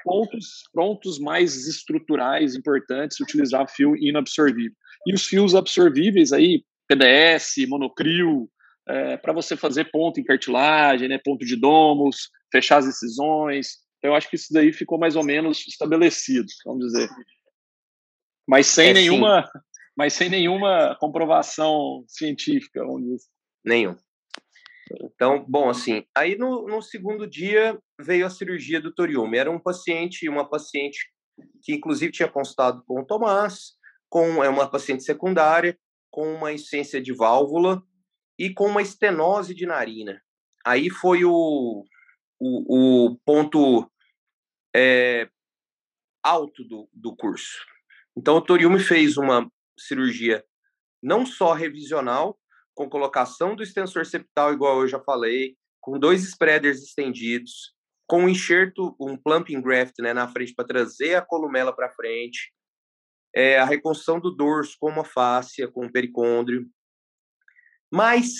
pontos, 0.02 0.64
pontos 0.74 1.18
mais 1.20 1.68
estruturais 1.68 2.56
importantes, 2.56 3.20
utilizar 3.20 3.70
fio 3.70 3.96
inabsorvível. 3.96 4.76
E 5.06 5.14
os 5.14 5.26
fios 5.26 5.54
absorvíveis 5.54 6.32
aí, 6.32 6.64
PDS, 6.90 7.68
monocrio, 7.68 8.50
é, 8.88 9.16
para 9.16 9.32
você 9.32 9.56
fazer 9.56 9.90
ponto 9.90 10.18
em 10.18 10.24
cartilagem, 10.24 11.08
né, 11.08 11.18
ponto 11.22 11.44
de 11.44 11.54
domos, 11.54 12.30
fechar 12.50 12.78
as 12.78 12.86
incisões. 12.86 13.78
Eu 14.02 14.14
acho 14.14 14.28
que 14.28 14.36
isso 14.36 14.52
daí 14.52 14.72
ficou 14.72 14.98
mais 14.98 15.14
ou 15.14 15.24
menos 15.24 15.66
estabelecido, 15.68 16.46
vamos 16.64 16.86
dizer. 16.86 17.08
Mas 18.48 18.66
sem 18.66 18.90
é, 18.90 18.94
nenhuma, 18.94 19.48
mas 19.96 20.12
sem 20.14 20.28
nenhuma 20.28 20.96
comprovação 20.98 22.04
científica, 22.08 22.84
vamos 22.84 23.02
dizer. 23.02 23.28
Nenhum. 23.64 23.96
Então, 25.02 25.44
bom, 25.46 25.68
assim, 25.68 26.04
aí 26.16 26.36
no, 26.36 26.66
no 26.66 26.82
segundo 26.82 27.28
dia 27.28 27.78
veio 28.00 28.26
a 28.26 28.30
cirurgia 28.30 28.80
do 28.80 28.92
Toriumi. 28.92 29.38
Era 29.38 29.50
um 29.50 29.60
paciente, 29.60 30.28
uma 30.28 30.48
paciente 30.48 30.98
que 31.62 31.72
inclusive 31.72 32.10
tinha 32.10 32.28
consultado 32.28 32.82
com 32.84 33.00
o 33.00 33.06
Tomás, 33.06 33.74
com 34.08 34.42
é 34.42 34.48
uma 34.48 34.68
paciente 34.68 35.04
secundária, 35.04 35.78
com 36.10 36.34
uma 36.34 36.52
insuficiência 36.52 37.00
de 37.00 37.12
válvula 37.12 37.82
e 38.38 38.52
com 38.52 38.66
uma 38.66 38.82
estenose 38.82 39.54
de 39.54 39.66
narina. 39.66 40.20
Aí 40.64 40.90
foi 40.90 41.24
o, 41.24 41.84
o, 42.40 43.08
o 43.08 43.18
ponto 43.24 43.90
é, 44.74 45.28
alto 46.22 46.64
do, 46.64 46.88
do 46.92 47.14
curso. 47.16 47.58
Então, 48.16 48.36
o 48.36 48.42
Toriumi 48.42 48.80
fez 48.80 49.16
uma 49.16 49.50
cirurgia 49.78 50.44
não 51.02 51.24
só 51.24 51.52
revisional, 51.52 52.38
com 52.74 52.88
colocação 52.88 53.56
do 53.56 53.62
extensor 53.62 54.04
septal, 54.06 54.52
igual 54.52 54.80
eu 54.80 54.88
já 54.88 55.00
falei, 55.00 55.56
com 55.80 55.98
dois 55.98 56.22
spreaders 56.24 56.82
estendidos, 56.82 57.74
com 58.06 58.24
um 58.24 58.28
enxerto, 58.28 58.94
um 59.00 59.16
plumping 59.16 59.60
graft 59.60 59.94
né, 60.00 60.12
na 60.12 60.28
frente 60.28 60.54
para 60.54 60.66
trazer 60.66 61.14
a 61.14 61.22
columela 61.22 61.74
para 61.74 61.92
frente, 61.92 62.52
é, 63.34 63.58
a 63.58 63.64
reconstrução 63.64 64.20
do 64.20 64.30
dorso 64.30 64.76
com 64.78 64.90
uma 64.90 65.04
fáscia, 65.04 65.68
com 65.68 65.86
um 65.86 65.92
pericôndrio. 65.92 66.66
Mas, 67.92 68.32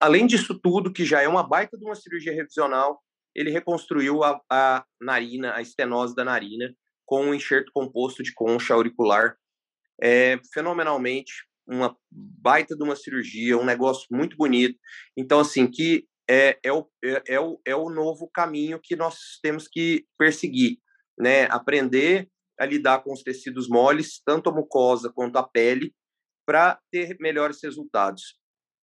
além 0.00 0.26
disso 0.26 0.58
tudo, 0.58 0.92
que 0.92 1.04
já 1.04 1.22
é 1.22 1.28
uma 1.28 1.46
baita 1.46 1.76
de 1.76 1.84
uma 1.84 1.94
cirurgia 1.94 2.32
revisional, 2.32 3.00
ele 3.34 3.50
reconstruiu 3.50 4.24
a, 4.24 4.40
a 4.50 4.84
narina, 5.00 5.54
a 5.54 5.62
estenose 5.62 6.14
da 6.14 6.24
narina, 6.24 6.74
com 7.06 7.26
um 7.26 7.34
enxerto 7.34 7.70
composto 7.72 8.22
de 8.22 8.34
concha 8.34 8.74
auricular, 8.74 9.36
é, 10.02 10.38
fenomenalmente 10.52 11.32
uma 11.66 11.96
baita 12.10 12.74
de 12.74 12.82
uma 12.82 12.96
cirurgia, 12.96 13.58
um 13.58 13.64
negócio 13.64 14.06
muito 14.10 14.36
bonito. 14.36 14.78
Então, 15.16 15.40
assim, 15.40 15.66
que 15.66 16.06
é, 16.28 16.58
é, 16.62 16.72
o, 16.72 16.86
é, 17.04 17.22
é, 17.34 17.40
o, 17.40 17.60
é 17.64 17.76
o 17.76 17.90
novo 17.90 18.28
caminho 18.32 18.80
que 18.82 18.96
nós 18.96 19.38
temos 19.42 19.68
que 19.68 20.04
perseguir, 20.18 20.78
né? 21.18 21.44
Aprender 21.44 22.28
a 22.58 22.66
lidar 22.66 23.02
com 23.02 23.12
os 23.12 23.22
tecidos 23.22 23.68
moles, 23.68 24.20
tanto 24.24 24.50
a 24.50 24.52
mucosa 24.52 25.12
quanto 25.12 25.36
a 25.36 25.42
pele, 25.42 25.94
para 26.46 26.78
ter 26.90 27.16
melhores 27.20 27.62
resultados. 27.62 28.38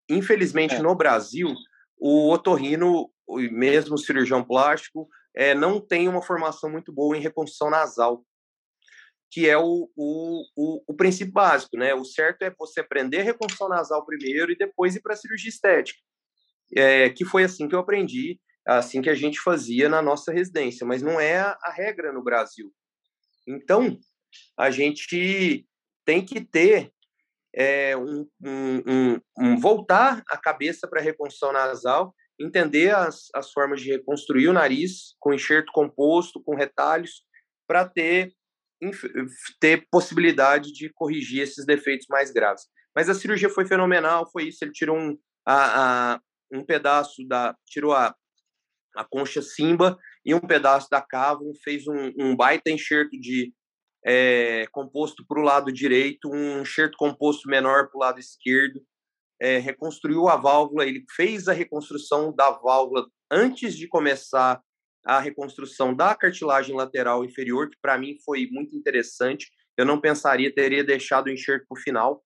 Infelizmente, 0.10 0.76
é. 0.76 0.82
no 0.82 0.96
Brasil, 0.96 1.54
o 1.98 2.32
otorrino, 2.32 3.10
mesmo 3.52 3.96
o 3.96 3.98
cirurgião 3.98 4.44
plástico, 4.44 5.08
é, 5.36 5.54
não 5.54 5.82
tem 5.82 6.08
uma 6.08 6.22
formação 6.22 6.70
muito 6.70 6.94
boa 6.94 7.18
em 7.18 7.22
reconstrução 7.22 7.70
nasal 7.70 8.24
que 9.32 9.50
é 9.50 9.58
o, 9.58 9.90
o, 9.98 10.46
o, 10.56 10.84
o, 10.88 10.96
princípio 10.96 11.34
básico, 11.34 11.76
né? 11.76 11.94
O 11.94 12.06
certo 12.06 12.44
é 12.44 12.56
você 12.58 12.80
aprender 12.80 13.22
reconstrução 13.22 13.68
nasal 13.68 14.06
primeiro 14.06 14.50
e 14.50 14.58
depois 14.58 14.96
ir 14.96 15.02
para 15.02 15.14
a 15.14 15.18
cirurgia 15.18 15.50
estética. 15.50 16.00
é, 16.74 17.10
que 17.10 17.26
foi 17.26 17.44
assim 17.44 17.68
que 17.68 17.76
eu 17.76 17.80
aprendi, 17.80 18.40
assim 18.66 19.02
que 19.02 19.10
a 19.10 19.14
gente 19.14 19.42
fazia 19.42 19.90
na 19.90 20.02
nossa 20.02 20.32
residência, 20.32 20.88
mas 20.88 21.02
não 21.02 21.20
é 21.20 21.38
a, 21.38 21.58
a 21.62 21.72
regra 21.72 22.14
no 22.14 22.24
Brasil. 22.24 22.72
Então, 23.48 23.98
a 24.58 24.70
gente 24.72 25.66
tem 26.06 26.24
que 26.24 26.42
ter 26.42 26.92
é, 27.56 27.96
um, 27.96 28.28
um, 28.44 29.20
um, 29.40 29.58
voltar 29.58 30.22
a 30.30 30.38
cabeça 30.38 30.88
para 30.88 31.00
a 31.00 31.04
reconstrução 31.04 31.54
nasal, 31.54 32.14
entender 32.40 32.94
as, 32.94 33.28
as 33.34 33.52
formas 33.52 33.82
de 33.82 33.92
reconstruir 33.92 34.50
o 34.50 34.54
nariz 34.54 35.16
com 35.20 35.34
enxerto 35.34 35.72
composto, 35.72 36.42
com 36.44 36.56
retalhos, 36.56 37.24
para 37.66 37.88
ter, 37.88 38.34
ter 39.60 39.88
possibilidade 39.90 40.74
de 40.74 40.90
corrigir 40.94 41.42
esses 41.42 41.66
defeitos 41.66 42.08
mais 42.10 42.32
graves. 42.32 42.66
Mas 42.94 43.10
a 43.10 43.14
cirurgia 43.14 43.50
foi 43.50 43.66
fenomenal, 43.66 44.30
foi 44.32 44.50
isso. 44.50 44.64
Ele 44.64 44.72
tirou 44.72 44.98
um, 44.98 45.18
a, 45.46 46.14
a, 46.14 46.22
um 46.52 46.64
pedaço 46.64 47.26
da. 47.28 47.56
tirou 47.66 47.94
a, 47.94 48.16
a 48.96 49.04
concha 49.04 49.42
Simba 49.42 49.98
e 50.26 50.34
um 50.34 50.40
pedaço 50.40 50.90
da 50.90 51.02
cavo, 51.02 51.54
fez 51.64 51.88
um, 51.88 52.12
um 52.18 52.36
baita 52.36 52.72
enxerto 52.72 53.12
de 53.12 53.54
é, 54.06 54.66
composto 54.72 55.26
para 55.28 55.40
o 55.40 55.44
lado 55.44 55.72
direito, 55.72 56.30
um 56.30 56.62
enxerto 56.62 56.98
composto 56.98 57.48
menor 57.48 57.90
para 57.90 57.98
o 57.98 58.00
lado 58.00 58.20
esquerdo, 58.20 58.82
é, 59.42 59.58
reconstruiu 59.58 60.28
a 60.28 60.36
válvula, 60.36 60.86
ele 60.86 61.04
fez 61.16 61.48
a 61.48 61.54
reconstrução 61.54 62.34
da 62.34 62.52
válvula 62.52 63.06
antes 63.30 63.76
de 63.76 63.88
começar 63.88 64.62
a 65.06 65.20
reconstrução 65.20 65.94
da 65.94 66.16
cartilagem 66.16 66.76
lateral 66.76 67.24
inferior, 67.24 67.70
que 67.70 67.78
para 67.80 67.98
mim 67.98 68.18
foi 68.26 68.48
muito 68.52 68.76
interessante. 68.76 69.52
Eu 69.78 69.86
não 69.86 70.02
pensaria, 70.02 70.54
teria 70.54 70.84
deixado 70.84 71.28
o 71.28 71.30
enxerto 71.30 71.66
para 71.68 71.78
o 71.78 71.82
final, 71.82 72.24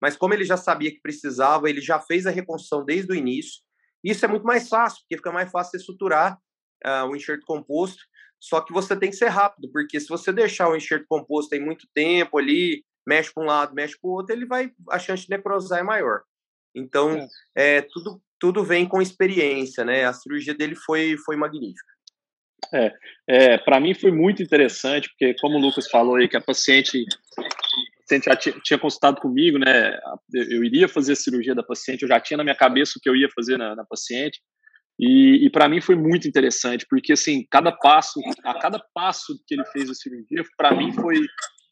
mas 0.00 0.16
como 0.16 0.34
ele 0.34 0.44
já 0.44 0.56
sabia 0.56 0.90
que 0.90 1.00
precisava, 1.00 1.70
ele 1.70 1.80
já 1.80 2.00
fez 2.00 2.26
a 2.26 2.30
reconstrução 2.30 2.84
desde 2.84 3.12
o 3.12 3.14
início. 3.14 3.62
Isso 4.02 4.24
é 4.24 4.28
muito 4.28 4.44
mais 4.44 4.68
fácil, 4.68 5.00
porque 5.00 5.16
fica 5.16 5.32
mais 5.32 5.50
fácil 5.50 5.76
estruturar 5.76 6.38
uh, 6.84 7.06
o 7.06 7.16
enxerto 7.16 7.44
composto. 7.46 8.02
Só 8.40 8.60
que 8.60 8.72
você 8.72 8.96
tem 8.96 9.10
que 9.10 9.16
ser 9.16 9.28
rápido, 9.28 9.70
porque 9.72 9.98
se 9.98 10.08
você 10.08 10.32
deixar 10.32 10.68
o 10.68 10.76
enxerto 10.76 11.06
composto 11.08 11.54
em 11.54 11.64
muito 11.64 11.86
tempo 11.94 12.38
ali, 12.38 12.84
mexe 13.06 13.32
para 13.32 13.42
um 13.42 13.46
lado, 13.46 13.74
mexe 13.74 13.98
para 13.98 14.08
o 14.08 14.12
outro, 14.12 14.34
ele 14.34 14.46
vai 14.46 14.70
a 14.90 14.98
chance 14.98 15.24
de 15.24 15.30
necrosar 15.30 15.80
é 15.80 15.82
maior. 15.82 16.22
Então, 16.74 17.26
é. 17.56 17.78
é 17.78 17.82
tudo 17.82 18.20
tudo 18.38 18.62
vem 18.62 18.86
com 18.86 19.00
experiência, 19.00 19.82
né? 19.82 20.04
A 20.04 20.12
cirurgia 20.12 20.54
dele 20.54 20.74
foi 20.74 21.16
foi 21.24 21.36
magnífica. 21.36 21.96
É, 22.72 22.92
é 23.28 23.58
para 23.58 23.80
mim 23.80 23.94
foi 23.94 24.10
muito 24.10 24.42
interessante, 24.42 25.08
porque 25.08 25.34
como 25.40 25.56
o 25.56 25.60
Lucas 25.60 25.88
falou 25.88 26.16
aí 26.16 26.28
que 26.28 26.36
a 26.36 26.40
paciente 26.40 27.04
paciente 28.06 28.24
já 28.26 28.36
tinha, 28.36 28.60
tinha, 28.62 28.78
consultado 28.78 29.20
comigo, 29.20 29.58
né? 29.58 29.98
Eu 30.32 30.62
iria 30.62 30.88
fazer 30.88 31.12
a 31.12 31.16
cirurgia 31.16 31.54
da 31.54 31.62
paciente, 31.62 32.02
eu 32.02 32.08
já 32.08 32.20
tinha 32.20 32.36
na 32.36 32.44
minha 32.44 32.54
cabeça 32.54 32.94
o 32.96 33.00
que 33.00 33.08
eu 33.08 33.16
ia 33.16 33.28
fazer 33.34 33.56
na, 33.56 33.74
na 33.74 33.84
paciente. 33.84 34.40
E, 34.98 35.46
e 35.46 35.50
para 35.50 35.68
mim 35.68 35.80
foi 35.80 35.94
muito 35.94 36.26
interessante, 36.26 36.86
porque 36.88 37.12
assim, 37.12 37.46
cada 37.50 37.70
passo, 37.70 38.18
a 38.44 38.54
cada 38.54 38.82
passo 38.94 39.38
que 39.46 39.54
ele 39.54 39.64
fez 39.66 39.90
a 39.90 39.94
cirurgia, 39.94 40.42
para 40.56 40.74
mim 40.74 40.92
foi, 40.92 41.20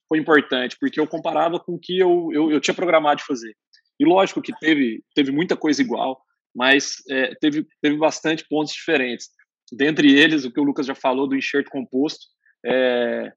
foi 0.09 0.19
importante, 0.19 0.77
porque 0.79 1.01
eu 1.01 1.07
comparava 1.07 1.59
com 1.59 1.75
o 1.75 1.79
que 1.79 1.99
eu, 1.99 2.29
eu, 2.33 2.51
eu, 2.51 2.61
tinha 2.61 2.75
programado 2.75 3.19
de 3.19 3.27
fazer. 3.27 3.55
E 3.99 4.05
lógico 4.05 4.43
que 4.43 4.53
teve, 4.59 5.03
teve 5.15 5.33
muita 5.33 5.57
coisa 5.57 5.81
igual, 5.81 6.21
mas 6.55 6.97
é, 7.09 7.35
teve, 7.41 7.67
teve 7.81 7.97
bastante 7.97 8.47
pontos 8.47 8.75
diferentes. 8.75 9.29
Dentre 9.73 10.13
eles, 10.13 10.45
o 10.45 10.53
que 10.53 10.61
o 10.61 10.65
Lucas 10.65 10.87
já 10.87 10.95
falou 10.95 11.27
do 11.27 11.37
enxerto 11.37 11.71
composto, 11.71 12.27
é, 12.67 13.33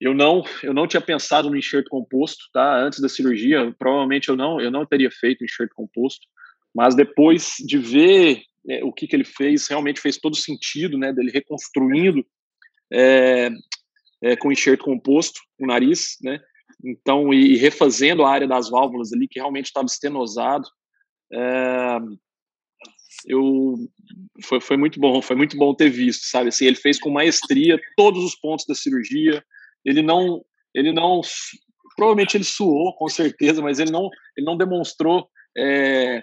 eu 0.00 0.14
não, 0.14 0.42
eu 0.62 0.72
não 0.72 0.86
tinha 0.86 1.00
pensado 1.00 1.50
no 1.50 1.56
enxerto 1.56 1.88
composto, 1.88 2.44
tá? 2.52 2.78
Antes 2.78 3.00
da 3.00 3.08
cirurgia, 3.08 3.74
provavelmente 3.78 4.28
eu 4.28 4.36
não, 4.36 4.60
eu 4.60 4.70
não 4.70 4.86
teria 4.86 5.10
feito 5.10 5.44
enxerto 5.44 5.74
composto, 5.74 6.26
mas 6.74 6.94
depois 6.94 7.54
de 7.64 7.78
ver 7.78 8.42
é, 8.68 8.84
o 8.84 8.92
que, 8.92 9.06
que 9.06 9.14
ele 9.14 9.24
fez, 9.24 9.66
realmente 9.68 10.00
fez 10.00 10.16
todo 10.16 10.36
sentido, 10.36 10.98
né? 10.98 11.12
Dele 11.12 11.30
reconstruindo 11.30 12.24
é, 12.92 13.50
é, 14.22 14.36
com 14.36 14.52
enxerto 14.52 14.84
composto 14.84 15.40
o 15.58 15.66
nariz, 15.66 16.16
né? 16.22 16.40
Então, 16.84 17.32
e, 17.32 17.52
e, 17.52 17.56
refazendo 17.56 18.24
a 18.24 18.30
área 18.30 18.48
das 18.48 18.68
válvulas 18.68 19.12
ali, 19.12 19.28
que 19.28 19.38
realmente 19.38 19.66
estava 19.66 19.86
estenosado. 19.86 20.66
É, 21.32 21.98
eu 23.26 23.74
foi, 24.42 24.60
foi 24.60 24.76
muito 24.76 25.00
bom, 25.00 25.22
foi 25.22 25.36
muito 25.36 25.56
bom 25.56 25.74
ter 25.74 25.88
visto, 25.88 26.24
sabe? 26.26 26.48
Assim, 26.48 26.66
ele 26.66 26.76
fez 26.76 26.98
com 26.98 27.10
maestria 27.10 27.80
todos 27.96 28.22
os 28.24 28.34
pontos 28.34 28.66
da 28.66 28.74
cirurgia, 28.74 29.42
ele 29.84 30.02
não, 30.02 30.44
ele 30.74 30.92
não, 30.92 31.20
provavelmente 31.96 32.36
ele 32.36 32.44
suou, 32.44 32.94
com 32.96 33.08
certeza, 33.08 33.62
mas 33.62 33.78
ele 33.78 33.90
não, 33.90 34.10
ele 34.36 34.46
não 34.46 34.56
demonstrou 34.56 35.28
é, 35.56 36.22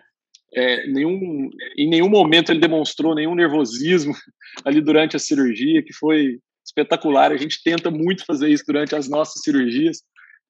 é, 0.53 0.87
nenhum, 0.87 1.49
em 1.77 1.89
nenhum 1.89 2.09
momento 2.09 2.51
ele 2.51 2.59
demonstrou 2.59 3.15
nenhum 3.15 3.35
nervosismo 3.35 4.13
ali 4.65 4.81
durante 4.81 5.15
a 5.15 5.19
cirurgia, 5.19 5.83
que 5.83 5.93
foi 5.93 6.39
espetacular. 6.65 7.31
A 7.31 7.37
gente 7.37 7.63
tenta 7.63 7.89
muito 7.89 8.25
fazer 8.25 8.49
isso 8.49 8.63
durante 8.67 8.95
as 8.95 9.07
nossas 9.07 9.41
cirurgias, 9.43 10.01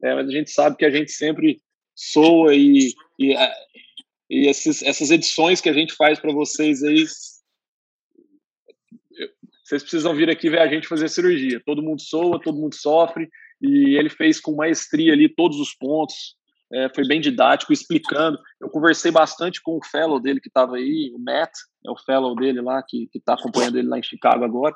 é, 0.03 0.15
mas 0.15 0.27
a 0.27 0.31
gente 0.31 0.51
sabe 0.51 0.77
que 0.77 0.85
a 0.85 0.89
gente 0.89 1.11
sempre 1.11 1.61
soa 1.95 2.55
e, 2.55 2.93
e, 3.19 3.35
e 4.29 4.47
esses, 4.47 4.81
essas 4.81 5.11
edições 5.11 5.61
que 5.61 5.69
a 5.69 5.73
gente 5.73 5.93
faz 5.93 6.19
para 6.19 6.33
vocês 6.33 6.81
aí 6.83 7.05
vocês 9.71 9.83
precisam 9.83 10.13
vir 10.13 10.29
aqui 10.29 10.49
ver 10.49 10.59
a 10.59 10.67
gente 10.67 10.85
fazer 10.85 11.07
cirurgia. 11.07 11.61
Todo 11.65 11.81
mundo 11.81 12.01
soa, 12.01 12.41
todo 12.41 12.59
mundo 12.59 12.75
sofre, 12.75 13.29
e 13.61 13.97
ele 13.97 14.09
fez 14.09 14.37
com 14.37 14.53
maestria 14.53 15.13
ali 15.13 15.29
todos 15.29 15.61
os 15.61 15.73
pontos. 15.73 16.35
É, 16.73 16.89
foi 16.93 17.05
bem 17.05 17.19
didático, 17.19 17.73
explicando. 17.73 18.39
Eu 18.59 18.69
conversei 18.69 19.11
bastante 19.11 19.61
com 19.61 19.77
o 19.77 19.85
fellow 19.85 20.19
dele 20.19 20.39
que 20.39 20.47
estava 20.47 20.77
aí, 20.77 21.11
o 21.13 21.19
Matt, 21.19 21.51
é 21.85 21.91
o 21.91 21.97
fellow 21.97 22.35
dele 22.35 22.61
lá, 22.61 22.81
que 22.87 23.09
está 23.13 23.33
acompanhando 23.33 23.77
ele 23.77 23.87
lá 23.87 23.99
em 23.99 24.03
Chicago 24.03 24.43
agora. 24.43 24.75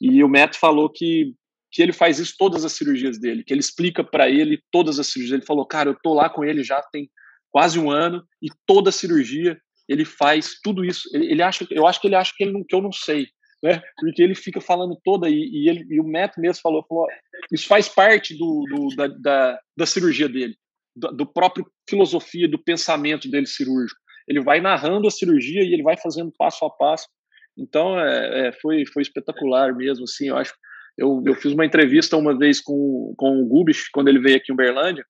E 0.00 0.22
o 0.24 0.28
Matt 0.28 0.56
falou 0.56 0.88
que, 0.88 1.34
que 1.70 1.82
ele 1.82 1.92
faz 1.92 2.18
isso 2.18 2.34
todas 2.38 2.64
as 2.64 2.72
cirurgias 2.72 3.18
dele, 3.18 3.44
que 3.44 3.52
ele 3.52 3.60
explica 3.60 4.02
para 4.02 4.28
ele 4.28 4.62
todas 4.70 4.98
as 4.98 5.08
cirurgias. 5.08 5.38
Ele 5.38 5.46
falou, 5.46 5.66
cara, 5.66 5.90
eu 5.90 5.98
tô 6.02 6.14
lá 6.14 6.28
com 6.28 6.44
ele 6.44 6.62
já 6.62 6.82
tem 6.92 7.10
quase 7.50 7.78
um 7.78 7.90
ano 7.90 8.24
e 8.42 8.48
toda 8.66 8.92
cirurgia 8.92 9.58
ele 9.88 10.04
faz 10.04 10.58
tudo 10.62 10.84
isso. 10.84 11.08
Ele, 11.12 11.32
ele 11.32 11.42
acha, 11.42 11.66
eu 11.70 11.86
acho 11.86 12.00
que 12.00 12.06
ele 12.06 12.16
acha 12.16 12.32
que, 12.36 12.44
ele 12.44 12.52
não, 12.52 12.64
que 12.64 12.74
eu 12.74 12.82
não 12.82 12.92
sei 12.92 13.28
né? 13.62 13.82
Porque 13.98 14.22
ele 14.22 14.34
fica 14.34 14.60
falando 14.60 14.98
toda 15.04 15.28
e, 15.28 15.34
e 15.34 15.68
ele 15.68 15.86
e 15.90 16.00
o 16.00 16.06
Matt 16.06 16.36
mesmo 16.38 16.60
falou, 16.62 16.84
falou 16.88 17.06
isso 17.50 17.66
faz 17.66 17.88
parte 17.88 18.36
do, 18.36 18.64
do 18.70 18.96
da, 18.96 19.06
da, 19.06 19.60
da, 19.76 19.86
cirurgia 19.86 20.28
dele, 20.28 20.56
do, 20.96 21.26
próprio 21.26 21.66
filosofia, 21.88 22.48
do 22.48 22.58
pensamento 22.58 23.30
dele 23.30 23.46
cirúrgico. 23.46 24.00
Ele 24.26 24.40
vai 24.40 24.60
narrando 24.60 25.06
a 25.06 25.10
cirurgia 25.10 25.62
e 25.62 25.72
ele 25.72 25.82
vai 25.82 25.96
fazendo 25.96 26.32
passo 26.36 26.64
a 26.64 26.70
passo. 26.70 27.06
Então 27.56 27.98
é, 28.00 28.48
é, 28.48 28.52
foi 28.52 28.84
foi 28.86 29.02
espetacular 29.02 29.74
mesmo, 29.74 30.04
assim. 30.04 30.28
Eu 30.28 30.36
acho 30.36 30.54
eu, 30.98 31.22
eu 31.26 31.34
fiz 31.34 31.52
uma 31.52 31.66
entrevista 31.66 32.16
uma 32.16 32.36
vez 32.36 32.60
com, 32.60 33.14
com 33.18 33.42
o 33.42 33.46
Gubis 33.46 33.88
quando 33.90 34.08
ele 34.08 34.18
veio 34.18 34.36
aqui 34.36 34.50
em 34.50 34.54
Uberlândia 34.54 35.04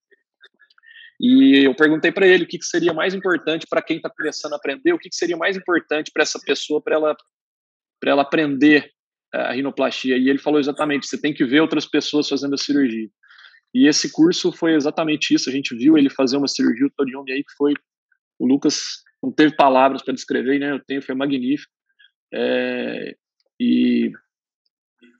e 1.20 1.64
eu 1.64 1.74
perguntei 1.74 2.12
para 2.12 2.26
ele 2.26 2.45
o 2.45 2.47
que, 2.47 2.59
que, 2.59 2.64
seria 2.64 2.93
mais 2.93 3.14
importante 3.14 3.66
para 3.68 3.80
quem 3.80 3.97
está 3.97 4.11
começando 4.11 4.53
a 4.53 4.57
aprender, 4.57 4.93
o 4.93 4.99
que, 4.99 5.09
que 5.09 5.16
seria 5.16 5.37
mais 5.37 5.57
importante 5.57 6.11
para 6.12 6.22
essa 6.22 6.39
pessoa 6.39 6.82
para 6.82 6.95
ela 6.95 7.16
ela 8.05 8.22
aprender 8.22 8.91
eh, 9.34 9.39
a 9.39 9.53
rinoplastia. 9.53 10.16
E 10.16 10.28
ele 10.28 10.39
falou 10.39 10.61
exatamente: 10.61 11.07
você 11.07 11.18
tem 11.18 11.32
que 11.32 11.45
ver 11.45 11.61
outras 11.61 11.87
pessoas 11.87 12.28
fazendo 12.28 12.55
a 12.55 12.59
cirurgia. 12.59 13.09
E 13.77 13.87
esse 13.87 14.11
curso 14.11 14.51
foi 14.51 14.72
exatamente 14.72 15.35
isso. 15.35 15.51
A 15.51 15.53
gente 15.53 15.77
viu 15.77 15.99
ele 15.99 16.09
fazer 16.09 16.39
uma 16.39 16.49
cirurgia, 16.49 16.87
o 16.87 16.91
Toriumi 16.91 17.31
aí, 17.31 17.45
que 17.45 17.53
foi. 17.59 17.74
O 18.39 18.47
Lucas 18.47 19.03
não 19.22 19.31
teve 19.31 19.55
palavras 19.55 20.03
para 20.03 20.14
descrever, 20.14 20.59
né? 20.59 20.70
Eu 20.70 20.83
tenho, 20.83 21.03
foi 21.03 21.14
magnífico. 21.14 21.70
É, 22.33 23.14
e 23.61 24.11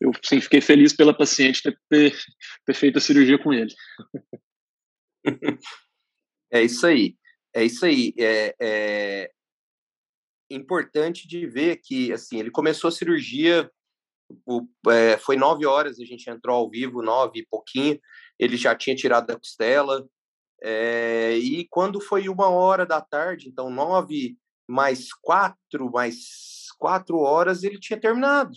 eu 0.01 0.11
sim, 0.25 0.41
fiquei 0.41 0.63
feliz 0.63 0.95
pela 0.95 1.13
paciente 1.15 1.63
ter, 1.63 1.79
ter, 1.91 2.17
ter 2.65 2.75
feito 2.75 2.97
a 2.97 3.01
cirurgia 3.01 3.39
com 3.39 3.53
ele. 3.53 3.75
É 6.51 6.63
isso 6.63 6.87
aí. 6.87 7.15
É 7.55 7.63
isso 7.63 7.85
aí. 7.85 8.15
É, 8.19 8.55
é, 8.59 9.31
importante 10.49 11.29
de 11.29 11.47
ver 11.47 11.81
que, 11.83 12.11
assim, 12.11 12.39
ele 12.39 12.51
começou 12.51 12.89
a 12.89 12.93
cirurgia, 12.93 13.71
o, 14.47 14.67
é, 14.89 15.19
foi 15.19 15.37
nove 15.37 15.67
horas, 15.67 16.01
a 16.01 16.05
gente 16.07 16.31
entrou 16.31 16.57
ao 16.57 16.71
vivo, 16.71 17.03
nove 17.03 17.41
e 17.41 17.47
pouquinho, 17.47 18.01
ele 18.39 18.57
já 18.57 18.75
tinha 18.75 18.97
tirado 18.97 19.31
a 19.31 19.37
costela, 19.39 20.07
é, 20.63 21.37
e 21.37 21.67
quando 21.69 22.01
foi 22.01 22.29
uma 22.29 22.49
hora 22.49 22.87
da 22.87 23.01
tarde, 23.01 23.49
então 23.49 23.71
nove 23.71 24.37
mais 24.67 25.13
quatro, 25.13 25.91
mais 25.93 26.67
quatro 26.79 27.19
horas, 27.19 27.63
ele 27.63 27.79
tinha 27.79 28.01
terminado, 28.01 28.57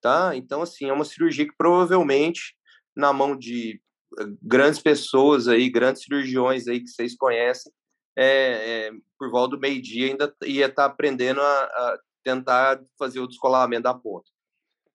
tá? 0.00 0.36
Então, 0.36 0.62
assim, 0.62 0.88
é 0.88 0.92
uma 0.92 1.04
cirurgia 1.04 1.46
que 1.46 1.56
provavelmente, 1.56 2.56
na 2.94 3.12
mão 3.12 3.36
de 3.36 3.80
eh, 4.18 4.24
grandes 4.42 4.80
pessoas 4.80 5.48
aí, 5.48 5.68
grandes 5.68 6.02
cirurgiões 6.02 6.68
aí 6.68 6.80
que 6.80 6.88
vocês 6.88 7.16
conhecem, 7.16 7.72
é, 8.16 8.88
é, 8.88 8.92
por 9.18 9.30
volta 9.30 9.56
do 9.56 9.60
meio-dia 9.60 10.08
ainda 10.08 10.34
ia 10.44 10.66
estar 10.66 10.88
tá 10.88 10.92
aprendendo 10.92 11.40
a, 11.40 11.62
a, 11.64 11.98
tentar 12.24 12.80
fazer 12.98 13.20
o 13.20 13.28
descolamento 13.28 13.84
da 13.84 13.94
ponta. 13.94 14.28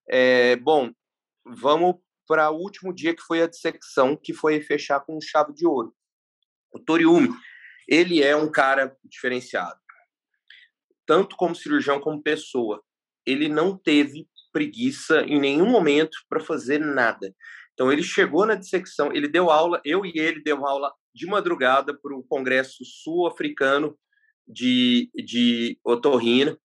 É, 0.08 0.56
bom, 0.56 0.90
vamos 1.44 1.96
para 2.26 2.50
o 2.50 2.56
último 2.56 2.92
dia 2.94 3.14
que 3.14 3.22
foi 3.22 3.42
a 3.42 3.46
dissecção, 3.46 4.16
que 4.16 4.32
foi 4.32 4.60
fechar 4.60 5.00
com 5.00 5.20
chave 5.20 5.52
de 5.52 5.66
ouro. 5.66 5.94
O 6.72 6.78
Toriumi, 6.78 7.30
ele 7.88 8.22
é 8.22 8.34
um 8.36 8.50
cara 8.50 8.96
diferenciado. 9.04 9.78
tanto 11.06 11.36
como 11.36 11.54
cirurgião 11.54 12.00
como 12.00 12.22
pessoa, 12.22 12.82
ele 13.26 13.46
não 13.46 13.76
teve 13.76 14.26
preguiça 14.50 15.20
em 15.22 15.38
nenhum 15.38 15.66
momento 15.66 16.16
para 16.28 16.40
fazer 16.40 16.78
nada. 16.78 17.34
Então 17.74 17.92
ele 17.92 18.02
chegou 18.02 18.46
na 18.46 18.54
dissecção, 18.54 19.12
ele 19.12 19.28
deu 19.28 19.50
aula, 19.50 19.82
eu 19.84 20.06
e 20.06 20.12
ele 20.14 20.40
deu 20.42 20.66
aula 20.66 20.92
de 21.14 21.26
madrugada 21.26 21.92
para 21.92 22.16
o 22.16 22.22
Congresso 22.22 22.84
Sul-Africano 22.84 23.98
de, 24.46 25.10
de 25.14 25.78
Otorrina. 25.84 26.56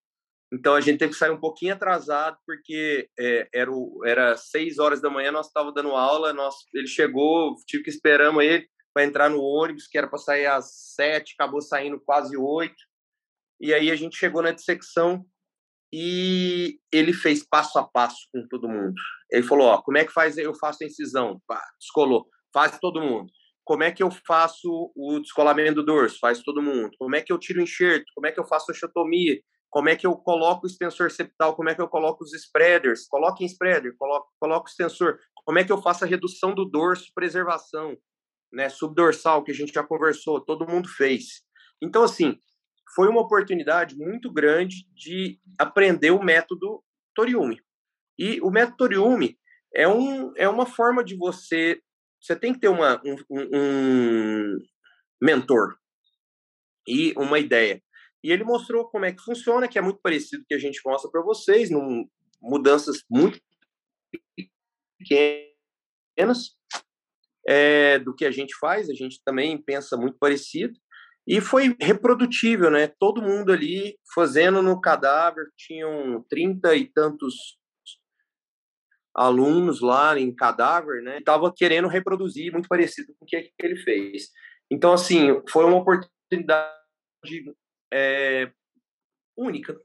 Então 0.51 0.73
a 0.73 0.81
gente 0.81 0.97
teve 0.97 1.13
que 1.13 1.19
sair 1.19 1.31
um 1.31 1.39
pouquinho 1.39 1.73
atrasado, 1.73 2.37
porque 2.45 3.07
é, 3.19 3.47
era, 3.53 3.71
o, 3.71 4.01
era 4.03 4.35
seis 4.35 4.79
horas 4.79 4.99
da 4.99 5.09
manhã, 5.09 5.31
nós 5.31 5.47
estávamos 5.47 5.75
dando 5.75 5.91
aula, 5.91 6.33
nós, 6.33 6.55
ele 6.73 6.87
chegou, 6.87 7.55
tive 7.67 7.83
que 7.83 7.89
esperamos 7.89 8.43
ele 8.43 8.67
para 8.93 9.05
entrar 9.05 9.29
no 9.29 9.41
ônibus, 9.41 9.87
que 9.87 9.97
era 9.97 10.07
para 10.07 10.17
sair 10.17 10.47
às 10.47 10.93
sete, 10.95 11.35
acabou 11.37 11.61
saindo 11.61 12.01
quase 12.01 12.35
oito. 12.35 12.83
E 13.61 13.73
aí 13.73 13.91
a 13.91 13.95
gente 13.95 14.17
chegou 14.17 14.41
na 14.41 14.51
dissecção 14.51 15.23
e 15.93 16.79
ele 16.91 17.13
fez 17.13 17.45
passo 17.47 17.77
a 17.77 17.83
passo 17.87 18.27
com 18.33 18.47
todo 18.47 18.69
mundo. 18.69 18.93
Ele 19.31 19.43
falou: 19.43 19.67
ó, 19.67 19.81
como 19.81 19.97
é 19.97 20.05
que 20.05 20.11
faz? 20.11 20.37
Eu 20.37 20.53
faço 20.53 20.83
a 20.83 20.87
incisão, 20.87 21.41
descolou, 21.79 22.27
faz 22.53 22.79
todo 22.79 23.01
mundo. 23.01 23.31
Como 23.63 23.83
é 23.83 23.91
que 23.91 24.01
eu 24.01 24.09
faço 24.09 24.91
o 24.95 25.19
descolamento 25.19 25.75
do 25.75 25.85
dorso? 25.85 26.17
Faz 26.19 26.41
todo 26.41 26.61
mundo. 26.61 26.89
Como 26.97 27.15
é 27.15 27.21
que 27.21 27.31
eu 27.31 27.37
tiro 27.37 27.59
o 27.59 27.63
enxerto? 27.63 28.05
Como 28.15 28.25
é 28.25 28.31
que 28.31 28.39
eu 28.39 28.47
faço 28.47 28.71
a 28.71 28.73
osteotomia? 28.73 29.39
Como 29.69 29.89
é 29.89 29.95
que 29.95 30.07
eu 30.07 30.15
coloco 30.15 30.65
o 30.65 30.69
extensor 30.69 31.11
septal, 31.11 31.55
como 31.55 31.69
é 31.69 31.75
que 31.75 31.81
eu 31.81 31.87
coloco 31.87 32.23
os 32.23 32.33
spreaders, 32.33 33.07
coloque 33.07 33.43
em 33.43 33.47
spreader, 33.47 33.95
coloco 33.97 34.31
o 34.39 34.69
extensor, 34.69 35.19
como 35.45 35.59
é 35.59 35.63
que 35.63 35.71
eu 35.71 35.81
faço 35.81 36.03
a 36.03 36.07
redução 36.07 36.53
do 36.53 36.65
dorso, 36.65 37.11
preservação, 37.13 37.97
né, 38.51 38.67
subdorsal, 38.67 39.43
que 39.43 39.51
a 39.51 39.55
gente 39.55 39.73
já 39.73 39.83
conversou, 39.83 40.43
todo 40.43 40.67
mundo 40.67 40.89
fez. 40.89 41.43
Então, 41.81 42.03
assim, 42.03 42.39
foi 42.95 43.07
uma 43.07 43.21
oportunidade 43.21 43.95
muito 43.95 44.31
grande 44.31 44.87
de 44.93 45.39
aprender 45.57 46.11
o 46.11 46.23
método 46.23 46.83
Toriumi. 47.13 47.61
E 48.17 48.41
o 48.41 48.49
método 48.49 48.77
Toriumi 48.77 49.37
é, 49.73 49.87
um, 49.87 50.33
é 50.35 50.49
uma 50.49 50.65
forma 50.65 51.03
de 51.03 51.15
você... 51.15 51.79
Você 52.19 52.35
tem 52.35 52.53
que 52.53 52.59
ter 52.59 52.67
uma, 52.67 53.01
um, 53.05 53.15
um 53.31 54.57
mentor 55.21 55.77
e 56.85 57.13
uma 57.15 57.39
ideia. 57.39 57.81
E 58.23 58.31
ele 58.31 58.43
mostrou 58.43 58.89
como 58.89 59.05
é 59.05 59.13
que 59.13 59.21
funciona, 59.21 59.67
que 59.67 59.77
é 59.77 59.81
muito 59.81 59.99
parecido 60.01 60.45
que 60.47 60.53
a 60.53 60.59
gente 60.59 60.81
mostra 60.85 61.09
para 61.09 61.21
vocês, 61.21 61.69
num, 61.69 62.07
mudanças 62.41 63.03
muito 63.09 63.39
pequenas 64.97 66.55
é, 67.47 67.99
do 67.99 68.13
que 68.13 68.25
a 68.25 68.31
gente 68.31 68.55
faz, 68.59 68.89
a 68.89 68.93
gente 68.93 69.21
também 69.23 69.61
pensa 69.61 69.97
muito 69.97 70.17
parecido. 70.19 70.73
E 71.27 71.39
foi 71.39 71.75
reprodutível, 71.79 72.71
né? 72.71 72.87
Todo 72.99 73.21
mundo 73.21 73.51
ali 73.51 73.97
fazendo 74.15 74.61
no 74.61 74.81
cadáver, 74.81 75.47
tinham 75.55 76.25
trinta 76.27 76.75
e 76.75 76.91
tantos 76.91 77.57
alunos 79.15 79.81
lá 79.81 80.17
em 80.19 80.33
cadáver, 80.33 81.03
né? 81.03 81.19
Estava 81.19 81.53
querendo 81.55 81.87
reproduzir, 81.87 82.51
muito 82.51 82.67
parecido 82.67 83.13
com 83.17 83.25
o 83.25 83.27
que 83.27 83.51
ele 83.61 83.77
fez. 83.77 84.29
Então, 84.71 84.93
assim, 84.93 85.41
foi 85.49 85.65
uma 85.65 85.77
oportunidade 85.77 86.73
é, 87.93 88.51
única, 89.37 89.79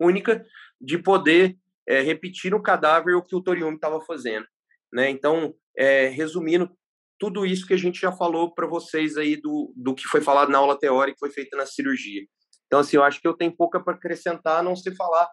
única 0.00 0.44
de 0.80 0.98
poder 0.98 1.58
é, 1.86 2.00
repetir 2.00 2.50
no 2.50 2.62
cadáver 2.62 3.14
o 3.14 3.22
que 3.22 3.34
o 3.34 3.42
Toriumi 3.42 3.76
estava 3.76 4.00
fazendo, 4.00 4.46
né? 4.92 5.10
Então, 5.10 5.54
é, 5.76 6.08
resumindo 6.08 6.70
tudo 7.18 7.44
isso 7.44 7.66
que 7.66 7.74
a 7.74 7.78
gente 7.78 8.00
já 8.00 8.12
falou 8.12 8.54
para 8.54 8.66
vocês 8.66 9.16
aí 9.16 9.36
do, 9.36 9.72
do 9.76 9.94
que 9.94 10.06
foi 10.06 10.20
falado 10.20 10.50
na 10.50 10.58
aula 10.58 10.78
teórica 10.78 11.14
que 11.14 11.20
foi 11.20 11.30
feita 11.30 11.56
na 11.56 11.66
cirurgia. 11.66 12.22
Então, 12.66 12.78
assim, 12.80 12.96
eu 12.96 13.02
acho 13.02 13.20
que 13.20 13.26
eu 13.26 13.34
tenho 13.34 13.56
pouca 13.56 13.82
para 13.82 13.94
acrescentar, 13.94 14.60
a 14.60 14.62
não 14.62 14.76
se 14.76 14.94
falar 14.94 15.28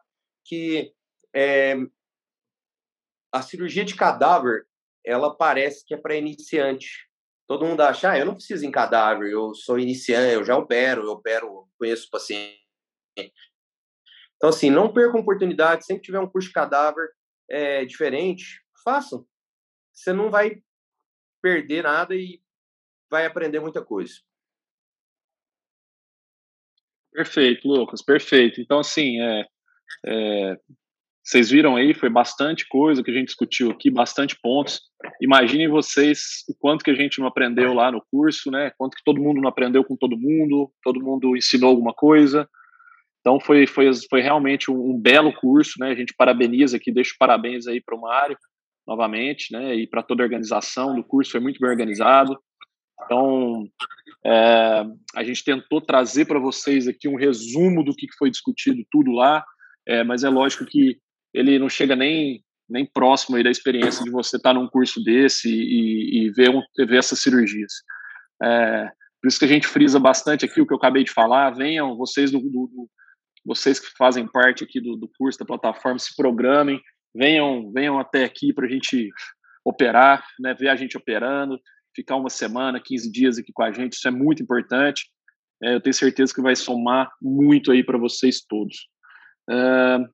que 0.45 0.91
é, 1.35 1.75
a 3.31 3.41
cirurgia 3.41 3.83
de 3.83 3.95
cadáver, 3.95 4.65
ela 5.05 5.35
parece 5.35 5.85
que 5.85 5.93
é 5.93 5.97
para 5.97 6.15
iniciante, 6.15 7.07
todo 7.47 7.65
mundo 7.65 7.81
acha, 7.81 8.11
ah, 8.11 8.17
eu 8.17 8.25
não 8.25 8.33
preciso 8.33 8.65
em 8.65 8.71
cadáver, 8.71 9.31
eu 9.31 9.53
sou 9.53 9.79
iniciante, 9.79 10.33
eu 10.33 10.43
já 10.43 10.57
opero, 10.57 11.03
eu 11.03 11.11
opero, 11.11 11.67
conheço 11.77 12.09
paciente. 12.09 12.59
Então, 14.35 14.49
assim, 14.49 14.69
não 14.69 14.93
percam 14.93 15.21
oportunidade, 15.21 15.85
sempre 15.85 16.03
tiver 16.03 16.19
um 16.19 16.29
curso 16.29 16.49
de 16.49 16.53
cadáver 16.53 17.09
é, 17.49 17.85
diferente, 17.85 18.61
façam. 18.83 19.25
Você 19.93 20.11
não 20.11 20.29
vai 20.29 20.61
perder 21.41 21.83
nada 21.83 22.15
e 22.15 22.41
vai 23.09 23.25
aprender 23.25 23.59
muita 23.59 23.83
coisa. 23.83 24.15
Perfeito, 27.11 27.67
Lucas, 27.67 28.01
perfeito. 28.01 28.59
Então, 28.59 28.79
assim, 28.79 29.21
é, 29.21 29.47
é, 30.05 30.59
vocês 31.25 31.49
viram 31.49 31.75
aí, 31.75 31.95
foi 31.95 32.07
bastante 32.07 32.67
coisa 32.67 33.01
que 33.01 33.09
a 33.09 33.13
gente 33.13 33.29
discutiu 33.29 33.71
aqui, 33.71 33.89
bastante 33.89 34.39
pontos. 34.39 34.79
Imaginem 35.19 35.67
vocês 35.67 36.43
o 36.47 36.53
quanto 36.53 36.85
que 36.85 36.91
a 36.91 36.95
gente 36.95 37.19
não 37.19 37.25
aprendeu 37.25 37.73
lá 37.73 37.91
no 37.91 37.99
curso, 38.11 38.51
né? 38.51 38.71
Quanto 38.77 38.95
que 38.95 39.03
todo 39.03 39.19
mundo 39.19 39.41
não 39.41 39.49
aprendeu 39.49 39.83
com 39.83 39.97
todo 39.97 40.15
mundo, 40.15 40.71
todo 40.83 41.03
mundo 41.03 41.35
ensinou 41.35 41.71
alguma 41.71 41.93
coisa. 41.95 42.47
Então 43.21 43.39
foi, 43.39 43.65
foi, 43.65 43.89
foi 44.07 44.21
realmente 44.21 44.69
um, 44.69 44.91
um 44.91 45.01
belo 45.01 45.33
curso, 45.33 45.79
né? 45.79 45.89
A 45.89 45.95
gente 45.95 46.13
parabeniza 46.15 46.77
aqui, 46.77 46.91
deixo 46.91 47.15
parabéns 47.17 47.65
aí 47.65 47.81
para 47.81 47.95
o 47.95 48.01
Mário, 48.01 48.37
novamente, 48.87 49.51
né? 49.51 49.73
E 49.73 49.87
para 49.87 50.03
toda 50.03 50.21
a 50.21 50.25
organização 50.25 50.95
do 50.95 51.03
curso, 51.03 51.31
foi 51.31 51.39
muito 51.39 51.59
bem 51.59 51.71
organizado. 51.71 52.37
Então, 53.03 53.67
é, 54.23 54.85
a 55.15 55.23
gente 55.23 55.43
tentou 55.43 55.81
trazer 55.81 56.25
para 56.25 56.37
vocês 56.37 56.87
aqui 56.87 57.07
um 57.07 57.17
resumo 57.17 57.83
do 57.83 57.95
que 57.95 58.05
foi 58.15 58.29
discutido 58.29 58.85
tudo 58.91 59.11
lá, 59.11 59.43
é, 59.87 60.03
mas 60.03 60.23
é 60.23 60.29
lógico 60.29 60.67
que 60.67 60.99
ele 61.35 61.59
não 61.59 61.69
chega 61.69 61.95
nem, 61.95 62.43
nem 62.69 62.85
próximo 62.85 63.35
aí 63.35 63.43
da 63.43 63.51
experiência 63.51 64.03
de 64.03 64.09
você 64.09 64.37
estar 64.37 64.53
tá 64.53 64.59
num 64.59 64.67
curso 64.67 65.03
desse 65.03 65.49
e, 65.49 66.25
e 66.25 66.31
ver, 66.31 66.49
um, 66.49 66.61
ver 66.77 66.97
essas 66.97 67.19
cirurgias. 67.19 67.73
É, 68.41 68.89
por 69.21 69.27
isso 69.27 69.39
que 69.39 69.45
a 69.45 69.49
gente 69.49 69.67
frisa 69.67 69.99
bastante 69.99 70.45
aqui 70.45 70.61
o 70.61 70.65
que 70.65 70.73
eu 70.73 70.77
acabei 70.77 71.03
de 71.03 71.11
falar. 71.11 71.51
Venham 71.51 71.97
vocês 71.97 72.31
do, 72.31 72.39
do, 72.39 72.89
vocês 73.45 73.79
que 73.79 73.87
fazem 73.97 74.27
parte 74.27 74.63
aqui 74.63 74.79
do, 74.79 74.95
do 74.95 75.09
curso 75.17 75.37
da 75.37 75.45
plataforma 75.45 75.99
se 75.99 76.15
programem, 76.15 76.81
venham 77.13 77.71
venham 77.71 77.99
até 77.99 78.23
aqui 78.23 78.53
para 78.53 78.65
a 78.65 78.69
gente 78.69 79.09
operar, 79.63 80.23
né, 80.39 80.53
ver 80.53 80.69
a 80.69 80.75
gente 80.75 80.95
operando, 80.95 81.59
ficar 81.95 82.15
uma 82.15 82.29
semana, 82.29 82.79
15 82.79 83.11
dias 83.11 83.37
aqui 83.37 83.51
com 83.51 83.63
a 83.63 83.71
gente, 83.71 83.93
isso 83.93 84.07
é 84.07 84.11
muito 84.11 84.43
importante. 84.43 85.05
É, 85.63 85.73
eu 85.73 85.81
tenho 85.81 85.93
certeza 85.93 86.33
que 86.33 86.41
vai 86.41 86.55
somar 86.55 87.09
muito 87.21 87.71
aí 87.71 87.83
para 87.83 87.97
vocês 87.97 88.41
todos. 88.47 88.87
Uh, 89.49 90.05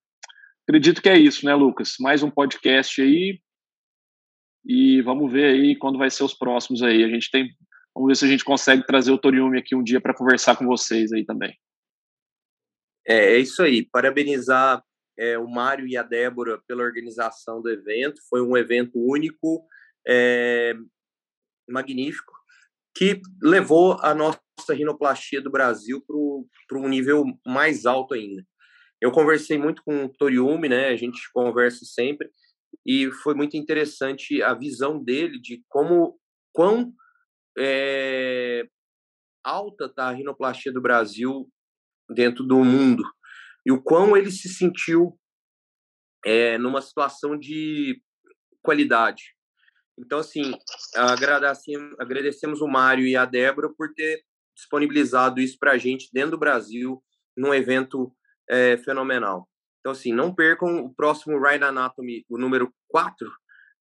Acredito 0.68 1.02
que 1.02 1.10
é 1.10 1.18
isso, 1.18 1.46
né, 1.46 1.56
Lucas? 1.56 1.96
Mais 2.00 2.22
um 2.22 2.30
podcast 2.30 3.02
aí. 3.02 3.42
E 4.64 5.02
vamos 5.02 5.32
ver 5.32 5.56
aí 5.56 5.76
quando 5.76 5.98
vai 5.98 6.10
ser 6.10 6.24
os 6.24 6.34
próximos 6.34 6.84
aí. 6.84 7.04
A 7.04 7.08
gente 7.08 7.32
tem. 7.32 7.50
Vamos 7.96 8.10
ver 8.10 8.16
se 8.16 8.26
a 8.26 8.28
gente 8.28 8.46
consegue 8.46 8.86
trazer 8.86 9.12
o 9.12 9.18
Toriumi 9.18 9.58
aqui 9.58 9.76
um 9.76 9.84
dia 9.84 10.00
para 10.00 10.14
conversar 10.14 10.56
com 10.56 10.66
vocês 10.66 11.12
aí 11.12 11.26
também. 11.26 11.58
É, 13.06 13.34
é 13.34 13.40
isso 13.40 13.62
aí. 13.64 13.88
Parabenizar 13.92 14.84
é, 15.18 15.38
o 15.38 15.48
Mário 15.48 15.88
e 15.88 15.98
a 15.98 16.04
Débora 16.04 16.62
pela 16.68 16.84
organização 16.84 17.62
do 17.62 17.70
evento. 17.70 18.22
Foi 18.30 18.42
um 18.42 18.56
evento 18.56 18.92
único, 18.96 19.66
é, 20.08 20.76
magnífico, 21.68 22.34
que 22.96 23.20
levou 23.42 23.98
a 24.02 24.14
nossa 24.14 24.40
rinoplastia 24.70 25.42
do 25.42 25.50
Brasil 25.50 26.04
para 26.68 26.78
um 26.78 26.88
nível 26.88 27.26
mais 27.46 27.86
alto 27.86 28.14
ainda. 28.14 28.46
Eu 29.02 29.12
conversei 29.12 29.58
muito 29.58 29.82
com 29.84 30.06
o 30.06 30.10
Toriumi, 30.10 30.70
né? 30.70 30.90
A 30.90 30.96
gente 30.96 31.20
conversa 31.34 31.84
sempre 31.86 32.30
e 32.86 33.12
foi 33.24 33.34
muito 33.34 33.58
interessante 33.58 34.42
a 34.44 34.54
visão 34.54 35.04
dele 35.04 35.40
de 35.40 35.64
como 35.68 36.20
quão 36.54 36.94
é, 37.58 38.64
alta 39.44 39.86
está 39.86 40.10
a 40.10 40.12
rinoplastia 40.12 40.72
do 40.72 40.82
Brasil 40.82 41.50
dentro 42.10 42.44
do 42.44 42.64
mundo 42.64 43.04
e 43.66 43.72
o 43.72 43.82
quão 43.82 44.16
ele 44.16 44.32
se 44.32 44.50
sentiu 44.50 45.18
é, 46.26 46.58
numa 46.58 46.82
situação 46.82 47.38
de 47.38 48.02
qualidade. 48.62 49.36
Então, 49.98 50.20
assim, 50.20 50.54
agradecemos, 52.00 52.62
o 52.62 52.68
Mário 52.68 53.06
e 53.06 53.16
a 53.16 53.26
Débora 53.26 53.70
por 53.76 53.94
ter 53.94 54.24
disponibilizado 54.56 55.40
isso 55.40 55.58
para 55.60 55.74
a 55.74 55.78
gente 55.78 56.10
dentro 56.14 56.32
do 56.32 56.40
Brasil, 56.40 57.04
num 57.36 57.54
evento 57.54 58.16
é 58.50 58.78
fenomenal. 58.78 59.48
Então, 59.80 59.92
assim, 59.92 60.14
não 60.14 60.34
percam 60.34 60.86
o 60.86 60.94
próximo 60.94 61.42
Ride 61.42 61.64
Anatomy, 61.64 62.24
o 62.30 62.38
número 62.38 62.72
4, 62.90 63.28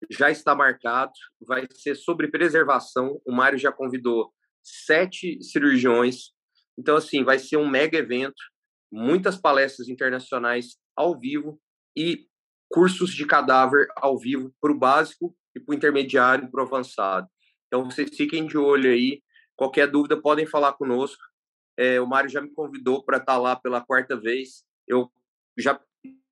já 0.09 0.31
está 0.31 0.55
marcado, 0.55 1.13
vai 1.47 1.67
ser 1.75 1.95
sobre 1.95 2.29
preservação. 2.29 3.21
O 3.27 3.33
Mário 3.33 3.59
já 3.59 3.71
convidou 3.71 4.33
sete 4.63 5.43
cirurgiões. 5.43 6.31
Então, 6.79 6.97
assim, 6.97 7.23
vai 7.23 7.39
ser 7.39 7.59
um 7.59 7.69
mega 7.69 7.99
evento, 7.99 8.41
muitas 8.91 9.37
palestras 9.37 9.89
internacionais 9.89 10.79
ao 10.97 11.19
vivo 11.19 11.61
e 11.97 12.27
cursos 12.71 13.11
de 13.11 13.27
cadáver 13.27 13.89
ao 13.97 14.19
vivo 14.19 14.55
para 14.61 14.73
o 14.73 14.79
básico 14.79 15.37
e 15.55 15.61
para 15.61 15.73
o 15.73 15.77
intermediário 15.77 16.47
e 16.47 16.51
para 16.51 16.63
o 16.63 16.67
avançado. 16.67 17.29
Então, 17.67 17.85
vocês 17.85 18.09
fiquem 18.17 18.47
de 18.47 18.57
olho 18.57 18.91
aí. 18.91 19.23
Qualquer 19.55 19.87
dúvida, 19.87 20.21
podem 20.21 20.47
falar 20.47 20.73
conosco. 20.73 21.23
É, 21.77 22.01
o 22.01 22.07
Mário 22.07 22.31
já 22.31 22.41
me 22.41 22.51
convidou 22.51 23.03
para 23.03 23.19
estar 23.19 23.35
tá 23.35 23.39
lá 23.39 23.57
pela 23.57 23.81
quarta 23.81 24.17
vez. 24.17 24.65
Eu 24.87 25.11
já 25.59 25.81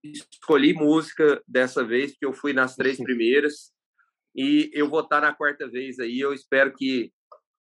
escolhi 0.03 0.72
música 0.72 1.43
dessa 1.47 1.84
vez, 1.84 2.12
porque 2.12 2.26
eu 2.26 2.32
fui 2.32 2.53
nas 2.53 2.76
três 2.76 2.99
primeiras. 2.99 3.72
E 4.34 4.70
eu 4.72 4.89
vou 4.89 5.01
estar 5.01 5.20
tá 5.20 5.28
na 5.28 5.34
quarta 5.34 5.68
vez 5.68 5.99
aí. 5.99 6.20
Eu 6.20 6.32
espero 6.32 6.72
que 6.74 7.12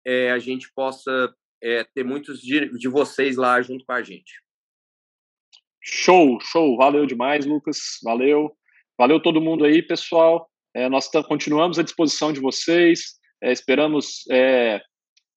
é, 0.04 0.30
a 0.30 0.38
gente 0.38 0.72
possa 0.74 1.34
é, 1.62 1.84
ter 1.84 2.04
muitos 2.04 2.40
de, 2.40 2.68
de 2.78 2.88
vocês 2.88 3.36
lá 3.36 3.60
junto 3.62 3.84
com 3.84 3.92
a 3.92 4.02
gente. 4.02 4.42
Show, 5.80 6.38
show. 6.40 6.76
Valeu 6.76 7.06
demais, 7.06 7.44
Lucas. 7.44 7.98
Valeu. 8.02 8.56
Valeu 8.98 9.20
todo 9.20 9.40
mundo 9.40 9.64
aí, 9.64 9.82
pessoal. 9.82 10.50
É, 10.74 10.88
nós 10.88 11.08
continuamos 11.28 11.78
à 11.78 11.82
disposição 11.82 12.32
de 12.32 12.40
vocês. 12.40 13.18
É, 13.42 13.52
esperamos 13.52 14.24
é, 14.30 14.80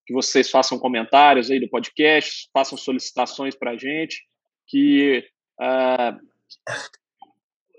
que 0.08 0.14
vocês 0.14 0.50
façam 0.50 0.80
comentários 0.80 1.52
aí 1.52 1.60
do 1.60 1.70
podcast, 1.70 2.50
façam 2.54 2.78
solicitações 2.78 3.54
para 3.54 3.72
a 3.72 3.78
gente, 3.78 4.24
que 4.66 5.22
uh, 5.60 6.18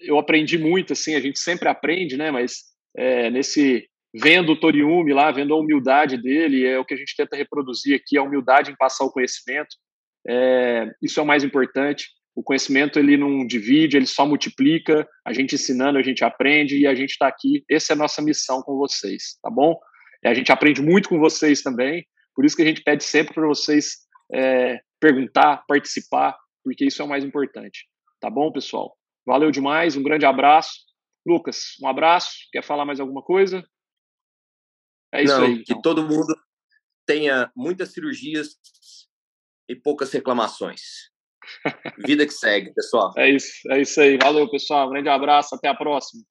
eu 0.00 0.18
aprendi 0.18 0.58
muito, 0.58 0.92
assim, 0.92 1.14
a 1.14 1.20
gente 1.20 1.38
sempre 1.38 1.68
aprende, 1.68 2.18
né, 2.18 2.30
mas 2.30 2.64
é, 2.94 3.30
nesse, 3.30 3.88
vendo 4.14 4.52
o 4.52 4.60
Toriumi 4.60 5.14
lá, 5.14 5.32
vendo 5.32 5.54
a 5.54 5.58
humildade 5.58 6.18
dele, 6.18 6.66
é 6.66 6.78
o 6.78 6.84
que 6.84 6.92
a 6.92 6.96
gente 6.98 7.16
tenta 7.16 7.34
reproduzir 7.34 7.96
aqui, 7.96 8.18
a 8.18 8.22
humildade 8.22 8.70
em 8.70 8.76
passar 8.76 9.06
o 9.06 9.10
conhecimento, 9.10 9.74
é, 10.28 10.92
isso 11.02 11.18
é 11.18 11.22
o 11.22 11.26
mais 11.26 11.42
importante, 11.42 12.08
o 12.36 12.42
conhecimento 12.42 12.98
ele 12.98 13.16
não 13.16 13.46
divide, 13.46 13.96
ele 13.96 14.06
só 14.06 14.26
multiplica, 14.26 15.08
a 15.26 15.32
gente 15.32 15.54
ensinando, 15.54 15.98
a 15.98 16.02
gente 16.02 16.22
aprende 16.22 16.78
e 16.78 16.86
a 16.86 16.94
gente 16.94 17.12
está 17.12 17.26
aqui, 17.26 17.64
essa 17.70 17.94
é 17.94 17.94
a 17.94 17.98
nossa 17.98 18.20
missão 18.20 18.60
com 18.60 18.76
vocês, 18.76 19.38
tá 19.42 19.48
bom? 19.50 19.78
A 20.24 20.34
gente 20.34 20.52
aprende 20.52 20.82
muito 20.82 21.08
com 21.08 21.18
vocês 21.18 21.62
também, 21.62 22.04
por 22.38 22.44
isso 22.44 22.54
que 22.54 22.62
a 22.62 22.64
gente 22.64 22.84
pede 22.84 23.02
sempre 23.02 23.34
para 23.34 23.48
vocês 23.48 24.06
é, 24.32 24.78
perguntar, 25.00 25.64
participar, 25.66 26.38
porque 26.62 26.84
isso 26.84 27.02
é 27.02 27.04
o 27.04 27.08
mais 27.08 27.24
importante. 27.24 27.88
Tá 28.20 28.30
bom, 28.30 28.52
pessoal? 28.52 28.96
Valeu 29.26 29.50
demais, 29.50 29.96
um 29.96 30.04
grande 30.04 30.24
abraço. 30.24 30.70
Lucas, 31.26 31.74
um 31.82 31.88
abraço. 31.88 32.30
Quer 32.52 32.62
falar 32.62 32.84
mais 32.84 33.00
alguma 33.00 33.22
coisa? 33.22 33.66
É 35.12 35.24
isso 35.24 35.36
Não, 35.36 35.46
aí. 35.46 35.52
Então. 35.54 35.64
Que 35.64 35.82
todo 35.82 36.06
mundo 36.06 36.32
tenha 37.04 37.50
muitas 37.56 37.92
cirurgias 37.92 38.50
e 39.68 39.74
poucas 39.74 40.12
reclamações. 40.12 40.80
Vida 42.06 42.24
que 42.24 42.32
segue, 42.32 42.72
pessoal. 42.72 43.12
É 43.16 43.28
isso, 43.28 43.50
é 43.68 43.80
isso 43.80 44.00
aí. 44.00 44.16
Valeu, 44.16 44.48
pessoal. 44.48 44.86
Um 44.86 44.90
grande 44.90 45.08
abraço. 45.08 45.56
Até 45.56 45.66
a 45.66 45.74
próxima. 45.74 46.22